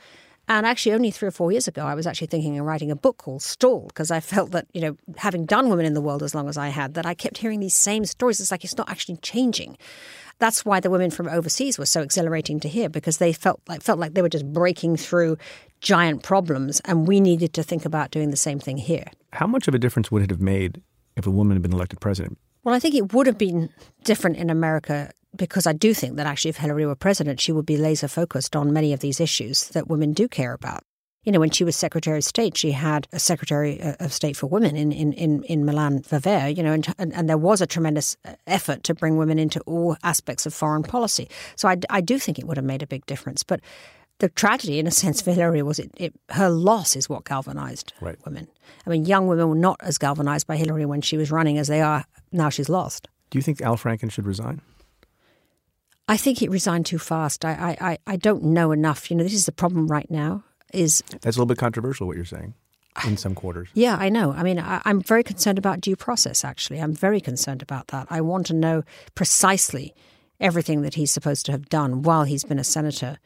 And 0.51 0.65
actually, 0.65 0.91
only 0.91 1.11
three 1.11 1.29
or 1.29 1.31
four 1.31 1.53
years 1.53 1.69
ago, 1.69 1.85
I 1.85 1.95
was 1.95 2.05
actually 2.05 2.27
thinking 2.27 2.59
of 2.59 2.65
writing 2.65 2.91
a 2.91 2.95
book 2.97 3.15
called 3.15 3.41
Stalled 3.41 3.87
because 3.87 4.11
I 4.11 4.19
felt 4.19 4.51
that, 4.51 4.67
you 4.73 4.81
know, 4.81 4.97
having 5.15 5.45
done 5.45 5.69
Women 5.69 5.85
in 5.85 5.93
the 5.93 6.01
World 6.01 6.21
as 6.21 6.35
long 6.35 6.49
as 6.49 6.57
I 6.57 6.67
had, 6.67 6.95
that 6.95 7.05
I 7.05 7.13
kept 7.13 7.37
hearing 7.37 7.61
these 7.61 7.73
same 7.73 8.03
stories. 8.03 8.41
It's 8.41 8.51
like 8.51 8.65
it's 8.65 8.75
not 8.75 8.89
actually 8.89 9.15
changing. 9.21 9.77
That's 10.39 10.65
why 10.65 10.81
the 10.81 10.89
women 10.89 11.09
from 11.09 11.29
overseas 11.29 11.79
were 11.79 11.85
so 11.85 12.01
exhilarating 12.01 12.59
to 12.59 12.67
hear 12.67 12.89
because 12.89 13.17
they 13.17 13.31
felt 13.31 13.61
like 13.69 13.81
felt 13.81 13.97
like 13.97 14.13
they 14.13 14.21
were 14.21 14.27
just 14.27 14.51
breaking 14.51 14.97
through 14.97 15.37
giant 15.79 16.21
problems, 16.21 16.81
and 16.81 17.07
we 17.07 17.21
needed 17.21 17.53
to 17.53 17.63
think 17.63 17.85
about 17.85 18.11
doing 18.11 18.31
the 18.31 18.35
same 18.35 18.59
thing 18.59 18.75
here. 18.75 19.05
How 19.31 19.47
much 19.47 19.69
of 19.69 19.73
a 19.73 19.79
difference 19.79 20.11
would 20.11 20.21
it 20.21 20.31
have 20.31 20.41
made 20.41 20.81
if 21.15 21.25
a 21.25 21.31
woman 21.31 21.55
had 21.55 21.61
been 21.61 21.71
elected 21.71 22.01
president? 22.01 22.37
Well, 22.63 22.76
I 22.76 22.80
think 22.80 22.95
it 22.95 23.13
would 23.13 23.28
have 23.28 23.38
been 23.38 23.69
different 24.04 24.38
in 24.38 24.50
America 24.50 25.12
because 25.36 25.65
I 25.65 25.74
do 25.74 25.93
think 25.93 26.17
that 26.17 26.28
actually, 26.28 26.50
if 26.50 26.58
Hillary 26.58 26.86
were 26.86 26.95
president, 26.95 27.39
she 27.39 27.52
would 27.52 27.65
be 27.65 27.78
laser 27.78 28.08
focused 28.08 28.56
on 28.56 28.74
many 28.74 28.93
of 28.93 29.00
these 29.00 29.19
issues 29.19 29.69
that 29.69 29.88
women 29.88 30.13
do 30.13 30.28
care 30.28 30.54
about. 30.54 30.84
You 31.24 31.32
know, 31.32 31.39
when 31.39 31.52
she 31.52 31.63
was 31.63 31.76
Secretary 31.76 32.17
of 32.17 32.24
State, 32.24 32.58
she 32.58 32.71
had 32.71 33.08
a 33.12 33.19
Secretary 33.19 33.80
uh, 33.80 33.93
of 34.00 34.12
State 34.12 34.36
for 34.36 34.47
Women 34.47 34.76
in, 34.76 34.91
in, 34.91 35.13
in, 35.13 35.43
in 35.43 35.63
Melanne 35.63 36.02
Verveer, 36.02 36.56
you 36.56 36.63
know, 36.63 36.74
and, 36.74 36.93
and, 36.97 37.13
and, 37.13 37.30
there 37.30 37.38
was 37.38 37.62
a 37.62 37.67
tremendous 37.67 38.17
uh, 38.26 38.34
effort 38.47 38.84
to 38.86 38.95
bring 38.95 39.17
women 39.17 39.38
into 39.38 39.60
all 39.62 39.95
aspects 40.02 40.47
of 40.47 40.54
foreign 40.54 40.82
policy. 40.82 41.30
So 41.56 41.69
I, 41.69 41.78
I 41.91 42.02
do 42.02 42.17
think 42.17 42.39
it 42.39 42.45
would 42.45 42.58
have 42.58 42.65
made 42.65 42.82
a 42.82 42.88
big 42.88 43.06
difference. 43.06 43.43
But 43.43 43.62
the 44.17 44.30
tragedy, 44.30 44.80
in 44.80 44.88
a 44.88 44.91
sense, 45.04 45.21
for 45.21 45.32
Hillary 45.32 45.62
was 45.62 45.78
it, 45.78 45.91
it 45.95 46.13
her 46.32 46.50
loss 46.50 46.95
is 46.95 47.08
what 47.08 47.24
galvanized 47.24 47.93
right. 48.02 48.17
women. 48.26 48.47
I 48.88 48.89
mean, 48.89 49.06
young 49.06 49.28
women 49.28 49.47
were 49.47 49.56
not 49.56 49.78
as 49.82 50.00
galvanized 50.00 50.47
by 50.47 50.58
Hillary 50.58 50.88
when 50.88 51.02
she 51.02 51.17
was 51.17 51.30
running 51.30 51.60
as 51.60 51.67
they 51.67 51.82
are 51.82 52.04
now 52.32 52.50
she's 52.50 52.70
lost. 52.70 53.08
Do 53.30 53.38
you 53.38 53.41
think 53.41 53.62
Al 53.62 53.78
Franken 53.78 54.12
should 54.12 54.26
resign? 54.26 54.62
I 56.08 56.17
think 56.17 56.39
he 56.39 56.48
resigned 56.48 56.86
too 56.86 57.00
fast. 57.00 57.46
I, 57.46 57.78
I, 57.80 57.98
I 58.06 58.15
don't 58.17 58.44
know 58.44 58.72
enough. 58.72 59.10
You 59.10 59.15
know, 59.15 59.24
this 59.24 59.34
is 59.34 59.46
the 59.46 59.52
problem 59.52 59.88
right 59.88 60.10
now. 60.12 60.44
Is 60.74 61.02
that's 61.10 61.38
a 61.38 61.39
little 61.39 61.46
bit 61.46 61.58
controversial 61.58 62.08
what 62.08 62.15
you're 62.15 62.26
saying 62.26 62.54
in 63.06 63.17
some 63.17 63.36
quarters. 63.36 63.70
Yeah, 63.74 63.98
I 63.98 64.10
know. 64.10 64.32
I 64.32 64.44
mean, 64.44 64.60
I, 64.60 64.82
am 64.86 65.02
very 65.02 65.24
concerned 65.24 65.58
about 65.58 65.82
due 65.82 65.96
process. 65.96 66.44
Actually, 66.44 66.82
I'm 66.82 66.94
very 66.94 67.22
concerned 67.22 67.62
about 67.62 67.88
that. 67.88 68.08
I 68.10 68.22
want 68.22 68.48
to 68.48 68.54
know 68.54 68.84
precisely 69.15 69.94
everything 70.39 70.82
that 70.82 70.96
he's 70.96 71.12
supposed 71.12 71.46
to 71.46 71.52
have 71.52 71.70
done 71.70 72.04
while 72.04 72.24
he's 72.24 72.44
been 72.44 72.60
a 72.60 72.63
senator. 72.63 73.17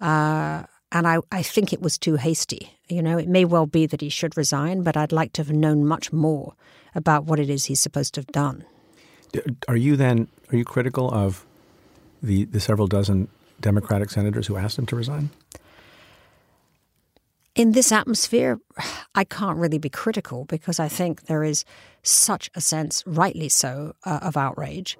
Uh, 0.00 0.64
and 0.90 1.06
I, 1.06 1.18
I 1.30 1.42
think 1.42 1.72
it 1.72 1.82
was 1.82 1.98
too 1.98 2.16
hasty. 2.16 2.78
You 2.88 3.02
know, 3.02 3.18
it 3.18 3.28
may 3.28 3.44
well 3.44 3.66
be 3.66 3.86
that 3.86 4.00
he 4.00 4.08
should 4.08 4.36
resign, 4.36 4.82
but 4.82 4.96
I'd 4.96 5.12
like 5.12 5.32
to 5.34 5.42
have 5.42 5.52
known 5.52 5.84
much 5.84 6.12
more 6.12 6.54
about 6.98 7.24
what 7.24 7.40
it 7.40 7.48
is 7.48 7.64
he's 7.64 7.80
supposed 7.80 8.14
to 8.14 8.20
have 8.20 8.26
done. 8.28 8.64
Are 9.66 9.76
you 9.76 9.96
then? 9.96 10.28
Are 10.52 10.56
you 10.56 10.64
critical 10.64 11.10
of 11.10 11.46
the, 12.22 12.44
the 12.44 12.60
several 12.60 12.86
dozen 12.86 13.28
Democratic 13.60 14.10
senators 14.10 14.46
who 14.46 14.56
asked 14.56 14.78
him 14.78 14.86
to 14.86 14.96
resign? 14.96 15.30
In 17.54 17.72
this 17.72 17.90
atmosphere, 17.90 18.60
I 19.14 19.24
can't 19.24 19.58
really 19.58 19.78
be 19.78 19.88
critical 19.88 20.44
because 20.44 20.78
I 20.78 20.88
think 20.88 21.22
there 21.22 21.42
is 21.42 21.64
such 22.02 22.50
a 22.54 22.60
sense, 22.60 23.02
rightly 23.06 23.48
so, 23.48 23.94
uh, 24.04 24.20
of 24.22 24.36
outrage. 24.36 24.96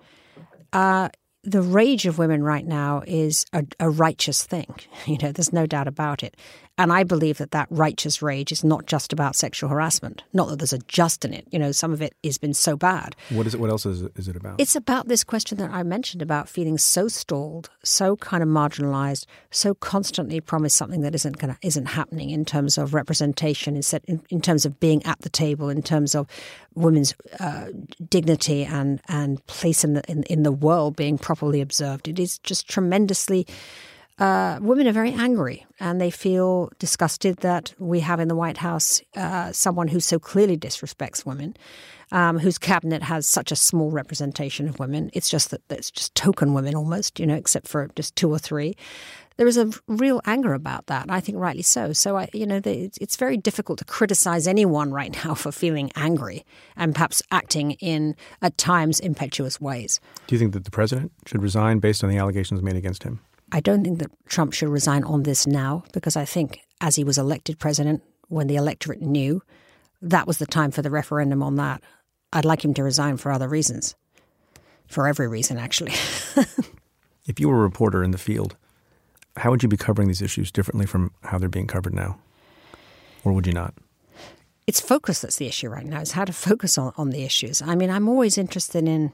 Uh, 0.72 1.08
the 1.44 1.62
rage 1.62 2.04
of 2.04 2.18
women 2.18 2.42
right 2.42 2.66
now 2.66 3.02
is 3.06 3.46
a, 3.52 3.64
a, 3.78 3.88
righteous 3.88 4.44
thing. 4.44 4.74
You 5.06 5.18
know, 5.22 5.32
there's 5.32 5.52
no 5.52 5.66
doubt 5.66 5.88
about 5.88 6.22
it. 6.22 6.36
And 6.78 6.92
I 6.92 7.02
believe 7.02 7.38
that 7.38 7.50
that 7.50 7.66
righteous 7.70 8.22
rage 8.22 8.52
is 8.52 8.62
not 8.62 8.86
just 8.86 9.12
about 9.12 9.34
sexual 9.34 9.68
harassment. 9.68 10.22
Not 10.32 10.48
that 10.48 10.60
there's 10.60 10.72
a 10.72 10.78
just 10.78 11.24
in 11.24 11.34
it. 11.34 11.46
You 11.50 11.58
know, 11.58 11.72
some 11.72 11.92
of 11.92 12.00
it 12.00 12.14
has 12.22 12.38
been 12.38 12.54
so 12.54 12.76
bad. 12.76 13.16
What 13.30 13.46
is 13.48 13.54
it? 13.54 13.60
What 13.60 13.68
else 13.68 13.84
is 13.84 14.02
it, 14.02 14.12
is 14.14 14.28
it 14.28 14.36
about? 14.36 14.60
It's 14.60 14.76
about 14.76 15.08
this 15.08 15.24
question 15.24 15.58
that 15.58 15.70
I 15.70 15.82
mentioned 15.82 16.22
about 16.22 16.48
feeling 16.48 16.78
so 16.78 17.08
stalled, 17.08 17.68
so 17.82 18.16
kind 18.16 18.42
of 18.42 18.48
marginalized, 18.48 19.26
so 19.50 19.74
constantly 19.74 20.40
promised 20.40 20.76
something 20.76 21.00
that 21.00 21.14
isn't 21.16 21.38
gonna 21.38 21.58
isn't 21.62 21.86
happening 21.86 22.30
in 22.30 22.44
terms 22.44 22.78
of 22.78 22.94
representation, 22.94 23.76
in, 24.06 24.22
in 24.30 24.40
terms 24.40 24.64
of 24.64 24.78
being 24.78 25.04
at 25.04 25.20
the 25.22 25.28
table, 25.28 25.68
in 25.68 25.82
terms 25.82 26.14
of 26.14 26.28
women's 26.74 27.12
uh, 27.40 27.66
dignity 28.08 28.64
and 28.64 29.00
and 29.08 29.44
place 29.46 29.82
in 29.82 29.94
the 29.94 30.02
in, 30.08 30.22
in 30.24 30.44
the 30.44 30.52
world 30.52 30.94
being 30.94 31.18
properly 31.18 31.60
observed. 31.60 32.06
It 32.06 32.20
is 32.20 32.38
just 32.38 32.68
tremendously 32.68 33.46
uh, 34.18 34.58
women 34.60 34.88
are 34.88 34.92
very 34.92 35.12
angry 35.12 35.64
and 35.78 36.00
they 36.00 36.10
feel 36.10 36.70
disgusted 36.78 37.36
that 37.38 37.72
we 37.78 38.00
have 38.00 38.18
in 38.18 38.28
the 38.28 38.34
White 38.34 38.56
House 38.56 39.00
uh, 39.16 39.52
someone 39.52 39.88
who 39.88 40.00
so 40.00 40.18
clearly 40.18 40.56
disrespects 40.56 41.24
women, 41.24 41.56
um, 42.10 42.38
whose 42.38 42.58
cabinet 42.58 43.02
has 43.02 43.28
such 43.28 43.52
a 43.52 43.56
small 43.56 43.90
representation 43.90 44.68
of 44.68 44.80
women. 44.80 45.10
It's 45.12 45.28
just 45.28 45.50
that 45.50 45.62
it's 45.70 45.90
just 45.90 46.14
token 46.14 46.52
women 46.52 46.74
almost, 46.74 47.20
you 47.20 47.26
know, 47.26 47.36
except 47.36 47.68
for 47.68 47.88
just 47.94 48.16
two 48.16 48.30
or 48.30 48.38
three. 48.38 48.74
There 49.36 49.46
is 49.46 49.56
a 49.56 49.70
real 49.86 50.20
anger 50.24 50.52
about 50.52 50.86
that, 50.86 51.06
I 51.08 51.20
think 51.20 51.38
rightly 51.38 51.62
so. 51.62 51.92
So, 51.92 52.16
I, 52.16 52.28
you 52.32 52.44
know, 52.44 52.60
it's 52.64 53.14
very 53.14 53.36
difficult 53.36 53.78
to 53.78 53.84
criticize 53.84 54.48
anyone 54.48 54.90
right 54.92 55.16
now 55.24 55.34
for 55.34 55.52
feeling 55.52 55.92
angry 55.94 56.44
and 56.76 56.92
perhaps 56.92 57.22
acting 57.30 57.72
in, 57.72 58.16
at 58.42 58.58
times, 58.58 58.98
impetuous 58.98 59.60
ways. 59.60 60.00
Do 60.26 60.34
you 60.34 60.40
think 60.40 60.54
that 60.54 60.64
the 60.64 60.72
president 60.72 61.12
should 61.24 61.40
resign 61.40 61.78
based 61.78 62.02
on 62.02 62.10
the 62.10 62.16
allegations 62.16 62.62
made 62.62 62.74
against 62.74 63.04
him? 63.04 63.20
I 63.52 63.60
don't 63.60 63.82
think 63.82 63.98
that 63.98 64.10
Trump 64.28 64.52
should 64.52 64.68
resign 64.68 65.04
on 65.04 65.22
this 65.22 65.46
now 65.46 65.84
because 65.92 66.16
I 66.16 66.24
think 66.24 66.60
as 66.80 66.96
he 66.96 67.04
was 67.04 67.18
elected 67.18 67.58
president, 67.58 68.02
when 68.28 68.46
the 68.46 68.56
electorate 68.56 69.00
knew, 69.00 69.42
that 70.02 70.26
was 70.26 70.38
the 70.38 70.46
time 70.46 70.70
for 70.70 70.82
the 70.82 70.90
referendum 70.90 71.42
on 71.42 71.56
that. 71.56 71.82
I'd 72.32 72.44
like 72.44 72.64
him 72.64 72.74
to 72.74 72.84
resign 72.84 73.16
for 73.16 73.32
other 73.32 73.48
reasons. 73.48 73.94
For 74.86 75.06
every 75.06 75.28
reason, 75.28 75.58
actually. 75.58 75.92
if 77.26 77.38
you 77.38 77.48
were 77.48 77.58
a 77.58 77.62
reporter 77.62 78.02
in 78.02 78.10
the 78.10 78.18
field, 78.18 78.56
how 79.36 79.50
would 79.50 79.62
you 79.62 79.68
be 79.68 79.76
covering 79.76 80.08
these 80.08 80.22
issues 80.22 80.50
differently 80.50 80.86
from 80.86 81.12
how 81.22 81.38
they're 81.38 81.48
being 81.48 81.66
covered 81.66 81.94
now? 81.94 82.18
Or 83.24 83.32
would 83.32 83.46
you 83.46 83.52
not? 83.52 83.74
It's 84.66 84.80
focus 84.80 85.22
that's 85.22 85.36
the 85.36 85.46
issue 85.46 85.68
right 85.68 85.86
now, 85.86 86.00
is 86.00 86.12
how 86.12 86.24
to 86.24 86.32
focus 86.32 86.76
on, 86.76 86.92
on 86.96 87.10
the 87.10 87.22
issues. 87.22 87.62
I 87.62 87.74
mean, 87.74 87.90
I'm 87.90 88.08
always 88.08 88.36
interested 88.36 88.86
in 88.86 89.12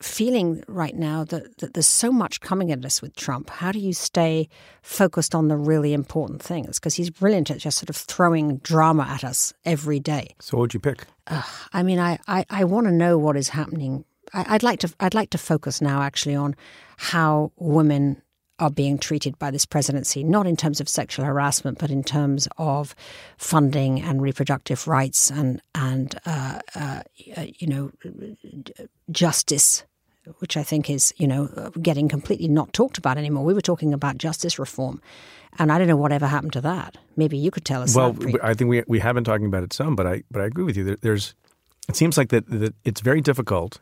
feeling 0.00 0.62
right 0.68 0.94
now 0.94 1.24
that, 1.24 1.58
that 1.58 1.74
there's 1.74 1.86
so 1.86 2.12
much 2.12 2.40
coming 2.40 2.70
at 2.70 2.84
us 2.84 3.02
with 3.02 3.16
Trump. 3.16 3.50
How 3.50 3.72
do 3.72 3.78
you 3.78 3.92
stay 3.92 4.48
focused 4.82 5.34
on 5.34 5.48
the 5.48 5.56
really 5.56 5.92
important 5.92 6.42
things? 6.42 6.78
Because 6.78 6.94
he's 6.94 7.10
brilliant 7.10 7.50
at 7.50 7.58
just 7.58 7.78
sort 7.78 7.90
of 7.90 7.96
throwing 7.96 8.58
drama 8.58 9.04
at 9.04 9.24
us 9.24 9.52
every 9.64 10.00
day. 10.00 10.34
So, 10.40 10.56
what 10.56 10.62
would 10.62 10.74
you 10.74 10.80
pick? 10.80 11.06
Uh, 11.26 11.42
I 11.72 11.82
mean, 11.82 11.98
I, 11.98 12.18
I, 12.28 12.46
I 12.48 12.64
want 12.64 12.86
to 12.86 12.92
know 12.92 13.18
what 13.18 13.36
is 13.36 13.48
happening. 13.48 14.04
I, 14.32 14.54
I'd 14.54 14.62
like 14.62 14.80
to 14.80 14.94
I'd 15.00 15.14
like 15.14 15.30
to 15.30 15.38
focus 15.38 15.80
now 15.80 16.02
actually 16.02 16.34
on 16.34 16.54
how 16.96 17.52
women 17.56 18.22
are 18.58 18.70
being 18.70 18.98
treated 18.98 19.38
by 19.38 19.50
this 19.50 19.64
presidency, 19.64 20.24
not 20.24 20.46
in 20.46 20.56
terms 20.56 20.80
of 20.80 20.88
sexual 20.88 21.24
harassment, 21.24 21.78
but 21.78 21.90
in 21.90 22.02
terms 22.02 22.48
of 22.58 22.94
funding 23.36 24.00
and 24.00 24.20
reproductive 24.20 24.88
rights 24.88 25.30
and 25.30 25.60
and 25.74 26.18
uh, 26.26 26.58
uh, 26.74 27.02
you 27.36 27.66
know 27.66 27.92
justice, 29.10 29.84
which 30.38 30.56
I 30.56 30.62
think 30.62 30.90
is 30.90 31.12
you 31.16 31.26
know 31.26 31.70
getting 31.80 32.08
completely 32.08 32.48
not 32.48 32.72
talked 32.72 32.98
about 32.98 33.18
anymore. 33.18 33.44
We 33.44 33.54
were 33.54 33.60
talking 33.60 33.92
about 33.92 34.18
justice 34.18 34.58
reform, 34.58 35.00
and 35.58 35.72
I 35.72 35.78
don't 35.78 35.88
know 35.88 35.96
whatever 35.96 36.26
happened 36.26 36.52
to 36.54 36.60
that. 36.62 36.98
Maybe 37.16 37.36
you 37.36 37.50
could 37.50 37.64
tell 37.64 37.82
us. 37.82 37.94
Well, 37.94 38.12
that, 38.12 38.44
I 38.44 38.54
think 38.54 38.70
we 38.70 38.82
we 38.86 38.98
have 39.00 39.14
been 39.14 39.24
talking 39.24 39.46
about 39.46 39.62
it 39.62 39.72
some, 39.72 39.96
but 39.96 40.06
I 40.06 40.22
but 40.30 40.42
I 40.42 40.46
agree 40.46 40.64
with 40.64 40.76
you. 40.76 40.96
There's 41.00 41.34
it 41.88 41.96
seems 41.96 42.18
like 42.18 42.28
that, 42.28 42.48
that 42.50 42.74
it's 42.84 43.00
very 43.00 43.20
difficult 43.20 43.78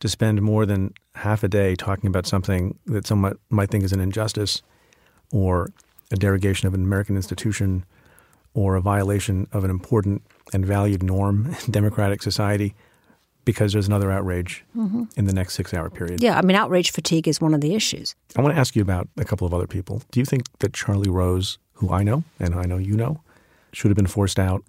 to 0.00 0.08
spend 0.08 0.40
more 0.42 0.66
than 0.66 0.94
half 1.14 1.42
a 1.42 1.48
day 1.48 1.74
talking 1.74 2.08
about 2.08 2.26
something 2.26 2.78
that 2.86 3.06
someone 3.06 3.38
might 3.50 3.70
think 3.70 3.84
is 3.84 3.92
an 3.92 4.00
injustice 4.00 4.62
or 5.32 5.70
a 6.10 6.16
derogation 6.16 6.66
of 6.66 6.74
an 6.74 6.82
American 6.82 7.16
institution 7.16 7.84
or 8.54 8.76
a 8.76 8.80
violation 8.80 9.46
of 9.52 9.64
an 9.64 9.70
important 9.70 10.22
and 10.52 10.66
valued 10.66 11.02
norm 11.02 11.54
in 11.64 11.70
democratic 11.72 12.22
society 12.22 12.74
because 13.44 13.72
there's 13.72 13.86
another 13.86 14.10
outrage 14.10 14.64
mm-hmm. 14.76 15.04
in 15.16 15.26
the 15.26 15.32
next 15.32 15.54
six 15.54 15.72
hour 15.74 15.90
period. 15.90 16.22
Yeah, 16.22 16.38
I 16.38 16.42
mean, 16.42 16.56
outrage 16.56 16.92
fatigue 16.92 17.26
is 17.28 17.40
one 17.40 17.54
of 17.54 17.60
the 17.60 17.74
issues. 17.74 18.14
I 18.36 18.42
want 18.42 18.54
to 18.54 18.60
ask 18.60 18.76
you 18.76 18.82
about 18.82 19.08
a 19.16 19.24
couple 19.24 19.46
of 19.46 19.54
other 19.54 19.66
people. 19.66 20.02
Do 20.10 20.20
you 20.20 20.26
think 20.26 20.44
that 20.58 20.72
Charlie 20.72 21.10
Rose, 21.10 21.58
who 21.74 21.90
I 21.92 22.02
know 22.02 22.24
and 22.38 22.54
I 22.54 22.64
know 22.64 22.78
you 22.78 22.96
know, 22.96 23.22
should 23.72 23.90
have 23.90 23.96
been 23.96 24.06
forced 24.06 24.38
out 24.38 24.64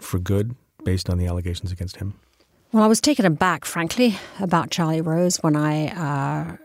for 0.00 0.18
good 0.18 0.54
based 0.84 1.10
on 1.10 1.18
the 1.18 1.26
allegations 1.26 1.72
against 1.72 1.96
him? 1.96 2.14
Well, 2.72 2.82
I 2.82 2.86
was 2.86 3.00
taken 3.00 3.24
aback, 3.24 3.64
frankly, 3.64 4.18
about 4.40 4.70
Charlie 4.70 5.00
Rose 5.00 5.38
when 5.38 5.56
I 5.56 5.88
uh, 5.88 6.56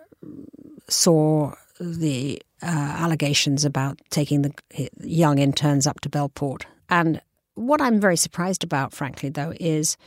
saw 0.90 1.54
the 1.80 2.42
uh, 2.62 2.66
allegations 2.66 3.64
about 3.66 4.00
taking 4.10 4.42
the 4.42 4.54
young 5.00 5.40
interns 5.40 5.88
up 5.88 6.02
to 6.02 6.10
Bellport. 6.10 6.64
And 6.90 7.22
what 7.56 7.82
I'm 7.82 8.00
very 8.00 8.18
surprised 8.18 8.64
about, 8.64 8.94
frankly, 8.94 9.30
though, 9.30 9.54
is 9.60 9.98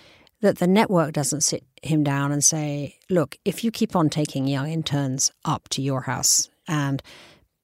that 0.41 0.59
the 0.59 0.67
network 0.67 1.13
doesn't 1.13 1.43
sit 1.43 1.65
him 1.83 2.05
down 2.05 2.33
and 2.33 2.45
say, 2.45 2.97
look, 3.09 3.37
if 3.45 3.65
you 3.65 3.71
keep 3.71 3.97
on 3.97 4.09
taking 4.09 4.47
young 4.47 4.71
interns 4.71 5.33
up 5.45 5.69
to 5.71 5.83
your 5.83 6.03
house 6.03 6.49
and 6.69 7.03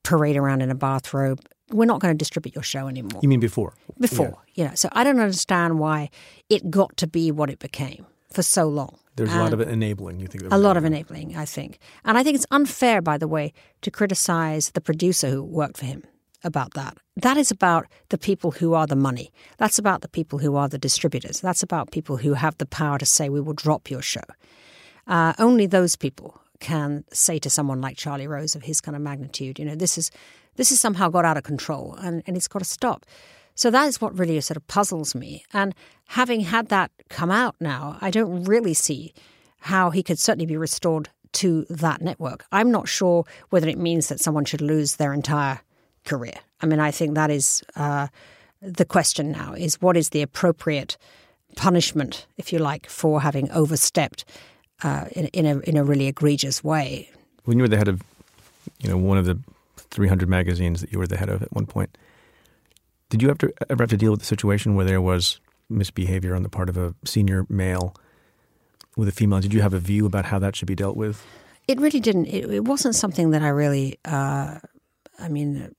parade 0.03 0.37
around 0.37 0.63
in 0.63 0.71
a 0.71 0.75
bathrobe, 0.75 1.41
we're 1.71 1.87
not 1.87 2.01
going 2.01 2.13
to 2.13 2.19
distribute 2.19 2.55
your 2.55 2.63
show 2.63 2.89
anymore. 2.89 3.21
You 3.23 3.29
mean 3.29 3.41
before? 3.41 3.75
Before, 3.99 4.39
yeah. 4.55 4.65
you 4.65 4.69
know. 4.71 4.75
So 4.75 4.89
I 4.93 5.05
don't 5.05 5.21
understand 5.21 5.79
why 5.79 6.11
it 6.49 6.71
got 6.71 6.97
to 6.99 7.07
be 7.07 7.31
what 7.31 7.51
it 7.51 7.59
became 7.59 8.07
for 8.31 8.43
so 8.43 8.69
long. 8.69 8.99
There's 9.17 9.31
and 9.31 9.41
a 9.41 9.45
lot 9.45 9.53
of 9.53 9.61
enabling, 9.61 10.21
you 10.21 10.27
think? 10.27 10.45
A 10.51 10.59
lot 10.59 10.77
of 10.77 10.85
enabling, 10.85 11.37
I 11.37 11.45
think. 11.45 11.79
And 12.05 12.17
I 12.17 12.23
think 12.23 12.37
it's 12.37 12.47
unfair, 12.51 13.03
by 13.03 13.19
the 13.19 13.29
way, 13.29 13.53
to 13.83 13.91
criticize 13.91 14.71
the 14.71 14.81
producer 14.81 15.29
who 15.29 15.43
worked 15.43 15.77
for 15.77 15.85
him 15.85 16.05
about 16.45 16.75
that. 16.75 16.97
That 17.17 17.37
is 17.37 17.51
about 17.51 17.87
the 18.09 18.19
people 18.19 18.53
who 18.53 18.75
are 18.75 18.87
the 18.87 18.97
money. 18.97 19.33
That's 19.59 19.79
about 19.79 20.01
the 20.01 20.09
people 20.09 20.39
who 20.39 20.57
are 20.57 20.69
the 20.69 20.79
distributors. 20.79 21.41
That's 21.41 21.63
about 21.63 21.91
people 21.91 22.17
who 22.17 22.35
have 22.35 22.57
the 22.59 22.67
power 22.67 22.99
to 22.99 23.07
say, 23.07 23.29
we 23.29 23.41
will 23.41 23.53
drop 23.55 23.91
your 23.91 24.03
show. 24.03 24.23
Uh, 25.07 25.33
only 25.39 25.67
those 25.67 25.97
people 25.97 26.41
can 26.61 27.05
say 27.13 27.39
to 27.41 27.51
someone 27.51 27.81
like 27.81 27.97
Charlie 27.97 28.29
Rose 28.29 28.55
of 28.55 28.63
his 28.63 28.81
kind 28.81 28.97
of 28.97 29.03
magnitude, 29.03 29.59
you 29.59 29.65
know, 29.65 29.75
this 29.75 29.99
is 29.99 30.11
this 30.57 30.69
has 30.69 30.81
somehow 30.81 31.09
got 31.09 31.25
out 31.25 31.37
of 31.37 31.43
control 31.45 31.97
and, 32.01 32.23
and 32.27 32.37
it's 32.37 32.49
got 32.49 32.61
to 32.61 32.65
stop. 32.65 33.07
So 33.55 33.71
that 33.71 33.87
is 33.87 34.01
what 34.01 34.19
really 34.19 34.41
sort 34.41 34.57
of 34.57 34.67
puzzles 34.67 35.15
me. 35.15 35.45
And 35.53 35.75
having 36.07 36.41
had 36.41 36.69
that 36.69 36.91
come 37.09 37.31
out 37.31 37.57
now, 37.61 37.99
I 38.01 38.11
don't 38.11 38.45
really 38.45 38.75
see 38.75 39.13
how 39.61 39.91
he 39.91 40.03
could 40.03 40.19
certainly 40.19 40.47
be 40.47 40.57
restored 40.57 41.09
to 41.33 41.65
that 41.71 42.03
network. 42.03 42.45
I'm 42.53 42.71
not 42.71 42.89
sure 42.89 43.25
whether 43.51 43.69
it 43.69 43.79
means 43.79 44.09
that 44.09 44.21
someone 44.21 44.45
should 44.45 44.61
lose 44.61 44.97
their 44.97 45.13
entire 45.13 45.61
career. 46.05 46.35
I 46.61 46.67
mean, 46.67 46.81
I 46.81 46.91
think 46.91 47.15
that 47.15 47.31
is 47.31 47.63
uh, 47.77 48.09
the 48.61 48.85
question 48.85 49.33
now: 49.33 49.55
is 49.55 49.81
what 49.81 49.97
is 49.97 50.11
the 50.11 50.23
appropriate 50.23 50.97
punishment, 51.57 52.27
if 52.37 52.53
you 52.53 52.59
like, 52.59 52.89
for 52.89 53.21
having 53.21 53.51
overstepped 53.51 54.25
uh, 54.83 55.07
in, 55.13 55.27
in 55.29 55.47
a 55.47 55.59
in 55.61 55.77
a 55.77 55.85
really 55.85 56.07
egregious 56.07 56.63
way? 56.65 57.11
When 57.45 57.59
you 57.59 57.65
were 57.65 57.69
the 57.69 57.77
head 57.77 57.89
of, 57.89 58.03
you 58.81 58.89
know, 58.89 58.97
one 58.97 59.19
of 59.19 59.25
the 59.25 59.39
300 59.77 60.29
magazines 60.29 60.81
that 60.81 60.93
you 60.93 60.99
were 60.99 61.07
the 61.07 61.17
head 61.17 61.29
of 61.29 61.43
at 61.43 61.53
one 61.53 61.67
point, 61.67 61.99
did 63.11 63.21
you 63.21 63.31
ever, 63.31 63.53
ever 63.69 63.83
have 63.83 63.91
to 63.91 63.97
deal 63.97 64.13
with 64.13 64.21
the 64.21 64.27
situation 64.27 64.75
where 64.75 64.87
there 64.87 65.01
was 65.01 65.41
misbehavior 65.69 66.35
on 66.35 66.43
the 66.43 66.49
part 66.49 66.69
of 66.69 66.77
a 66.77 66.95
senior 67.05 67.45
male 67.49 67.95
with 68.97 69.09
a 69.09 69.13
female? 69.13 69.41
Did 69.41 69.53
you 69.53 69.61
have 69.61 69.75
a 69.75 69.79
view 69.79 70.07
about 70.07 70.27
how 70.27 70.39
that 70.39 70.57
should 70.57 70.69
be 70.69 70.75
dealt 70.75 70.97
with? 70.97 71.25
It 71.69 71.81
really 71.81 72.01
didn't. 72.01 72.27
It, 72.27 72.51
it 72.51 72.65
wasn't 72.65 72.95
something 72.95 73.31
that 73.31 73.43
I 73.43 73.49
really. 73.49 73.99
Uh, 74.05 74.59
I 75.19 75.29
mean, 75.29 75.75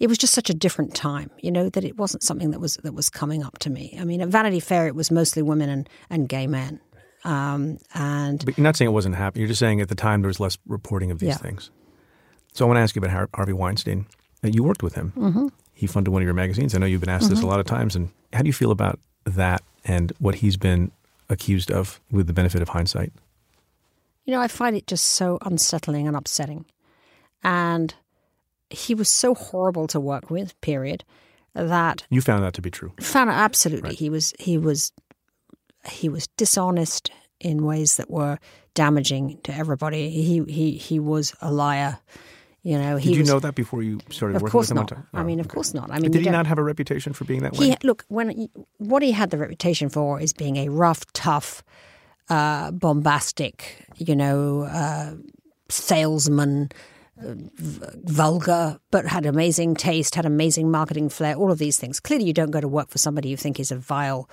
it 0.00 0.08
was 0.08 0.18
just 0.18 0.34
such 0.34 0.50
a 0.50 0.54
different 0.54 0.94
time, 0.94 1.30
you 1.40 1.50
know, 1.50 1.68
that 1.70 1.84
it 1.84 1.96
wasn't 1.96 2.22
something 2.22 2.50
that 2.50 2.60
was 2.60 2.74
that 2.82 2.94
was 2.94 3.08
coming 3.08 3.42
up 3.42 3.58
to 3.60 3.70
me. 3.70 3.96
I 4.00 4.04
mean, 4.04 4.20
at 4.20 4.28
Vanity 4.28 4.60
Fair, 4.60 4.86
it 4.86 4.94
was 4.94 5.10
mostly 5.10 5.42
women 5.42 5.68
and 5.68 5.88
and 6.10 6.28
gay 6.28 6.46
men. 6.46 6.80
Um, 7.24 7.78
and 7.94 8.44
but 8.44 8.56
you're 8.56 8.62
not 8.62 8.76
saying 8.76 8.90
it 8.90 8.92
wasn't 8.92 9.16
happening. 9.16 9.42
You're 9.42 9.48
just 9.48 9.60
saying 9.60 9.80
at 9.80 9.88
the 9.88 9.94
time 9.94 10.22
there 10.22 10.28
was 10.28 10.40
less 10.40 10.56
reporting 10.66 11.10
of 11.10 11.18
these 11.18 11.30
yeah. 11.30 11.36
things. 11.36 11.70
So 12.52 12.64
I 12.64 12.68
want 12.68 12.78
to 12.78 12.82
ask 12.82 12.96
you 12.96 13.02
about 13.02 13.30
Harvey 13.34 13.52
Weinstein. 13.52 14.06
Uh, 14.42 14.48
you 14.48 14.62
worked 14.62 14.82
with 14.82 14.94
him. 14.94 15.12
Mm-hmm 15.16 15.48
he 15.78 15.86
funded 15.86 16.12
one 16.12 16.22
of 16.22 16.26
your 16.26 16.34
magazines. 16.34 16.74
I 16.74 16.78
know 16.78 16.86
you've 16.86 17.00
been 17.00 17.08
asked 17.08 17.26
mm-hmm. 17.26 17.34
this 17.34 17.38
a 17.38 17.42
mm-hmm. 17.42 17.50
lot 17.50 17.60
of 17.60 17.66
times. 17.66 17.94
And 17.94 18.10
how 18.32 18.40
do 18.40 18.48
you 18.48 18.52
feel 18.52 18.72
about 18.72 18.98
that 19.24 19.62
and 19.84 20.12
what 20.18 20.34
he's 20.34 20.56
been 20.56 20.90
accused 21.28 21.70
of 21.70 22.00
with 22.10 22.26
the 22.26 22.32
benefit 22.32 22.62
of 22.62 22.70
hindsight? 22.70 23.12
You 24.24 24.34
know, 24.34 24.40
I 24.40 24.48
find 24.48 24.74
it 24.74 24.88
just 24.88 25.04
so 25.04 25.38
unsettling 25.42 26.08
and 26.08 26.16
upsetting. 26.16 26.64
And 27.44 27.94
he 28.70 28.94
was 28.94 29.08
so 29.08 29.34
horrible 29.34 29.86
to 29.88 30.00
work 30.00 30.30
with, 30.30 30.58
period, 30.60 31.04
that 31.54 32.04
You 32.10 32.20
found 32.20 32.44
that 32.44 32.54
to 32.54 32.62
be 32.62 32.70
true. 32.70 32.92
Found 33.00 33.30
absolutely. 33.30 33.90
Right. 33.90 33.98
He 33.98 34.10
was 34.10 34.34
he 34.38 34.58
was 34.58 34.92
he 35.90 36.08
was 36.08 36.26
dishonest 36.36 37.10
in 37.40 37.64
ways 37.64 37.96
that 37.96 38.10
were 38.10 38.38
damaging 38.74 39.38
to 39.44 39.54
everybody. 39.54 40.10
He 40.10 40.42
he 40.44 40.72
he 40.72 41.00
was 41.00 41.34
a 41.40 41.50
liar. 41.50 41.98
You 42.62 42.76
know, 42.76 42.96
he 42.96 43.10
did 43.10 43.14
you 43.14 43.22
was, 43.22 43.30
know 43.30 43.40
that 43.40 43.54
before 43.54 43.82
you 43.82 44.00
started 44.10 44.36
of 44.36 44.42
working 44.42 44.52
course 44.52 44.68
with 44.70 44.78
him? 44.78 44.98
Not. 45.12 45.20
I 45.20 45.22
mean, 45.22 45.40
of 45.40 45.48
course 45.48 45.72
not. 45.72 45.90
I 45.90 46.00
mean, 46.00 46.10
did 46.10 46.22
he 46.22 46.30
not 46.30 46.46
have 46.46 46.58
a 46.58 46.62
reputation 46.62 47.12
for 47.12 47.24
being 47.24 47.42
that 47.42 47.56
way? 47.56 47.68
He, 47.68 47.76
look, 47.82 48.04
when 48.08 48.48
what 48.78 49.02
he 49.02 49.12
had 49.12 49.30
the 49.30 49.38
reputation 49.38 49.88
for 49.88 50.20
is 50.20 50.32
being 50.32 50.56
a 50.56 50.68
rough, 50.68 51.10
tough, 51.12 51.62
uh, 52.28 52.72
bombastic, 52.72 53.86
you 53.96 54.14
know, 54.14 54.62
uh, 54.62 55.14
salesman, 55.70 56.70
vulgar, 57.18 58.78
but 58.90 59.06
had 59.06 59.26
amazing 59.26 59.74
taste, 59.74 60.14
had 60.14 60.26
amazing 60.26 60.70
marketing 60.70 61.08
flair. 61.08 61.34
All 61.34 61.50
of 61.50 61.58
these 61.58 61.76
things. 61.76 62.00
Clearly, 62.00 62.26
you 62.26 62.32
don't 62.32 62.50
go 62.50 62.60
to 62.60 62.68
work 62.68 62.90
for 62.90 62.98
somebody 62.98 63.28
you 63.28 63.36
think 63.36 63.58
is 63.58 63.72
a 63.72 63.76
vile, 63.76 64.28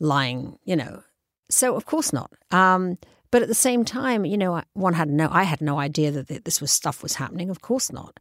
lying, 0.00 0.58
you 0.64 0.76
know. 0.76 1.02
So, 1.50 1.76
of 1.76 1.84
course 1.86 2.12
not. 2.12 2.32
Um, 2.50 2.98
But 3.30 3.42
at 3.42 3.48
the 3.48 3.54
same 3.54 3.84
time, 3.84 4.24
you 4.24 4.38
know, 4.38 4.62
one 4.74 4.94
had 4.94 5.08
no, 5.08 5.28
I 5.28 5.42
had 5.42 5.60
no 5.60 5.80
idea 5.80 6.12
that 6.12 6.44
this 6.44 6.60
was 6.60 6.70
stuff 6.70 7.02
was 7.02 7.16
happening. 7.16 7.50
Of 7.50 7.60
course 7.60 7.92
not. 7.92 8.20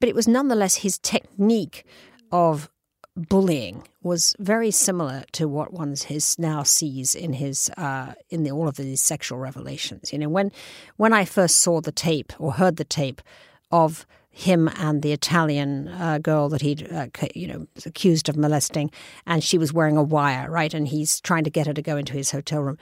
But 0.00 0.08
it 0.08 0.16
was 0.16 0.26
nonetheless 0.26 0.76
his 0.82 0.98
technique 0.98 1.84
of 2.32 2.68
bullying 3.14 3.82
was 4.02 4.34
very 4.38 4.70
similar 4.70 5.22
to 5.32 5.46
what 5.46 5.72
one 5.72 5.94
his 5.96 6.38
now 6.38 6.64
sees 6.64 7.14
in 7.14 7.34
his 7.34 7.70
uh, 7.76 8.14
in 8.30 8.42
the, 8.42 8.50
all 8.50 8.68
of 8.68 8.76
these 8.76 9.00
sexual 9.00 9.38
revelations. 9.38 10.12
You 10.12 10.18
know, 10.18 10.28
when 10.28 10.50
when 10.96 11.12
I 11.12 11.24
first 11.24 11.60
saw 11.60 11.80
the 11.80 11.92
tape 11.92 12.32
or 12.38 12.52
heard 12.52 12.76
the 12.76 12.84
tape 12.84 13.22
of 13.70 14.06
him 14.30 14.68
and 14.76 15.02
the 15.02 15.12
Italian 15.12 15.88
uh, 15.88 16.18
girl 16.18 16.48
that 16.48 16.62
he'd, 16.62 16.90
uh, 16.92 17.08
you 17.34 17.46
know, 17.46 17.66
accused 17.84 18.28
of 18.28 18.36
molesting, 18.36 18.90
and 19.26 19.42
she 19.42 19.58
was 19.58 19.72
wearing 19.72 19.96
a 19.96 20.02
wire, 20.02 20.50
right? 20.50 20.72
And 20.72 20.86
he's 20.86 21.20
trying 21.20 21.44
to 21.44 21.50
get 21.50 21.66
her 21.66 21.74
to 21.74 21.82
go 21.82 21.96
into 21.96 22.12
his 22.12 22.30
hotel 22.30 22.62
room. 22.62 22.78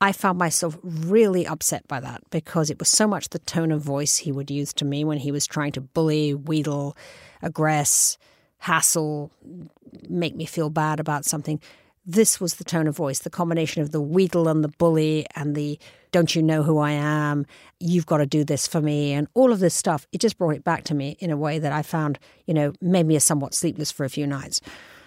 I 0.00 0.12
found 0.12 0.38
myself 0.38 0.78
really 0.82 1.46
upset 1.46 1.86
by 1.86 2.00
that 2.00 2.22
because 2.30 2.70
it 2.70 2.78
was 2.78 2.88
so 2.88 3.06
much 3.06 3.28
the 3.28 3.38
tone 3.40 3.70
of 3.70 3.82
voice 3.82 4.18
he 4.18 4.32
would 4.32 4.50
use 4.50 4.72
to 4.74 4.84
me 4.84 5.04
when 5.04 5.18
he 5.18 5.32
was 5.32 5.46
trying 5.46 5.72
to 5.72 5.80
bully, 5.80 6.32
wheedle, 6.32 6.96
aggress, 7.42 8.16
hassle, 8.58 9.30
make 10.08 10.36
me 10.36 10.46
feel 10.46 10.70
bad 10.70 11.00
about 11.00 11.24
something. 11.24 11.60
This 12.06 12.40
was 12.40 12.54
the 12.54 12.64
tone 12.64 12.86
of 12.86 12.96
voice, 12.96 13.20
the 13.20 13.30
combination 13.30 13.82
of 13.82 13.90
the 13.92 14.00
wheedle 14.00 14.48
and 14.48 14.64
the 14.64 14.68
bully 14.68 15.26
and 15.36 15.54
the 15.54 15.78
don't 16.12 16.34
you 16.34 16.42
know 16.42 16.62
who 16.62 16.78
I 16.78 16.90
am? 16.90 17.46
You've 17.78 18.06
got 18.06 18.18
to 18.18 18.26
do 18.26 18.42
this 18.42 18.66
for 18.66 18.80
me, 18.80 19.12
and 19.12 19.28
all 19.34 19.52
of 19.52 19.60
this 19.60 19.74
stuff. 19.74 20.06
It 20.12 20.20
just 20.20 20.36
brought 20.38 20.56
it 20.56 20.64
back 20.64 20.84
to 20.84 20.94
me 20.94 21.16
in 21.20 21.30
a 21.30 21.36
way 21.36 21.58
that 21.58 21.72
I 21.72 21.82
found, 21.82 22.18
you 22.46 22.54
know, 22.54 22.72
made 22.80 23.06
me 23.06 23.18
somewhat 23.20 23.54
sleepless 23.54 23.92
for 23.92 24.04
a 24.04 24.10
few 24.10 24.26
nights. 24.26 24.60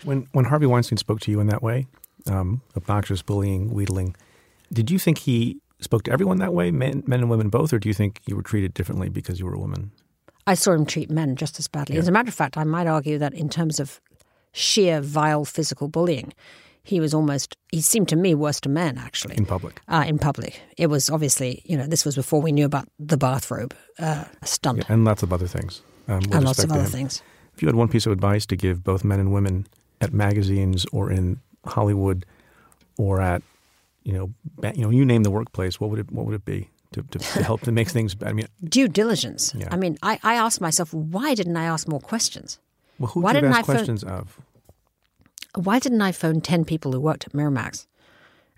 When 0.03 0.27
when 0.31 0.45
Harvey 0.45 0.65
Weinstein 0.65 0.97
spoke 0.97 1.19
to 1.21 1.31
you 1.31 1.39
in 1.39 1.47
that 1.47 1.61
way, 1.61 1.87
um, 2.27 2.61
obnoxious 2.77 3.21
bullying, 3.21 3.73
wheedling, 3.73 4.15
did 4.71 4.89
you 4.89 4.99
think 4.99 5.19
he 5.19 5.57
spoke 5.81 6.03
to 6.03 6.11
everyone 6.11 6.39
that 6.39 6.53
way, 6.53 6.71
men, 6.71 7.03
men 7.05 7.19
and 7.19 7.29
women 7.29 7.49
both, 7.49 7.73
or 7.73 7.79
do 7.79 7.89
you 7.89 7.93
think 7.93 8.21
you 8.25 8.35
were 8.35 8.41
treated 8.41 8.73
differently 8.73 9.09
because 9.09 9.39
you 9.39 9.45
were 9.45 9.53
a 9.53 9.59
woman? 9.59 9.91
I 10.47 10.55
saw 10.55 10.71
him 10.71 10.85
treat 10.85 11.09
men 11.09 11.35
just 11.35 11.59
as 11.59 11.67
badly. 11.67 11.95
Yeah. 11.95 12.01
As 12.01 12.07
a 12.07 12.11
matter 12.11 12.29
of 12.29 12.33
fact, 12.33 12.57
I 12.57 12.63
might 12.63 12.87
argue 12.87 13.17
that 13.17 13.33
in 13.33 13.49
terms 13.49 13.79
of 13.79 14.01
sheer 14.51 15.01
vile 15.01 15.45
physical 15.45 15.87
bullying, 15.87 16.33
he 16.83 16.99
was 16.99 17.13
almost 17.13 17.55
he 17.71 17.81
seemed 17.81 18.09
to 18.09 18.15
me 18.15 18.35
worse 18.35 18.59
to 18.61 18.69
men 18.69 18.97
actually. 18.97 19.37
In 19.37 19.45
public. 19.45 19.81
Uh, 19.87 20.03
in 20.07 20.19
public. 20.19 20.61
It 20.77 20.87
was 20.87 21.09
obviously 21.09 21.61
you 21.65 21.77
know 21.77 21.87
this 21.87 22.05
was 22.05 22.15
before 22.15 22.41
we 22.41 22.51
knew 22.51 22.65
about 22.65 22.87
the 22.99 23.17
bathrobe 23.17 23.73
uh, 23.99 24.25
stunt. 24.43 24.79
Yeah, 24.79 24.85
and 24.93 25.05
lots 25.05 25.23
of 25.23 25.31
other 25.31 25.47
things 25.47 25.81
um, 26.07 26.21
and 26.31 26.43
lots 26.43 26.63
of 26.63 26.71
other 26.71 26.83
things. 26.85 27.21
If 27.55 27.61
you 27.61 27.67
had 27.67 27.75
one 27.75 27.87
piece 27.87 28.05
of 28.05 28.11
advice 28.11 28.45
to 28.47 28.55
give 28.55 28.83
both 28.83 29.03
men 29.03 29.19
and 29.19 29.31
women 29.31 29.67
at 30.01 30.13
magazines 30.13 30.85
or 30.91 31.11
in 31.11 31.39
hollywood 31.65 32.25
or 32.97 33.21
at 33.21 33.41
you 34.03 34.11
know 34.11 34.29
you 34.75 34.81
know 34.81 34.89
you 34.89 35.05
name 35.05 35.23
the 35.23 35.31
workplace 35.31 35.79
what 35.79 35.89
would 35.89 35.99
it 35.99 36.11
what 36.11 36.25
would 36.25 36.35
it 36.35 36.43
be 36.43 36.69
to, 36.91 37.01
to, 37.03 37.19
to 37.19 37.43
help 37.43 37.61
to 37.61 37.71
make 37.71 37.89
things 37.89 38.15
I 38.23 38.33
mean 38.33 38.47
due 38.63 38.87
diligence. 38.87 39.53
Yeah. 39.55 39.69
I 39.71 39.77
mean 39.77 39.97
I, 40.03 40.19
I 40.23 40.35
asked 40.35 40.59
myself 40.59 40.93
why 40.93 41.35
didn't 41.35 41.55
I 41.55 41.63
ask 41.63 41.87
more 41.87 42.01
questions? 42.01 42.59
Well 42.99 43.11
who 43.11 43.21
why 43.21 43.33
did 43.33 43.43
you 43.43 43.49
ask 43.49 43.63
questions 43.65 44.03
phone- 44.03 44.11
of 44.11 44.39
why 45.55 45.79
didn't 45.79 46.01
I 46.01 46.11
phone 46.11 46.41
10 46.41 46.65
people 46.65 46.91
who 46.91 46.99
worked 46.99 47.25
at 47.25 47.33
Miramax 47.33 47.87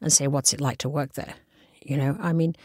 and 0.02 0.12
say, 0.12 0.28
what's 0.28 0.54
it 0.54 0.62
like 0.62 0.78
to 0.80 0.90
work 0.90 1.14
there? 1.14 1.36
You 1.82 1.98
know, 1.98 2.18
I 2.20 2.34
mean, 2.34 2.56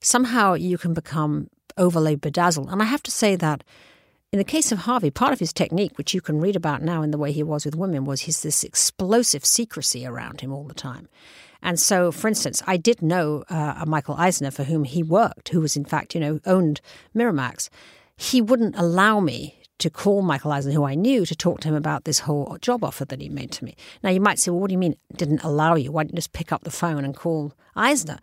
somehow 0.00 0.54
you 0.54 0.78
can 0.78 0.94
become 0.94 1.50
overly 1.76 2.16
bedazzled. 2.16 2.68
And 2.70 2.82
I 2.82 2.86
have 2.86 3.02
to 3.04 3.10
say 3.10 3.36
that 3.36 3.64
in 4.32 4.38
the 4.38 4.44
case 4.44 4.70
of 4.70 4.80
Harvey, 4.80 5.10
part 5.10 5.32
of 5.32 5.40
his 5.40 5.52
technique, 5.52 5.98
which 5.98 6.14
you 6.14 6.20
can 6.20 6.40
read 6.40 6.54
about 6.54 6.82
now 6.82 7.02
in 7.02 7.10
the 7.10 7.18
way 7.18 7.32
he 7.32 7.42
was 7.42 7.64
with 7.64 7.74
women, 7.74 8.04
was 8.04 8.22
his 8.22 8.42
this 8.42 8.62
explosive 8.62 9.44
secrecy 9.44 10.06
around 10.06 10.40
him 10.40 10.52
all 10.52 10.64
the 10.64 10.74
time. 10.74 11.08
And 11.62 11.78
so, 11.78 12.12
for 12.12 12.28
instance, 12.28 12.62
I 12.66 12.76
did 12.76 13.02
know 13.02 13.44
uh, 13.50 13.84
Michael 13.86 14.14
Eisner, 14.14 14.50
for 14.50 14.64
whom 14.64 14.84
he 14.84 15.02
worked, 15.02 15.48
who 15.50 15.60
was 15.60 15.76
in 15.76 15.84
fact, 15.84 16.14
you 16.14 16.20
know, 16.20 16.40
owned 16.46 16.80
Miramax. 17.14 17.68
He 18.16 18.40
wouldn't 18.40 18.76
allow 18.78 19.20
me 19.20 19.59
to 19.80 19.90
call 19.90 20.22
Michael 20.22 20.52
Eisner, 20.52 20.72
who 20.72 20.84
I 20.84 20.94
knew, 20.94 21.26
to 21.26 21.34
talk 21.34 21.60
to 21.60 21.68
him 21.68 21.74
about 21.74 22.04
this 22.04 22.20
whole 22.20 22.56
job 22.60 22.84
offer 22.84 23.04
that 23.04 23.20
he 23.20 23.28
made 23.28 23.52
to 23.52 23.64
me. 23.64 23.76
Now, 24.02 24.10
you 24.10 24.20
might 24.20 24.38
say, 24.38 24.50
well, 24.50 24.60
what 24.60 24.68
do 24.68 24.72
you 24.72 24.78
mean 24.78 24.96
didn't 25.16 25.42
allow 25.44 25.74
you? 25.74 25.92
Why 25.92 26.04
didn't 26.04 26.14
you 26.14 26.18
just 26.18 26.32
pick 26.32 26.52
up 26.52 26.64
the 26.64 26.70
phone 26.70 27.04
and 27.04 27.14
call 27.16 27.52
Eisner? 27.76 28.18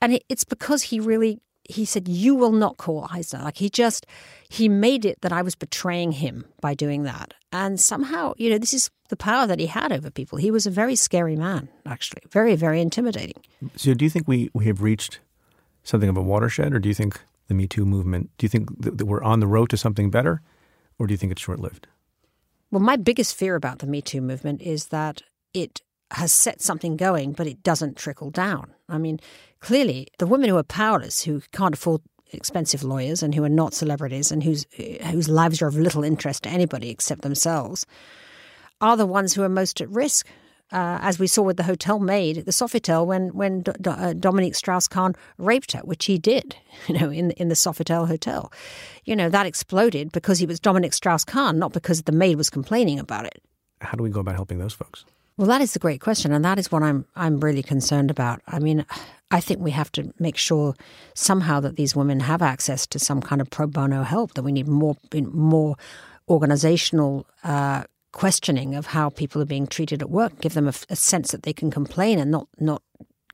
And 0.00 0.20
it's 0.28 0.44
because 0.44 0.82
he 0.82 1.00
really, 1.00 1.40
he 1.64 1.84
said, 1.84 2.08
you 2.08 2.34
will 2.34 2.52
not 2.52 2.76
call 2.76 3.08
Eisner. 3.10 3.42
Like 3.42 3.56
he 3.56 3.70
just, 3.70 4.06
he 4.48 4.68
made 4.68 5.04
it 5.04 5.20
that 5.22 5.32
I 5.32 5.42
was 5.42 5.54
betraying 5.54 6.12
him 6.12 6.44
by 6.60 6.74
doing 6.74 7.04
that. 7.04 7.34
And 7.52 7.80
somehow, 7.80 8.34
you 8.36 8.50
know, 8.50 8.58
this 8.58 8.74
is 8.74 8.90
the 9.08 9.16
power 9.16 9.46
that 9.46 9.58
he 9.58 9.66
had 9.66 9.92
over 9.92 10.10
people. 10.10 10.38
He 10.38 10.50
was 10.50 10.66
a 10.66 10.70
very 10.70 10.96
scary 10.96 11.36
man, 11.36 11.68
actually, 11.86 12.22
very, 12.30 12.56
very 12.56 12.80
intimidating. 12.80 13.42
So 13.76 13.94
do 13.94 14.04
you 14.04 14.10
think 14.10 14.28
we, 14.28 14.50
we 14.52 14.66
have 14.66 14.82
reached 14.82 15.20
something 15.82 16.08
of 16.08 16.16
a 16.16 16.22
watershed, 16.22 16.74
or 16.74 16.78
do 16.78 16.88
you 16.88 16.94
think 16.94 17.20
the 17.48 17.54
Me 17.54 17.66
Too 17.66 17.86
movement, 17.86 18.30
do 18.38 18.44
you 18.44 18.48
think 18.48 18.68
that 18.82 19.04
we're 19.04 19.22
on 19.22 19.40
the 19.40 19.46
road 19.46 19.70
to 19.70 19.76
something 19.76 20.10
better? 20.10 20.42
Or 20.98 21.06
do 21.06 21.12
you 21.12 21.18
think 21.18 21.32
it's 21.32 21.42
short 21.42 21.60
lived? 21.60 21.86
Well, 22.70 22.82
my 22.82 22.96
biggest 22.96 23.36
fear 23.36 23.54
about 23.54 23.78
the 23.78 23.86
Me 23.86 24.02
Too 24.02 24.20
movement 24.20 24.62
is 24.62 24.86
that 24.86 25.22
it 25.54 25.82
has 26.12 26.32
set 26.32 26.60
something 26.60 26.96
going, 26.96 27.32
but 27.32 27.46
it 27.46 27.62
doesn't 27.62 27.96
trickle 27.96 28.30
down. 28.30 28.72
I 28.88 28.98
mean, 28.98 29.20
clearly, 29.60 30.08
the 30.18 30.26
women 30.26 30.48
who 30.50 30.56
are 30.56 30.62
powerless, 30.62 31.22
who 31.22 31.42
can't 31.52 31.74
afford 31.74 32.02
expensive 32.32 32.82
lawyers 32.82 33.22
and 33.22 33.34
who 33.34 33.44
are 33.44 33.48
not 33.48 33.74
celebrities 33.74 34.32
and 34.32 34.42
whose 34.42 34.66
whose 35.10 35.28
lives 35.28 35.62
are 35.62 35.68
of 35.68 35.76
little 35.76 36.04
interest 36.04 36.42
to 36.42 36.48
anybody 36.48 36.90
except 36.90 37.22
themselves, 37.22 37.86
are 38.80 38.96
the 38.96 39.06
ones 39.06 39.34
who 39.34 39.42
are 39.42 39.48
most 39.48 39.80
at 39.80 39.88
risk 39.90 40.26
uh, 40.72 40.98
as 41.00 41.18
we 41.18 41.26
saw 41.26 41.42
with 41.42 41.56
the 41.56 41.62
hotel 41.62 41.98
maid, 41.98 42.44
the 42.44 42.50
Sofitel, 42.50 43.06
when 43.06 43.28
when 43.28 43.62
D- 43.62 43.72
D- 43.80 43.90
uh, 43.90 44.12
Dominique 44.14 44.54
Strauss-Kahn 44.54 45.14
raped 45.38 45.72
her, 45.72 45.80
which 45.80 46.06
he 46.06 46.18
did, 46.18 46.56
you 46.88 46.98
know, 46.98 47.10
in 47.10 47.30
in 47.32 47.48
the 47.48 47.54
Sofitel 47.54 48.08
hotel, 48.08 48.52
you 49.04 49.14
know, 49.14 49.28
that 49.28 49.46
exploded 49.46 50.12
because 50.12 50.38
he 50.38 50.46
was 50.46 50.58
Dominique 50.58 50.94
Strauss-Kahn, 50.94 51.58
not 51.58 51.72
because 51.72 52.02
the 52.02 52.12
maid 52.12 52.36
was 52.36 52.50
complaining 52.50 52.98
about 52.98 53.26
it. 53.26 53.42
How 53.80 53.96
do 53.96 54.02
we 54.02 54.10
go 54.10 54.20
about 54.20 54.34
helping 54.34 54.58
those 54.58 54.72
folks? 54.72 55.04
Well, 55.36 55.48
that 55.48 55.60
is 55.60 55.76
a 55.76 55.78
great 55.78 56.00
question, 56.00 56.32
and 56.32 56.44
that 56.44 56.58
is 56.58 56.72
what 56.72 56.82
I'm 56.82 57.04
I'm 57.14 57.38
really 57.40 57.62
concerned 57.62 58.10
about. 58.10 58.40
I 58.48 58.58
mean, 58.58 58.86
I 59.30 59.40
think 59.40 59.60
we 59.60 59.70
have 59.70 59.92
to 59.92 60.12
make 60.18 60.36
sure 60.36 60.74
somehow 61.14 61.60
that 61.60 61.76
these 61.76 61.94
women 61.94 62.20
have 62.20 62.42
access 62.42 62.86
to 62.88 62.98
some 62.98 63.20
kind 63.20 63.40
of 63.40 63.50
pro 63.50 63.66
bono 63.66 64.02
help. 64.02 64.34
That 64.34 64.42
we 64.42 64.52
need 64.52 64.66
more 64.66 64.96
more 65.12 65.76
organizational 66.28 67.26
uh, 67.44 67.84
questioning 68.16 68.74
of 68.74 68.86
how 68.86 69.10
people 69.10 69.42
are 69.42 69.52
being 69.54 69.66
treated 69.66 70.00
at 70.00 70.08
work, 70.08 70.40
give 70.40 70.54
them 70.54 70.66
a, 70.66 70.72
a 70.88 70.96
sense 70.96 71.32
that 71.32 71.42
they 71.42 71.52
can 71.52 71.70
complain 71.70 72.18
and 72.18 72.30
not 72.30 72.48
not 72.58 72.82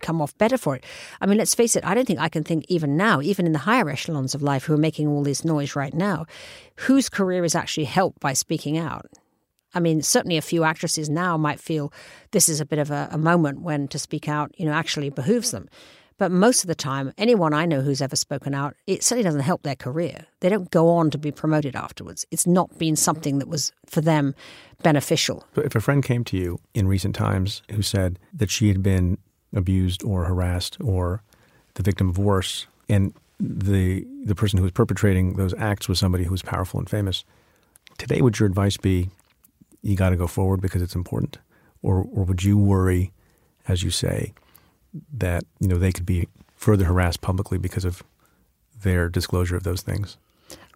come 0.00 0.20
off 0.20 0.36
better 0.38 0.58
for 0.58 0.74
it. 0.74 0.84
I 1.20 1.26
mean, 1.26 1.38
let's 1.38 1.54
face 1.54 1.76
it, 1.76 1.84
I 1.86 1.94
don't 1.94 2.04
think 2.04 2.18
I 2.18 2.28
can 2.28 2.42
think 2.42 2.64
even 2.66 2.96
now, 2.96 3.20
even 3.20 3.46
in 3.46 3.52
the 3.52 3.60
higher 3.60 3.88
echelons 3.88 4.34
of 4.34 4.42
life 4.42 4.64
who 4.64 4.74
are 4.74 4.88
making 4.88 5.06
all 5.06 5.22
this 5.22 5.44
noise 5.44 5.76
right 5.76 5.94
now, 5.94 6.26
whose 6.86 7.08
career 7.08 7.44
is 7.44 7.54
actually 7.54 7.84
helped 7.84 8.18
by 8.18 8.32
speaking 8.32 8.76
out. 8.76 9.06
I 9.72 9.78
mean, 9.78 10.02
certainly 10.02 10.36
a 10.36 10.42
few 10.42 10.64
actresses 10.64 11.08
now 11.08 11.36
might 11.36 11.60
feel 11.60 11.92
this 12.32 12.48
is 12.48 12.60
a 12.60 12.66
bit 12.66 12.80
of 12.80 12.90
a, 12.90 13.08
a 13.12 13.18
moment 13.18 13.60
when 13.60 13.86
to 13.86 14.00
speak 14.00 14.28
out, 14.28 14.50
you 14.58 14.66
know, 14.66 14.72
actually 14.72 15.10
behooves 15.10 15.52
them. 15.52 15.68
But 16.18 16.30
most 16.30 16.62
of 16.62 16.68
the 16.68 16.74
time, 16.74 17.12
anyone 17.18 17.52
I 17.54 17.66
know 17.66 17.80
who's 17.80 18.02
ever 18.02 18.16
spoken 18.16 18.54
out, 18.54 18.76
it 18.86 19.02
certainly 19.02 19.24
doesn't 19.24 19.40
help 19.40 19.62
their 19.62 19.76
career. 19.76 20.26
They 20.40 20.48
don't 20.48 20.70
go 20.70 20.88
on 20.88 21.10
to 21.10 21.18
be 21.18 21.32
promoted 21.32 21.74
afterwards. 21.76 22.26
It's 22.30 22.46
not 22.46 22.78
been 22.78 22.96
something 22.96 23.38
that 23.38 23.48
was 23.48 23.72
for 23.86 24.00
them 24.00 24.34
beneficial. 24.82 25.46
But 25.54 25.66
if 25.66 25.74
a 25.74 25.80
friend 25.80 26.02
came 26.02 26.24
to 26.24 26.36
you 26.36 26.58
in 26.74 26.88
recent 26.88 27.14
times 27.14 27.62
who 27.70 27.82
said 27.82 28.18
that 28.32 28.50
she 28.50 28.68
had 28.68 28.82
been 28.82 29.18
abused 29.54 30.02
or 30.02 30.24
harassed 30.24 30.78
or 30.80 31.22
the 31.74 31.82
victim 31.82 32.08
of 32.08 32.18
worse, 32.18 32.66
and 32.88 33.14
the 33.40 34.06
the 34.24 34.34
person 34.34 34.58
who 34.58 34.62
was 34.62 34.72
perpetrating 34.72 35.34
those 35.34 35.54
acts 35.54 35.88
was 35.88 35.98
somebody 35.98 36.24
who 36.24 36.30
was 36.30 36.42
powerful 36.42 36.78
and 36.78 36.88
famous, 36.88 37.24
today 37.98 38.20
would 38.20 38.38
your 38.38 38.46
advice 38.46 38.76
be 38.76 39.10
you 39.82 39.96
got 39.96 40.10
to 40.10 40.16
go 40.16 40.26
forward 40.26 40.60
because 40.60 40.82
it's 40.82 40.94
important, 40.94 41.38
or 41.82 42.06
or 42.12 42.24
would 42.24 42.42
you 42.42 42.56
worry, 42.56 43.12
as 43.66 43.82
you 43.82 43.90
say, 43.90 44.32
that 45.12 45.44
you 45.60 45.68
know 45.68 45.78
they 45.78 45.92
could 45.92 46.06
be 46.06 46.28
further 46.56 46.84
harassed 46.84 47.20
publicly 47.20 47.58
because 47.58 47.84
of 47.84 48.02
their 48.82 49.08
disclosure 49.08 49.56
of 49.56 49.62
those 49.62 49.82
things? 49.82 50.16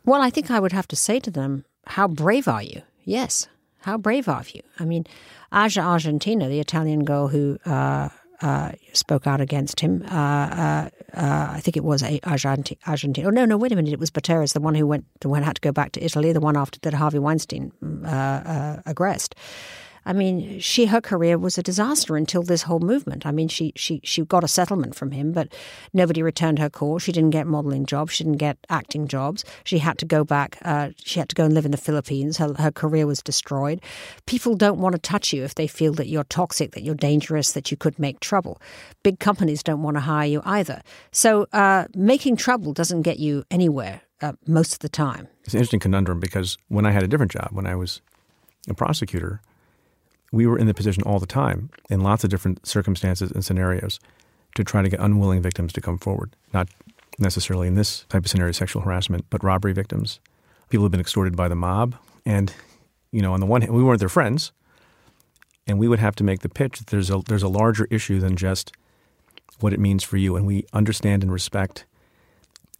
Well, 0.05 0.23
I 0.23 0.31
think 0.31 0.51
I 0.51 0.61
would 0.61 0.73
have 0.73 0.89
to 0.89 0.97
say 0.97 1.21
to 1.21 1.31
them, 1.31 1.65
"How 1.87 2.09
brave 2.09 2.49
are 2.49 2.63
you?" 2.63 2.83
Yes, 3.05 3.49
how 3.81 3.97
brave 3.97 4.29
are 4.29 4.45
you? 4.53 4.63
I 4.81 4.85
mean, 4.85 5.05
Asia 5.53 5.81
Argento, 5.81 6.49
the 6.49 6.61
Italian 6.61 7.05
girl 7.05 7.29
who 7.29 7.59
uh, 7.65 8.09
uh, 8.43 8.73
spoke 8.93 9.27
out 9.27 9.41
against 9.41 9.81
him. 9.81 10.03
Uh, 10.11 10.15
uh, 10.15 10.89
uh 11.15 11.49
I 11.53 11.61
think 11.61 11.77
it 11.77 11.85
was 11.85 12.03
Argento. 12.03 12.79
Argento. 12.81 13.25
Oh 13.25 13.31
no, 13.31 13.45
no, 13.45 13.57
wait 13.57 13.73
a 13.73 13.77
minute. 13.77 13.93
It 13.93 14.01
was 14.01 14.11
Bateras, 14.11 14.53
the 14.53 14.61
one 14.61 14.75
who 14.75 14.87
went, 14.87 15.05
the 15.21 15.29
had 15.31 15.57
to 15.57 15.61
go 15.61 15.73
back 15.73 15.93
to 15.93 16.05
Italy, 16.05 16.33
the 16.33 16.41
one 16.41 16.57
after 16.57 16.79
that 16.81 16.95
Harvey 16.95 17.19
Weinstein 17.19 17.73
uh, 18.05 18.83
aggressed. 18.87 19.35
I 20.07 20.13
mean, 20.13 20.61
she 20.61 20.87
her 20.87 21.01
career 21.01 21.37
was 21.37 21.59
a 21.59 21.63
disaster 21.63 22.17
until 22.17 22.45
this 22.45 22.63
whole 22.63 22.79
movement. 22.79 23.27
I 23.27 23.33
mean, 23.33 23.49
she 23.49 23.73
she 23.75 24.01
she 24.05 24.25
got 24.25 24.45
a 24.45 24.49
settlement 24.49 24.95
from 24.95 25.11
him, 25.11 25.33
but 25.33 25.53
nobody 25.93 26.23
returned 26.23 26.61
her 26.61 26.71
call. 26.71 27.01
She 27.01 27.11
didn't 27.11 27.31
get 27.31 27.49
modeling 27.49 27.87
jobs. 27.87 28.15
She 28.15 28.23
didn't 28.23 28.39
get 28.39 28.57
acting 28.71 29.09
jobs. 29.09 29.45
She 29.65 29.79
had 29.79 29.99
to 29.99 30.07
go 30.07 30.23
back. 30.23 30.59
Uh, 30.63 30.91
she 30.97 31.19
had 31.19 31.29
to 31.31 31.35
go 31.35 31.45
and 31.45 31.55
live 31.55 31.65
in 31.65 31.73
the 31.73 31.77
Philippines. 31.77 32.37
Her 32.37 32.55
her 32.55 32.71
career 32.71 33.05
was 33.05 33.21
destroyed. 33.21 33.83
People 34.27 34.55
don't 34.55 34.79
want 34.79 34.95
to 34.95 35.01
touch 35.01 35.33
you 35.33 35.43
if 35.43 35.57
they 35.57 35.67
feel 35.67 35.93
that 35.95 36.07
you're 36.07 36.25
toxic, 36.25 36.71
that 36.73 36.85
you're 36.85 36.95
dangerous, 36.95 37.53
that 37.53 37.73
you 37.73 37.77
could 37.77 37.99
make 37.99 38.21
trouble. 38.21 38.61
Big 39.03 39.19
companies 39.19 39.65
don't 39.65 39.83
want 39.83 39.97
to 39.97 40.01
hire 40.01 40.29
you 40.29 40.41
either. 40.45 40.83
So 41.11 41.49
uh, 41.53 41.87
making 41.97 42.37
trouble 42.37 42.73
doesn't 42.73 43.03
get 43.03 43.19
you 43.19 43.45
anywhere 43.51 44.03
uh, 44.21 44.35
most 44.47 44.73
of 44.73 44.79
the 44.79 44.89
time. 44.89 45.27
It's 45.45 45.55
an 45.55 45.59
interesting 45.59 45.81
conundrum 45.81 46.21
because 46.21 46.59
when 46.69 46.87
I 46.87 46.93
had 46.93 47.03
a 47.03 47.09
different 47.09 47.33
job, 47.33 47.49
when 47.51 47.67
I 47.67 47.75
was 47.75 48.01
a 48.69 48.75
prosecutor 48.75 49.41
we 50.33 50.47
were 50.47 50.59
in 50.59 50.67
the 50.67 50.75
position 50.75 51.03
all 51.05 51.19
the 51.19 51.27
time 51.27 51.71
in 51.89 52.01
lots 52.01 52.25
of 52.25 52.31
different 52.31 52.67
circumstances 52.67 53.31
and 53.31 53.45
scenarios 53.45 54.01
to 54.55 54.65
try 54.65 54.83
to 54.83 54.89
get 54.89 55.01
unwilling 55.01 55.43
victims 55.43 55.73
to 55.75 55.81
come 55.81 55.99
forward. 55.99 56.35
Not 56.53 56.69
necessarily 57.19 57.69
in 57.69 57.75
this 57.75 58.05
type 58.09 58.25
of 58.25 58.31
scenario, 58.31 58.53
sexual 58.53 58.83
harassment, 58.83 59.27
but 59.31 59.43
robbery 59.43 59.73
victims, 59.73 60.21
people 60.69 60.85
who've 60.85 60.91
been 60.91 61.01
extorted 61.01 61.37
by 61.37 61.49
the 61.49 61.55
mob. 61.55 61.97
And, 62.25 62.53
you 63.13 63.23
know, 63.23 63.33
on 63.33 63.41
the 63.41 63.47
one 63.47 63.63
hand, 63.63 63.73
we 63.73 63.83
weren't 63.83 64.01
their 64.01 64.09
friends. 64.09 64.53
And 65.67 65.79
we 65.79 65.89
would 65.89 65.99
have 65.99 66.15
to 66.17 66.25
make 66.25 66.41
the 66.41 66.49
pitch 66.49 66.79
that 66.79 66.89
there's 66.89 67.11
a, 67.11 67.21
there's 67.27 67.43
a 67.43 67.49
larger 67.49 67.87
issue 67.91 68.21
than 68.21 68.37
just 68.37 68.73
what 69.61 69.73
it 69.73 69.81
means 69.81 70.05
for 70.05 70.17
you. 70.17 70.37
And 70.37 70.47
we 70.47 70.65
understand 70.73 71.23
and 71.23 71.33
respect 71.33 71.87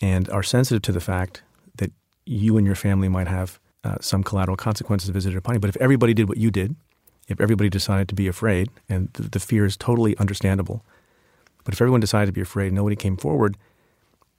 and 0.01 0.29
are 0.31 0.43
sensitive 0.43 0.83
to 0.83 0.93
the 0.93 1.01
fact 1.01 1.43
that 1.77 1.91
you 2.27 2.57
and 2.57 2.67
your 2.67 2.77
family 2.77 3.09
might 3.09 3.29
have 3.29 3.59
uh, 3.83 3.97
some 4.01 4.23
collateral 4.23 4.57
consequences 4.57 5.09
visited 5.11 5.37
upon 5.37 5.55
you. 5.55 5.61
But 5.61 5.71
if 5.71 5.77
everybody 5.79 6.15
did 6.15 6.29
what 6.29 6.39
you 6.39 6.51
did, 6.51 6.77
if 7.29 7.41
everybody 7.41 7.69
decided 7.69 8.09
to 8.09 8.15
be 8.15 8.29
afraid, 8.29 8.71
and 8.89 9.13
the, 9.15 9.23
the 9.23 9.41
fear 9.41 9.65
is 9.65 9.77
totally 9.77 10.17
understandable, 10.19 10.85
but 11.65 11.75
if 11.75 11.81
everyone 11.81 12.01
decided 12.01 12.27
to 12.27 12.33
be 12.33 12.41
afraid, 12.41 12.69
and 12.69 12.77
nobody 12.77 12.97
came 12.97 13.17
forward, 13.17 13.57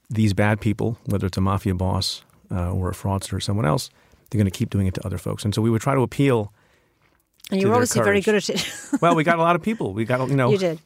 these 0.10 0.34
bad 0.34 0.62
people, 0.62 0.98
whether 1.06 1.28
it's 1.28 1.38
a 1.38 1.42
mafia 1.42 1.76
boss 1.76 2.24
uh, 2.50 2.72
or 2.72 2.90
a 2.90 2.94
fraudster 2.94 3.34
or 3.34 3.40
someone 3.42 3.66
else, 3.66 3.90
they're 4.30 4.40
going 4.40 4.50
to 4.50 4.58
keep 4.58 4.70
doing 4.70 4.88
it 4.88 4.94
to 4.94 5.06
other 5.06 5.18
folks. 5.18 5.44
And 5.44 5.54
so 5.54 5.62
we 5.62 5.70
would 5.70 5.82
try 5.82 5.94
to 5.94 6.02
appeal. 6.02 6.54
And 7.52 7.62
you 7.62 7.68
were 7.68 7.74
obviously 7.74 8.04
very 8.04 8.22
good 8.22 8.36
at 8.36 8.50
it. 8.50 8.74
well, 9.02 9.16
we 9.16 9.24
got 9.24 9.38
a 9.38 9.42
lot 9.42 9.56
of 9.56 9.62
people. 9.62 9.94
We 9.94 10.06
got, 10.06 10.28
you 10.30 10.36
know. 10.36 10.50
You 10.50 10.58
did. 10.58 10.80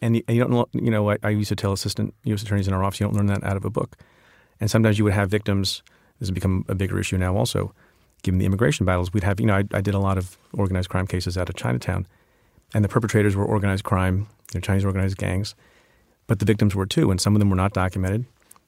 And 0.00 0.16
you, 0.16 0.22
and 0.26 0.36
you 0.36 0.44
don't, 0.44 0.68
you 0.72 0.90
know, 0.90 1.10
I, 1.10 1.18
I, 1.22 1.28
used 1.28 1.48
to 1.50 1.56
tell 1.56 1.72
assistant 1.72 2.12
U.S. 2.24 2.42
attorneys 2.42 2.66
in 2.66 2.74
our 2.74 2.82
office, 2.82 2.98
you 2.98 3.06
don't 3.06 3.14
learn 3.14 3.26
that 3.26 3.44
out 3.44 3.56
of 3.56 3.64
a 3.64 3.70
book. 3.70 3.96
And 4.60 4.70
sometimes 4.70 4.98
you 4.98 5.04
would 5.04 5.12
have 5.12 5.30
victims. 5.30 5.82
This 6.18 6.28
has 6.28 6.30
become 6.32 6.64
a 6.68 6.74
bigger 6.74 6.98
issue 6.98 7.18
now, 7.18 7.36
also 7.36 7.72
given 8.22 8.38
the 8.38 8.46
immigration 8.46 8.86
battles, 8.86 9.12
we'd 9.12 9.24
have, 9.24 9.40
you 9.40 9.46
know, 9.46 9.54
I, 9.54 9.64
I, 9.72 9.80
did 9.80 9.94
a 9.94 9.98
lot 9.98 10.16
of 10.16 10.38
organized 10.52 10.88
crime 10.88 11.06
cases 11.06 11.36
out 11.36 11.48
of 11.48 11.56
Chinatown, 11.56 12.06
and 12.72 12.84
the 12.84 12.88
perpetrators 12.88 13.36
were 13.36 13.44
organized 13.44 13.84
crime, 13.84 14.26
you 14.52 14.58
know, 14.58 14.60
Chinese 14.60 14.84
organized 14.84 15.16
gangs, 15.16 15.54
but 16.26 16.38
the 16.38 16.44
victims 16.44 16.74
were 16.74 16.86
too, 16.86 17.10
and 17.10 17.20
some 17.20 17.34
of 17.34 17.40
them 17.40 17.50
were 17.50 17.56
not 17.56 17.72
documented. 17.72 18.24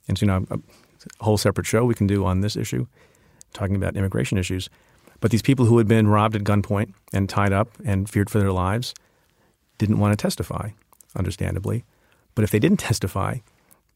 And 0.08 0.18
so, 0.18 0.26
you 0.26 0.26
know, 0.26 0.46
a 0.50 1.24
whole 1.24 1.38
separate 1.38 1.66
show 1.66 1.84
we 1.84 1.94
can 1.94 2.06
do 2.06 2.24
on 2.24 2.40
this 2.40 2.56
issue, 2.56 2.86
talking 3.52 3.76
about 3.76 3.96
immigration 3.96 4.38
issues. 4.38 4.68
But 5.20 5.30
these 5.30 5.42
people 5.42 5.66
who 5.66 5.78
had 5.78 5.88
been 5.88 6.08
robbed 6.08 6.36
at 6.36 6.42
gunpoint 6.42 6.92
and 7.12 7.28
tied 7.28 7.52
up 7.52 7.70
and 7.84 8.10
feared 8.10 8.28
for 8.28 8.38
their 8.38 8.52
lives 8.52 8.92
didn't 9.78 9.98
want 9.98 10.12
to 10.12 10.22
testify, 10.22 10.70
understandably. 11.16 11.84
But 12.34 12.44
if 12.44 12.50
they 12.50 12.58
didn't 12.58 12.78
testify, 12.78 13.38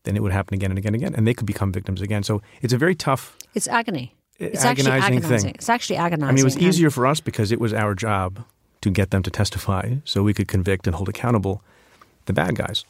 then 0.05 0.17
it 0.17 0.23
would 0.23 0.33
happen 0.33 0.55
again 0.55 0.71
and 0.71 0.79
again 0.79 0.95
and 0.95 1.03
again, 1.03 1.15
and 1.15 1.27
they 1.27 1.35
could 1.35 1.47
become 1.47 1.73
victims 1.73 2.01
again. 2.01 2.23
So 2.23 2.41
it's 2.63 2.73
a 2.73 2.79
very 2.79 2.95
tough. 2.95 3.37
It's 3.55 3.69
agony 3.69 4.15
it's 4.39 4.65
agonizing, 4.65 4.93
actually 4.93 5.17
agonizing 5.17 5.39
thing. 5.39 5.55
It's 5.55 5.69
actually 5.69 5.97
agonizing. 5.97 6.29
I 6.29 6.33
mean, 6.33 6.41
it 6.41 6.45
was 6.45 6.59
easier 6.59 6.91
for 6.91 7.07
us 7.07 7.21
because 7.21 7.51
it 7.51 7.61
was 7.61 7.73
our 7.73 7.95
job 7.95 8.45
to 8.81 8.91
get 8.91 9.11
them 9.11 9.23
to 9.25 9.31
testify, 9.31 9.97
so 10.05 10.23
we 10.23 10.33
could 10.33 10.49
convict 10.49 10.87
and 10.87 10.95
hold 10.95 11.09
accountable 11.09 11.63
the 12.27 12.33
bad 12.33 12.55
guys. 12.55 12.85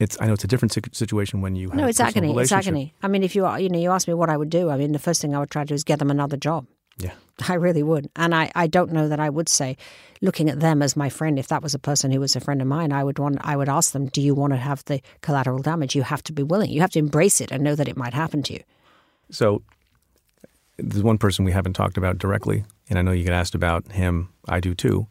It's 0.00 0.16
I 0.20 0.26
know 0.26 0.32
it's 0.32 0.44
a 0.44 0.48
different 0.48 0.72
situation 0.94 1.40
when 1.40 1.56
you 1.56 1.68
have 1.68 1.76
no, 1.76 1.86
it's 1.86 2.00
agony. 2.00 2.36
It's 2.36 2.52
agony. 2.52 2.94
I 3.02 3.08
mean, 3.08 3.22
if 3.22 3.34
you 3.34 3.44
are, 3.44 3.58
you 3.60 3.68
know 3.68 3.78
you 3.78 3.90
ask 3.90 4.06
me 4.08 4.14
what 4.14 4.30
I 4.30 4.36
would 4.36 4.50
do, 4.50 4.70
I 4.70 4.76
mean, 4.76 4.92
the 4.92 4.98
first 4.98 5.20
thing 5.20 5.34
I 5.34 5.40
would 5.40 5.50
try 5.50 5.62
to 5.62 5.68
do 5.68 5.74
is 5.74 5.84
get 5.84 5.98
them 5.98 6.10
another 6.10 6.36
job. 6.36 6.66
Yeah, 6.98 7.12
I 7.48 7.54
really 7.54 7.82
would, 7.84 8.10
and 8.16 8.34
I, 8.34 8.50
I 8.54 8.66
don't 8.66 8.92
know 8.92 9.08
that 9.08 9.20
I 9.20 9.30
would 9.30 9.48
say, 9.48 9.76
looking 10.20 10.50
at 10.50 10.60
them 10.60 10.82
as 10.82 10.96
my 10.96 11.08
friend, 11.08 11.38
if 11.38 11.48
that 11.48 11.62
was 11.62 11.74
a 11.74 11.78
person 11.78 12.10
who 12.10 12.20
was 12.20 12.34
a 12.34 12.40
friend 12.40 12.60
of 12.60 12.66
mine, 12.66 12.92
I 12.92 13.04
would 13.04 13.18
want 13.18 13.38
I 13.42 13.56
would 13.56 13.68
ask 13.68 13.92
them, 13.92 14.06
do 14.06 14.20
you 14.20 14.34
want 14.34 14.52
to 14.52 14.56
have 14.56 14.84
the 14.86 15.00
collateral 15.20 15.60
damage? 15.60 15.94
You 15.94 16.02
have 16.02 16.22
to 16.24 16.32
be 16.32 16.42
willing. 16.42 16.70
You 16.70 16.80
have 16.80 16.90
to 16.90 16.98
embrace 16.98 17.40
it 17.40 17.52
and 17.52 17.62
know 17.62 17.76
that 17.76 17.88
it 17.88 17.96
might 17.96 18.14
happen 18.14 18.42
to 18.44 18.54
you. 18.54 18.60
So 19.30 19.62
there's 20.78 21.02
one 21.02 21.18
person 21.18 21.44
we 21.44 21.52
haven't 21.52 21.74
talked 21.74 21.96
about 21.96 22.18
directly, 22.18 22.64
and 22.88 22.98
I 22.98 23.02
know 23.02 23.12
you 23.12 23.24
get 23.24 23.32
asked 23.32 23.54
about 23.54 23.90
him. 23.92 24.28
I 24.48 24.60
do 24.60 24.74
too, 24.74 25.06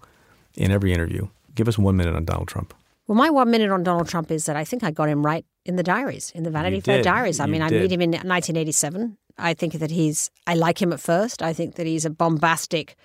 in 0.55 0.72
every 0.72 0.93
interview. 0.93 1.28
Give 1.55 1.68
us 1.68 1.78
one 1.78 1.97
minute 1.97 2.15
on 2.15 2.26
Donald 2.26 2.47
Trump. 2.47 2.74
Well, 3.07 3.18
my 3.18 3.30
one 3.30 3.49
minute 3.51 3.72
on 3.72 3.84
Donald 3.84 4.07
Trump 4.09 4.32
is 4.32 4.45
that 4.45 4.55
I 4.55 4.63
think 4.65 4.84
I 4.84 4.91
got 4.91 5.07
him 5.09 5.26
right 5.26 5.45
in 5.65 5.76
the 5.78 5.84
diaries, 5.84 6.32
in 6.36 6.43
the 6.43 6.51
Vanity 6.51 6.82
Fair 6.82 7.01
diaries. 7.01 7.39
I 7.39 7.45
You 7.45 7.51
mean, 7.53 7.61
I 7.61 7.70
did. 7.70 7.82
meet 7.82 7.91
him 7.91 8.01
in 8.01 8.11
1987. 8.11 9.18
I 9.38 9.53
think 9.53 9.74
that 9.74 9.91
he's, 9.91 10.30
I 10.45 10.55
like 10.55 10.82
him 10.82 10.91
at 10.91 10.99
first. 10.99 11.41
I 11.41 11.53
think 11.53 11.76
that 11.76 11.86
he's 11.86 12.05
a 12.05 12.09
bombastic, 12.09 12.95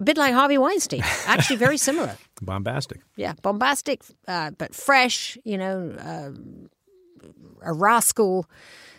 a 0.00 0.04
bit 0.04 0.16
like 0.16 0.32
Harvey 0.34 0.58
Weinstein, 0.58 1.02
actually 1.26 1.56
very 1.56 1.76
similar. 1.78 2.16
Bombastic. 2.42 3.00
Yeah, 3.16 3.34
bombastic, 3.42 4.02
uh, 4.26 4.52
but 4.56 4.74
fresh, 4.74 5.36
you 5.44 5.58
know, 5.58 5.90
uh, 5.98 6.30
a 7.62 7.72
rascal, 7.72 8.46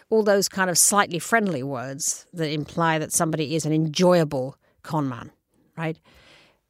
all 0.10 0.24
those 0.24 0.50
kind 0.50 0.70
of 0.70 0.78
slightly 0.78 1.20
friendly 1.20 1.64
words 1.64 2.26
that 2.34 2.50
imply 2.52 2.98
that 3.00 3.12
somebody 3.14 3.56
is 3.56 3.66
an 3.66 3.72
enjoyable 3.74 4.56
con 4.84 5.08
man, 5.08 5.32
right? 5.78 5.98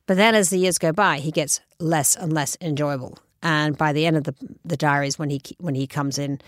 But 0.06 0.18
then 0.18 0.36
as 0.36 0.50
the 0.50 0.58
years 0.58 0.78
go 0.78 0.92
by, 0.92 1.20
he 1.20 1.32
gets 1.32 1.62
less 1.80 2.16
and 2.16 2.34
less 2.34 2.58
enjoyable. 2.62 3.18
And 3.42 3.78
by 3.78 3.94
the 3.94 4.06
end 4.06 4.18
of 4.18 4.24
the, 4.26 4.36
the 4.66 4.76
diaries, 4.76 5.18
when 5.18 5.30
he 5.30 5.42
when 5.60 5.76
he 5.76 5.88
comes 5.88 6.18
in, 6.18 6.42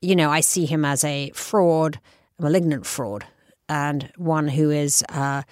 you 0.00 0.16
know, 0.16 0.30
I 0.30 0.40
see 0.40 0.66
him 0.66 0.84
as 0.84 1.04
a 1.04 1.30
fraud, 1.34 2.00
a 2.38 2.42
malignant 2.42 2.86
fraud, 2.86 3.24
and 3.68 4.10
one 4.16 4.48
who 4.48 4.70
is 4.70 5.04
uh, 5.10 5.42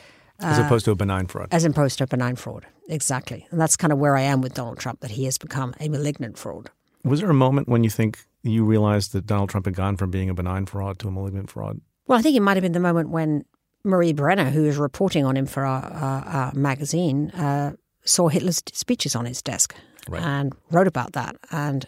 As 0.40 0.58
opposed 0.58 0.84
to 0.86 0.90
a 0.90 0.96
benign 0.96 1.26
fraud. 1.26 1.48
as 1.52 1.64
opposed 1.64 1.98
to 1.98 2.04
a 2.04 2.06
benign 2.08 2.34
fraud. 2.36 2.66
Exactly. 2.88 3.46
And 3.52 3.60
that's 3.60 3.76
kind 3.76 3.92
of 3.92 3.98
where 4.00 4.16
I 4.16 4.22
am 4.22 4.40
with 4.40 4.54
Donald 4.54 4.78
Trump, 4.78 5.00
that 5.00 5.12
he 5.12 5.24
has 5.26 5.38
become 5.38 5.72
a 5.78 5.88
malignant 5.88 6.36
fraud. 6.36 6.68
Was 7.04 7.20
there 7.20 7.30
a 7.30 7.34
moment 7.34 7.68
when 7.68 7.84
you 7.84 7.90
think 7.90 8.24
you 8.42 8.64
realized 8.64 9.12
that 9.12 9.26
Donald 9.26 9.50
Trump 9.50 9.66
had 9.66 9.74
gone 9.74 9.96
from 9.96 10.10
being 10.10 10.28
a 10.30 10.34
benign 10.34 10.66
fraud 10.66 10.98
to 11.00 11.08
a 11.08 11.10
malignant 11.10 11.50
fraud? 11.50 11.80
Well, 12.06 12.18
I 12.18 12.22
think 12.22 12.36
it 12.36 12.40
might 12.40 12.56
have 12.56 12.62
been 12.62 12.72
the 12.72 12.80
moment 12.80 13.10
when 13.10 13.44
Marie 13.84 14.12
Brenner, 14.12 14.50
who 14.50 14.62
was 14.64 14.76
reporting 14.76 15.24
on 15.24 15.36
him 15.36 15.46
for 15.46 15.64
our, 15.64 15.84
our, 15.84 16.24
our 16.24 16.52
magazine, 16.54 17.30
uh, 17.30 17.72
saw 18.04 18.28
Hitler's 18.28 18.62
speeches 18.72 19.14
on 19.14 19.24
his 19.26 19.42
desk 19.42 19.74
Right. 20.08 20.22
and 20.22 20.52
wrote 20.72 20.88
about 20.88 21.12
that. 21.12 21.36
And 21.52 21.86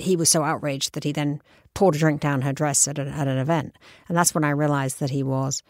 he 0.00 0.16
was 0.16 0.28
so 0.28 0.42
outraged 0.42 0.94
that 0.94 1.04
he 1.04 1.12
then 1.12 1.40
poured 1.74 1.94
a 1.94 1.98
drink 1.98 2.20
down 2.20 2.42
her 2.42 2.52
dress 2.52 2.88
at, 2.88 2.98
a, 2.98 3.02
at 3.02 3.28
an 3.28 3.38
event. 3.38 3.76
And 4.08 4.16
that's 4.18 4.34
when 4.34 4.42
I 4.44 4.50
realized 4.50 4.98
that 5.00 5.10
he 5.10 5.22
was, 5.22 5.62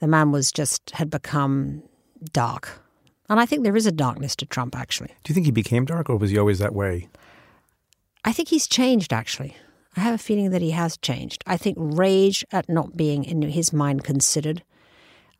the 0.00 0.06
man 0.06 0.32
was 0.32 0.50
just, 0.50 0.90
had 0.92 1.10
become 1.10 1.82
dark. 2.32 2.80
And 3.28 3.38
I 3.38 3.44
think 3.44 3.62
there 3.62 3.76
is 3.76 3.86
a 3.86 3.92
darkness 3.92 4.34
to 4.36 4.46
Trump, 4.46 4.74
actually. 4.74 5.08
Do 5.08 5.30
you 5.30 5.34
think 5.34 5.44
he 5.44 5.52
became 5.52 5.84
dark, 5.84 6.08
or 6.08 6.16
was 6.16 6.30
he 6.30 6.38
always 6.38 6.58
that 6.60 6.74
way? 6.74 7.08
I 8.24 8.32
think 8.32 8.48
he's 8.48 8.66
changed, 8.66 9.12
actually. 9.12 9.56
I 9.96 10.00
have 10.00 10.14
a 10.14 10.18
feeling 10.18 10.50
that 10.50 10.62
he 10.62 10.70
has 10.72 10.96
changed. 10.98 11.42
I 11.46 11.56
think 11.56 11.76
rage 11.78 12.44
at 12.52 12.68
not 12.68 12.96
being, 12.96 13.24
in 13.24 13.42
his 13.42 13.72
mind, 13.72 14.04
considered. 14.04 14.62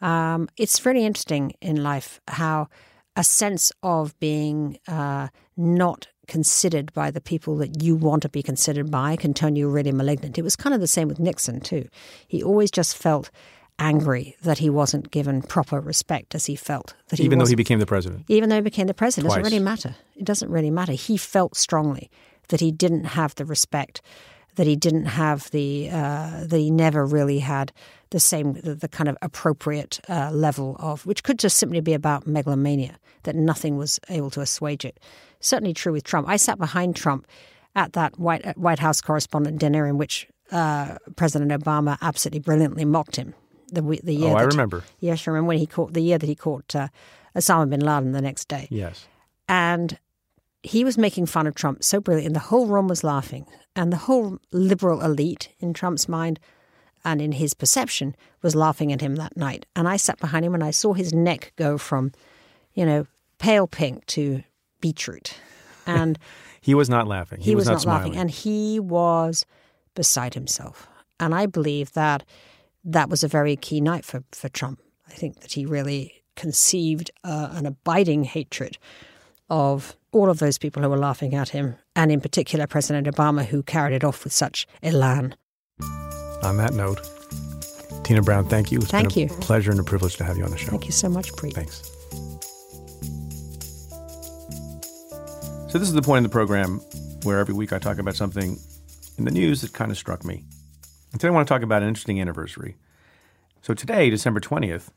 Um, 0.01 0.49
it's 0.57 0.85
really 0.85 1.05
interesting 1.05 1.53
in 1.61 1.83
life 1.83 2.21
how 2.29 2.69
a 3.17 3.25
sense 3.25 3.73
of 3.83 4.19
being 4.21 4.79
uh, 4.87 5.29
not 5.57 6.09
considered 6.29 6.93
by 6.93 7.11
the 7.11 7.21
people 7.21 7.57
that 7.57 7.83
you 7.83 7.97
want 7.97 8.23
to 8.23 8.29
be 8.29 8.43
considered 8.43 8.91
by 8.91 9.17
can 9.17 9.35
turn 9.35 9.57
you 9.57 9.69
really 9.69 9.93
malignant. 9.93 10.39
It 10.39 10.43
was 10.43 10.57
kind 10.57 10.75
of 10.75 10.81
the 10.81 10.87
same 10.87 11.09
with 11.09 11.19
Nixon, 11.19 11.61
too. 11.61 11.89
He 12.27 12.43
always 12.43 12.71
just 12.71 12.97
felt 12.97 13.31
angry 13.79 14.37
that 14.43 14.59
he 14.59 14.69
wasn't 14.69 15.11
given 15.11 15.41
proper 15.41 15.81
respect 15.81 16.35
as 16.35 16.47
he 16.47 16.57
felt 16.57 16.95
that 17.09 17.19
he 17.19 17.25
Even 17.25 17.39
though 17.39 17.47
he 17.47 17.55
became 17.55 17.79
the 17.79 17.87
president. 17.87 18.25
even 18.29 18.49
though 18.49 18.57
he 18.57 18.61
became 18.61 18.89
the 18.89 18.95
president, 18.95 19.27
it 19.27 19.37
doesn't 19.37 19.45
really 19.53 19.65
matter. 19.65 19.95
It 20.17 20.25
doesn't 20.25 20.51
really 20.51 20.71
matter. 20.71 20.93
He 20.93 21.17
felt 21.17 21.57
strongly 21.57 22.11
that 22.49 22.61
he 22.61 22.71
didn't 22.73 23.05
have 23.05 23.35
the 23.35 23.45
respect, 23.45 24.01
that 24.57 24.67
he 24.67 24.77
didn't 24.77 25.07
have 25.07 25.51
the, 25.51 25.89
uh, 25.91 26.45
that 26.45 26.59
he 26.59 26.71
never 26.71 27.07
really 27.07 27.39
had 27.41 27.73
the 28.11 28.19
same, 28.21 28.55
the, 28.55 28.75
the 28.75 28.89
kind 28.89 29.09
of 29.09 29.17
appropriate 29.23 30.01
uh, 30.09 30.31
level 30.33 30.77
of, 30.81 31.05
which 31.07 31.23
could 31.23 31.39
just 31.39 31.57
simply 31.59 31.81
be 31.81 31.93
about 31.95 32.27
megalomania, 32.27 32.97
that 33.25 33.37
nothing 33.37 33.77
was 33.77 34.01
able 34.09 34.31
to 34.31 34.41
assuage 34.41 34.85
it. 34.85 34.99
Certainly 35.41 35.75
true 35.75 35.93
with 35.93 36.05
Trump. 36.05 36.29
I 36.29 36.37
sat 36.37 36.59
behind 36.59 36.97
Trump 36.97 37.27
at 37.77 37.93
that 37.93 38.19
White, 38.19 38.45
uh, 38.47 38.55
White 38.57 38.79
House 38.81 39.01
correspondent 39.01 39.59
dinner 39.61 39.87
in 39.87 39.99
which 39.99 40.27
uh, 40.51 40.97
President 41.17 41.53
Obama 41.53 41.99
absolutely 42.01 42.41
brilliantly 42.41 42.85
mocked 42.85 43.17
him. 43.17 43.35
The, 43.71 43.83
the 44.03 44.15
year 44.15 44.31
Oh, 44.31 44.37
I 44.37 44.43
remember. 44.45 44.83
Yes, 44.99 45.29
I 45.29 45.31
remember 45.31 45.49
when 45.49 45.59
he 45.59 45.67
caught 45.67 45.93
the 45.93 46.01
year 46.01 46.17
that 46.17 46.27
he 46.27 46.35
caught 46.35 46.75
uh, 46.75 46.89
Osama 47.37 47.69
bin 47.69 47.81
Laden 47.81 48.13
the 48.13 48.23
next 48.23 48.49
day, 48.49 48.67
Yes. 48.71 49.07
and 49.47 49.99
he 50.63 50.85
was 50.85 50.99
making 50.99 51.27
fun 51.27 51.47
of 51.47 51.55
Trump 51.55 51.85
so 51.85 52.01
brilliant, 52.01 52.27
and 52.27 52.37
the 52.37 52.41
whole 52.41 52.67
room 52.67 52.89
was 52.89 53.05
laughing, 53.05 53.47
and 53.77 53.93
the 53.93 53.97
whole 53.97 54.39
liberal 54.53 55.03
elite 55.03 55.51
in 55.61 55.73
Trump's 55.73 56.09
mind 56.09 56.41
and 57.05 57.23
in 57.23 57.33
his 57.33 57.55
perception 57.55 58.17
was 58.43 58.55
laughing 58.55 58.93
at 58.93 59.01
him 59.01 59.17
that 59.17 59.37
night. 59.37 59.67
And 59.77 59.89
I 59.89 59.97
sat 59.97 60.19
behind 60.19 60.45
him, 60.45 60.55
and 60.55 60.65
I 60.65 60.73
saw 60.73 60.93
his 60.93 61.15
neck 61.15 61.53
go 61.57 61.79
from, 61.79 62.13
you 62.75 62.85
know, 62.85 63.07
pale 63.39 63.67
pink 63.67 64.07
to 64.07 64.43
beetroot. 64.81 65.35
And 65.87 66.19
he 66.61 66.75
was 66.75 66.91
not 66.91 67.09
laughing. 67.09 67.41
He, 67.41 67.53
he 67.53 67.55
was, 67.55 67.67
was, 67.67 67.87
not, 67.87 67.91
not 67.91 67.99
laughing. 68.01 68.17
And 68.21 68.31
he 68.31 68.79
was 68.79 69.47
beside 69.95 70.35
himself. 70.35 70.87
And 71.19 71.35
I 71.35 71.47
believe 71.47 71.95
that 71.95 72.25
that 72.85 73.09
was 73.09 73.25
a 73.25 73.29
very 73.29 73.57
key 73.57 73.81
night 73.81 74.05
for, 74.05 74.23
for 74.33 74.51
Trump. 74.51 74.83
I 75.09 75.15
think 75.15 75.41
that 75.41 75.53
he 75.53 75.65
really 75.65 76.25
conceived 76.37 77.11
uh, 77.25 77.49
an 77.53 77.65
abiding 77.65 78.25
hatred 78.25 78.77
of 79.51 79.97
all 80.13 80.31
of 80.31 80.39
those 80.39 80.59
people 80.59 80.83
who 80.83 80.89
were 80.89 80.99
laughing 80.99 81.35
at 81.35 81.51
him, 81.51 81.77
and 81.95 82.11
in 82.11 82.21
particular 82.21 82.67
President 82.67 83.07
Obama, 83.07 83.45
who 83.45 83.63
carried 83.63 83.95
it 83.95 84.05
off 84.05 84.25
with 84.25 84.33
such 84.33 84.67
elan. 84.83 85.35
On 86.43 86.57
that 86.57 86.73
note, 86.73 87.01
Tina 88.05 88.23
Brown, 88.23 88.47
thank 88.47 88.73
you. 88.73 88.79
It's 88.79 88.91
thank 88.91 89.15
been 89.15 89.29
a 89.29 89.33
you. 89.33 89.41
pleasure 89.41 89.71
and 89.71 89.81
a 89.81 89.85
privilege 89.85 90.17
to 90.17 90.25
have 90.25 90.39
you 90.39 90.45
on 90.45 90.51
the 90.51 90.57
show. 90.57 90.71
Thank 90.71 90.87
you 90.87 90.93
so 90.93 91.09
much, 91.09 91.33
Preet. 91.33 91.55
Thanks. 91.55 91.91
So, 95.71 95.79
this 95.79 95.89
is 95.89 95.93
the 95.93 96.03
point 96.03 96.19
in 96.19 96.23
the 96.23 96.31
program 96.31 96.81
where 97.25 97.39
every 97.39 97.55
week 97.55 97.73
I 97.75 97.79
talk 97.79 97.99
about 97.99 98.17
something 98.17 98.59
in 99.19 99.25
the 99.25 99.31
news 99.31 99.61
that 99.61 99.75
kind 99.75 99.91
of 99.91 99.99
struck 99.99 100.25
me. 100.25 100.45
And 101.13 101.21
today 101.21 101.29
I 101.29 101.33
want 101.33 101.47
to 101.47 101.53
talk 101.53 101.63
about 101.63 101.83
an 101.83 101.89
interesting 101.89 102.21
anniversary. 102.21 102.77
So, 103.61 103.75
today, 103.75 104.09
December 104.09 104.41
20th, 104.41 104.89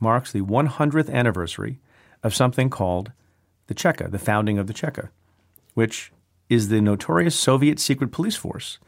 marks 0.00 0.30
the 0.32 0.42
100th 0.42 1.10
anniversary 1.10 1.80
of 2.22 2.34
something 2.34 2.68
called 2.68 3.12
the 3.68 3.74
Cheka, 3.74 4.10
the 4.10 4.18
founding 4.18 4.58
of 4.58 4.66
the 4.66 4.74
Cheka, 4.74 5.10
which 5.74 6.12
is 6.48 6.68
the 6.68 6.80
notorious 6.80 7.38
Soviet 7.38 7.78
secret 7.78 8.10
police 8.10 8.36
force 8.36 8.78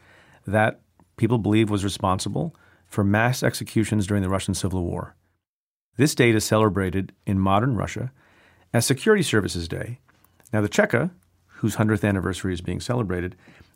that 0.45 0.81
people 1.17 1.37
believe 1.37 1.69
was 1.69 1.83
responsible 1.83 2.55
for 2.87 3.03
mass 3.03 3.41
executions 3.41 4.05
during 4.05 4.21
the 4.21 4.29
Russian 4.29 4.53
Civil 4.53 4.83
War. 4.83 5.15
This 5.97 6.15
date 6.15 6.35
is 6.35 6.43
celebrated 6.43 7.13
in 7.25 7.39
modern 7.39 7.75
Russia 7.75 8.11
as 8.73 8.85
Security 8.85 9.23
Services 9.23 9.67
Day. 9.67 9.99
Now, 10.51 10.61
the 10.61 10.69
Cheka, 10.69 11.11
whose 11.45 11.75
100th 11.75 12.07
anniversary 12.07 12.53
is 12.53 12.61
being 12.61 12.79
celebrated, 12.79 13.35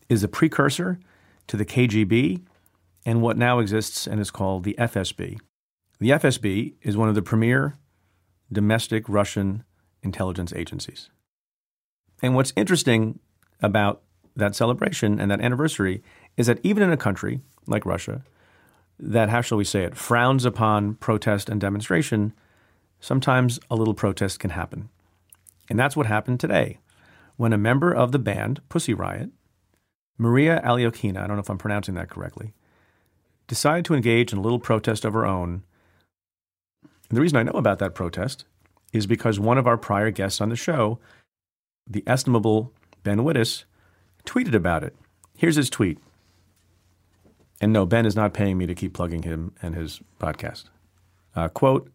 is 0.09 0.23
a 0.23 0.27
precursor 0.27 0.99
to 1.47 1.57
the 1.57 1.65
KGB 1.65 2.41
and 3.05 3.21
what 3.21 3.37
now 3.37 3.59
exists 3.59 4.07
and 4.07 4.19
is 4.19 4.31
called 4.31 4.63
the 4.63 4.75
FSB. 4.79 5.39
The 5.99 6.09
FSB 6.09 6.73
is 6.81 6.97
one 6.97 7.09
of 7.09 7.15
the 7.15 7.21
premier 7.21 7.77
domestic 8.51 9.07
Russian 9.07 9.63
intelligence 10.05 10.53
agencies. 10.53 11.09
And 12.21 12.35
what's 12.35 12.53
interesting 12.55 13.19
about 13.61 14.01
that 14.35 14.55
celebration 14.55 15.19
and 15.19 15.29
that 15.31 15.41
anniversary 15.41 16.01
is 16.37 16.47
that 16.47 16.59
even 16.63 16.83
in 16.83 16.91
a 16.91 16.97
country 16.97 17.41
like 17.67 17.85
Russia, 17.85 18.23
that, 18.97 19.29
how 19.29 19.41
shall 19.41 19.57
we 19.57 19.65
say 19.65 19.83
it, 19.83 19.97
frowns 19.97 20.45
upon 20.45 20.95
protest 20.95 21.49
and 21.49 21.59
demonstration, 21.59 22.33
sometimes 22.99 23.59
a 23.69 23.75
little 23.75 23.93
protest 23.93 24.39
can 24.39 24.51
happen. 24.51 24.89
And 25.69 25.79
that's 25.79 25.97
what 25.97 26.05
happened 26.05 26.39
today 26.39 26.79
when 27.37 27.51
a 27.51 27.57
member 27.57 27.93
of 27.93 28.11
the 28.11 28.19
band 28.19 28.61
Pussy 28.69 28.93
Riot, 28.93 29.29
Maria 30.17 30.61
Alyokhina, 30.63 31.17
I 31.17 31.27
don't 31.27 31.35
know 31.35 31.41
if 31.41 31.49
I'm 31.49 31.57
pronouncing 31.57 31.95
that 31.95 32.09
correctly, 32.09 32.53
decided 33.47 33.83
to 33.85 33.93
engage 33.93 34.31
in 34.31 34.39
a 34.39 34.41
little 34.41 34.59
protest 34.59 35.03
of 35.03 35.13
her 35.13 35.25
own. 35.25 35.63
And 37.09 37.17
the 37.17 37.21
reason 37.21 37.37
I 37.37 37.43
know 37.43 37.51
about 37.51 37.79
that 37.79 37.93
protest 37.93 38.45
is 38.93 39.07
because 39.07 39.39
one 39.39 39.57
of 39.57 39.67
our 39.67 39.77
prior 39.77 40.11
guests 40.11 40.41
on 40.41 40.49
the 40.49 40.55
show, 40.55 40.99
the 41.87 42.03
estimable 42.07 42.71
Ben 43.03 43.19
Wittes, 43.19 43.65
tweeted 44.25 44.53
about 44.53 44.83
it. 44.83 44.95
Here's 45.37 45.55
his 45.55 45.69
tweet. 45.69 45.99
And 47.61 47.71
no, 47.71 47.85
Ben 47.85 48.05
is 48.05 48.15
not 48.15 48.33
paying 48.33 48.57
me 48.57 48.65
to 48.65 48.75
keep 48.75 48.93
plugging 48.93 49.23
him 49.23 49.53
and 49.61 49.75
his 49.75 50.01
podcast. 50.19 50.65
Uh, 51.35 51.47
quote, 51.47 51.91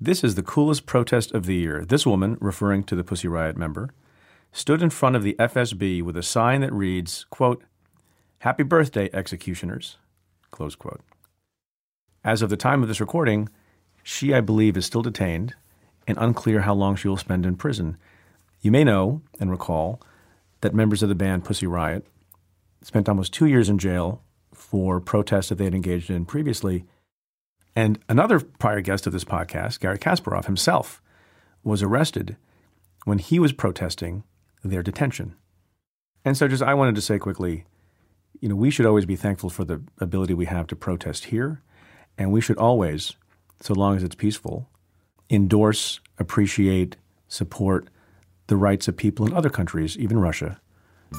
this 0.00 0.24
is 0.24 0.34
the 0.34 0.42
coolest 0.42 0.84
protest 0.86 1.32
of 1.32 1.46
the 1.46 1.54
year. 1.54 1.84
This 1.84 2.04
woman, 2.04 2.36
referring 2.40 2.82
to 2.84 2.96
the 2.96 3.04
Pussy 3.04 3.28
Riot 3.28 3.56
member, 3.56 3.90
stood 4.50 4.82
in 4.82 4.90
front 4.90 5.16
of 5.16 5.22
the 5.22 5.36
FSB 5.38 6.02
with 6.02 6.16
a 6.16 6.22
sign 6.22 6.60
that 6.60 6.72
reads, 6.72 7.24
quote, 7.30 7.62
Happy 8.40 8.64
birthday, 8.64 9.08
executioners, 9.12 9.98
close 10.50 10.74
quote. 10.74 11.00
As 12.24 12.42
of 12.42 12.50
the 12.50 12.56
time 12.56 12.82
of 12.82 12.88
this 12.88 13.00
recording, 13.00 13.48
she, 14.02 14.34
I 14.34 14.40
believe, 14.40 14.76
is 14.76 14.84
still 14.84 15.02
detained 15.02 15.54
and 16.06 16.18
unclear 16.18 16.62
how 16.62 16.74
long 16.74 16.96
she 16.96 17.08
will 17.08 17.16
spend 17.16 17.46
in 17.46 17.56
prison. 17.56 17.96
You 18.60 18.70
may 18.70 18.84
know 18.84 19.22
and 19.40 19.50
recall 19.50 20.00
that 20.60 20.74
members 20.74 21.02
of 21.02 21.08
the 21.08 21.14
band 21.14 21.44
Pussy 21.44 21.66
Riot 21.66 22.06
spent 22.82 23.08
almost 23.08 23.32
two 23.32 23.46
years 23.46 23.68
in 23.68 23.78
jail 23.78 24.22
for 24.52 25.00
protests 25.00 25.48
that 25.48 25.56
they 25.56 25.64
had 25.64 25.74
engaged 25.74 26.10
in 26.10 26.24
previously. 26.24 26.84
And 27.74 27.98
another 28.08 28.40
prior 28.40 28.80
guest 28.80 29.06
of 29.06 29.12
this 29.12 29.24
podcast, 29.24 29.80
Garry 29.80 29.98
Kasparov 29.98 30.46
himself, 30.46 31.00
was 31.64 31.82
arrested 31.82 32.36
when 33.04 33.18
he 33.18 33.38
was 33.38 33.52
protesting 33.52 34.24
their 34.62 34.82
detention. 34.82 35.34
And 36.24 36.36
so, 36.36 36.46
just 36.46 36.62
I 36.62 36.74
wanted 36.74 36.94
to 36.96 37.00
say 37.00 37.18
quickly, 37.18 37.64
you 38.40 38.48
know, 38.48 38.54
we 38.54 38.70
should 38.70 38.86
always 38.86 39.06
be 39.06 39.16
thankful 39.16 39.50
for 39.50 39.64
the 39.64 39.82
ability 39.98 40.34
we 40.34 40.46
have 40.46 40.66
to 40.68 40.76
protest 40.76 41.26
here, 41.26 41.62
and 42.16 42.32
we 42.32 42.40
should 42.40 42.58
always, 42.58 43.16
so 43.60 43.74
long 43.74 43.96
as 43.96 44.02
it's 44.02 44.14
peaceful, 44.14 44.68
endorse, 45.32 45.98
appreciate, 46.18 46.96
support 47.26 47.88
the 48.48 48.56
rights 48.56 48.86
of 48.86 48.96
people 48.96 49.26
in 49.26 49.32
other 49.32 49.48
countries, 49.48 49.96
even 49.96 50.18
Russia, 50.18 50.60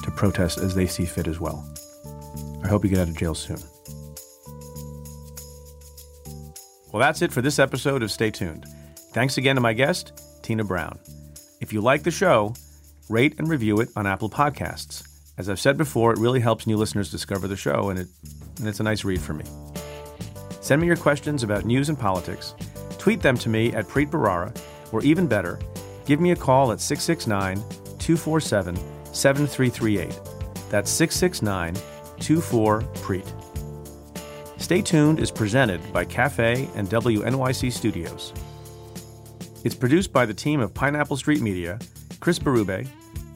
to 0.04 0.10
protest 0.12 0.58
as 0.58 0.74
they 0.74 0.86
see 0.86 1.04
fit 1.04 1.26
as 1.26 1.40
well. 1.40 1.68
I 2.62 2.68
hope 2.68 2.84
you 2.84 2.90
get 2.90 3.00
out 3.00 3.08
of 3.08 3.16
jail 3.18 3.34
soon. 3.34 3.58
Well, 6.92 7.00
that's 7.00 7.22
it 7.22 7.32
for 7.32 7.42
this 7.42 7.58
episode 7.58 8.04
of 8.04 8.12
Stay 8.12 8.30
Tuned. 8.30 8.66
Thanks 9.12 9.36
again 9.36 9.56
to 9.56 9.60
my 9.60 9.72
guest, 9.72 10.12
Tina 10.42 10.62
Brown. 10.62 10.98
If 11.60 11.72
you 11.72 11.80
like 11.80 12.04
the 12.04 12.12
show, 12.12 12.54
rate 13.08 13.34
and 13.38 13.48
review 13.48 13.80
it 13.80 13.88
on 13.96 14.06
Apple 14.06 14.30
Podcasts. 14.30 15.04
As 15.36 15.48
I've 15.48 15.58
said 15.58 15.76
before, 15.76 16.12
it 16.12 16.20
really 16.20 16.38
helps 16.38 16.68
new 16.68 16.76
listeners 16.76 17.10
discover 17.10 17.48
the 17.48 17.56
show, 17.56 17.90
and, 17.90 17.98
it, 17.98 18.06
and 18.58 18.68
it's 18.68 18.78
a 18.78 18.84
nice 18.84 19.04
read 19.04 19.20
for 19.20 19.34
me. 19.34 19.44
Send 20.60 20.80
me 20.80 20.86
your 20.86 20.96
questions 20.96 21.42
about 21.42 21.64
news 21.64 21.88
and 21.88 21.98
politics 21.98 22.54
Tweet 23.04 23.20
them 23.20 23.36
to 23.36 23.50
me 23.50 23.70
at 23.74 23.86
Preet 23.86 24.08
Bharara, 24.08 24.58
or 24.90 25.02
even 25.02 25.26
better, 25.26 25.58
give 26.06 26.22
me 26.22 26.30
a 26.30 26.36
call 26.36 26.72
at 26.72 26.80
669 26.80 27.58
247 27.98 28.76
7338. 29.12 30.08
That's 30.70 30.90
669 30.90 31.74
24 32.18 32.80
Preet. 32.80 33.30
Stay 34.58 34.80
tuned 34.80 35.20
is 35.20 35.30
presented 35.30 35.82
by 35.92 36.06
Cafe 36.06 36.66
and 36.76 36.88
WNYC 36.88 37.70
Studios. 37.70 38.32
It's 39.64 39.74
produced 39.74 40.10
by 40.10 40.24
the 40.24 40.32
team 40.32 40.60
of 40.60 40.72
Pineapple 40.72 41.18
Street 41.18 41.42
Media, 41.42 41.78
Chris 42.20 42.38
Berube, 42.38 42.88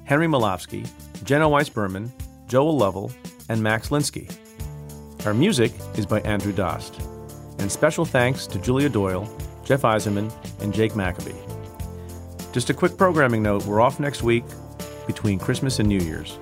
Henry 0.05 0.27
Molofsky, 0.27 0.89
Jenna 1.25 1.47
Weiss 1.47 1.69
Berman, 1.69 2.11
Joel 2.47 2.75
Lovell, 2.75 3.13
and 3.51 3.63
Max 3.63 3.91
Linsky. 3.91 4.35
Our 5.27 5.35
music 5.35 5.73
is 5.99 6.07
by 6.07 6.21
Andrew 6.21 6.55
Dost. 6.55 6.99
And 7.59 7.71
special 7.71 8.07
thanks 8.07 8.47
to 8.47 8.59
Julia 8.61 8.89
Doyle 8.89 9.29
Jeff 9.69 9.83
Eisenman, 9.83 10.33
and 10.63 10.73
Jake 10.73 10.97
Maccabee. 10.97 11.37
Just 12.53 12.71
a 12.71 12.75
quick 12.75 12.97
programming 12.97 13.43
note 13.43 13.67
we're 13.67 13.83
off 13.83 14.01
next 14.01 14.23
week 14.23 14.45
between 15.07 15.39
Christmas 15.39 15.79
and 15.79 15.87
New 15.87 16.01
Year's. 16.01 16.39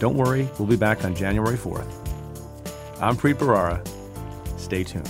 Don't 0.00 0.16
worry, 0.16 0.48
we'll 0.58 0.66
be 0.66 0.74
back 0.74 1.04
on 1.04 1.14
January 1.14 1.56
4th. 1.56 1.86
I'm 3.00 3.16
Preet 3.16 3.34
Bharara. 3.34 3.80
Stay 4.58 4.82
tuned. 4.82 5.08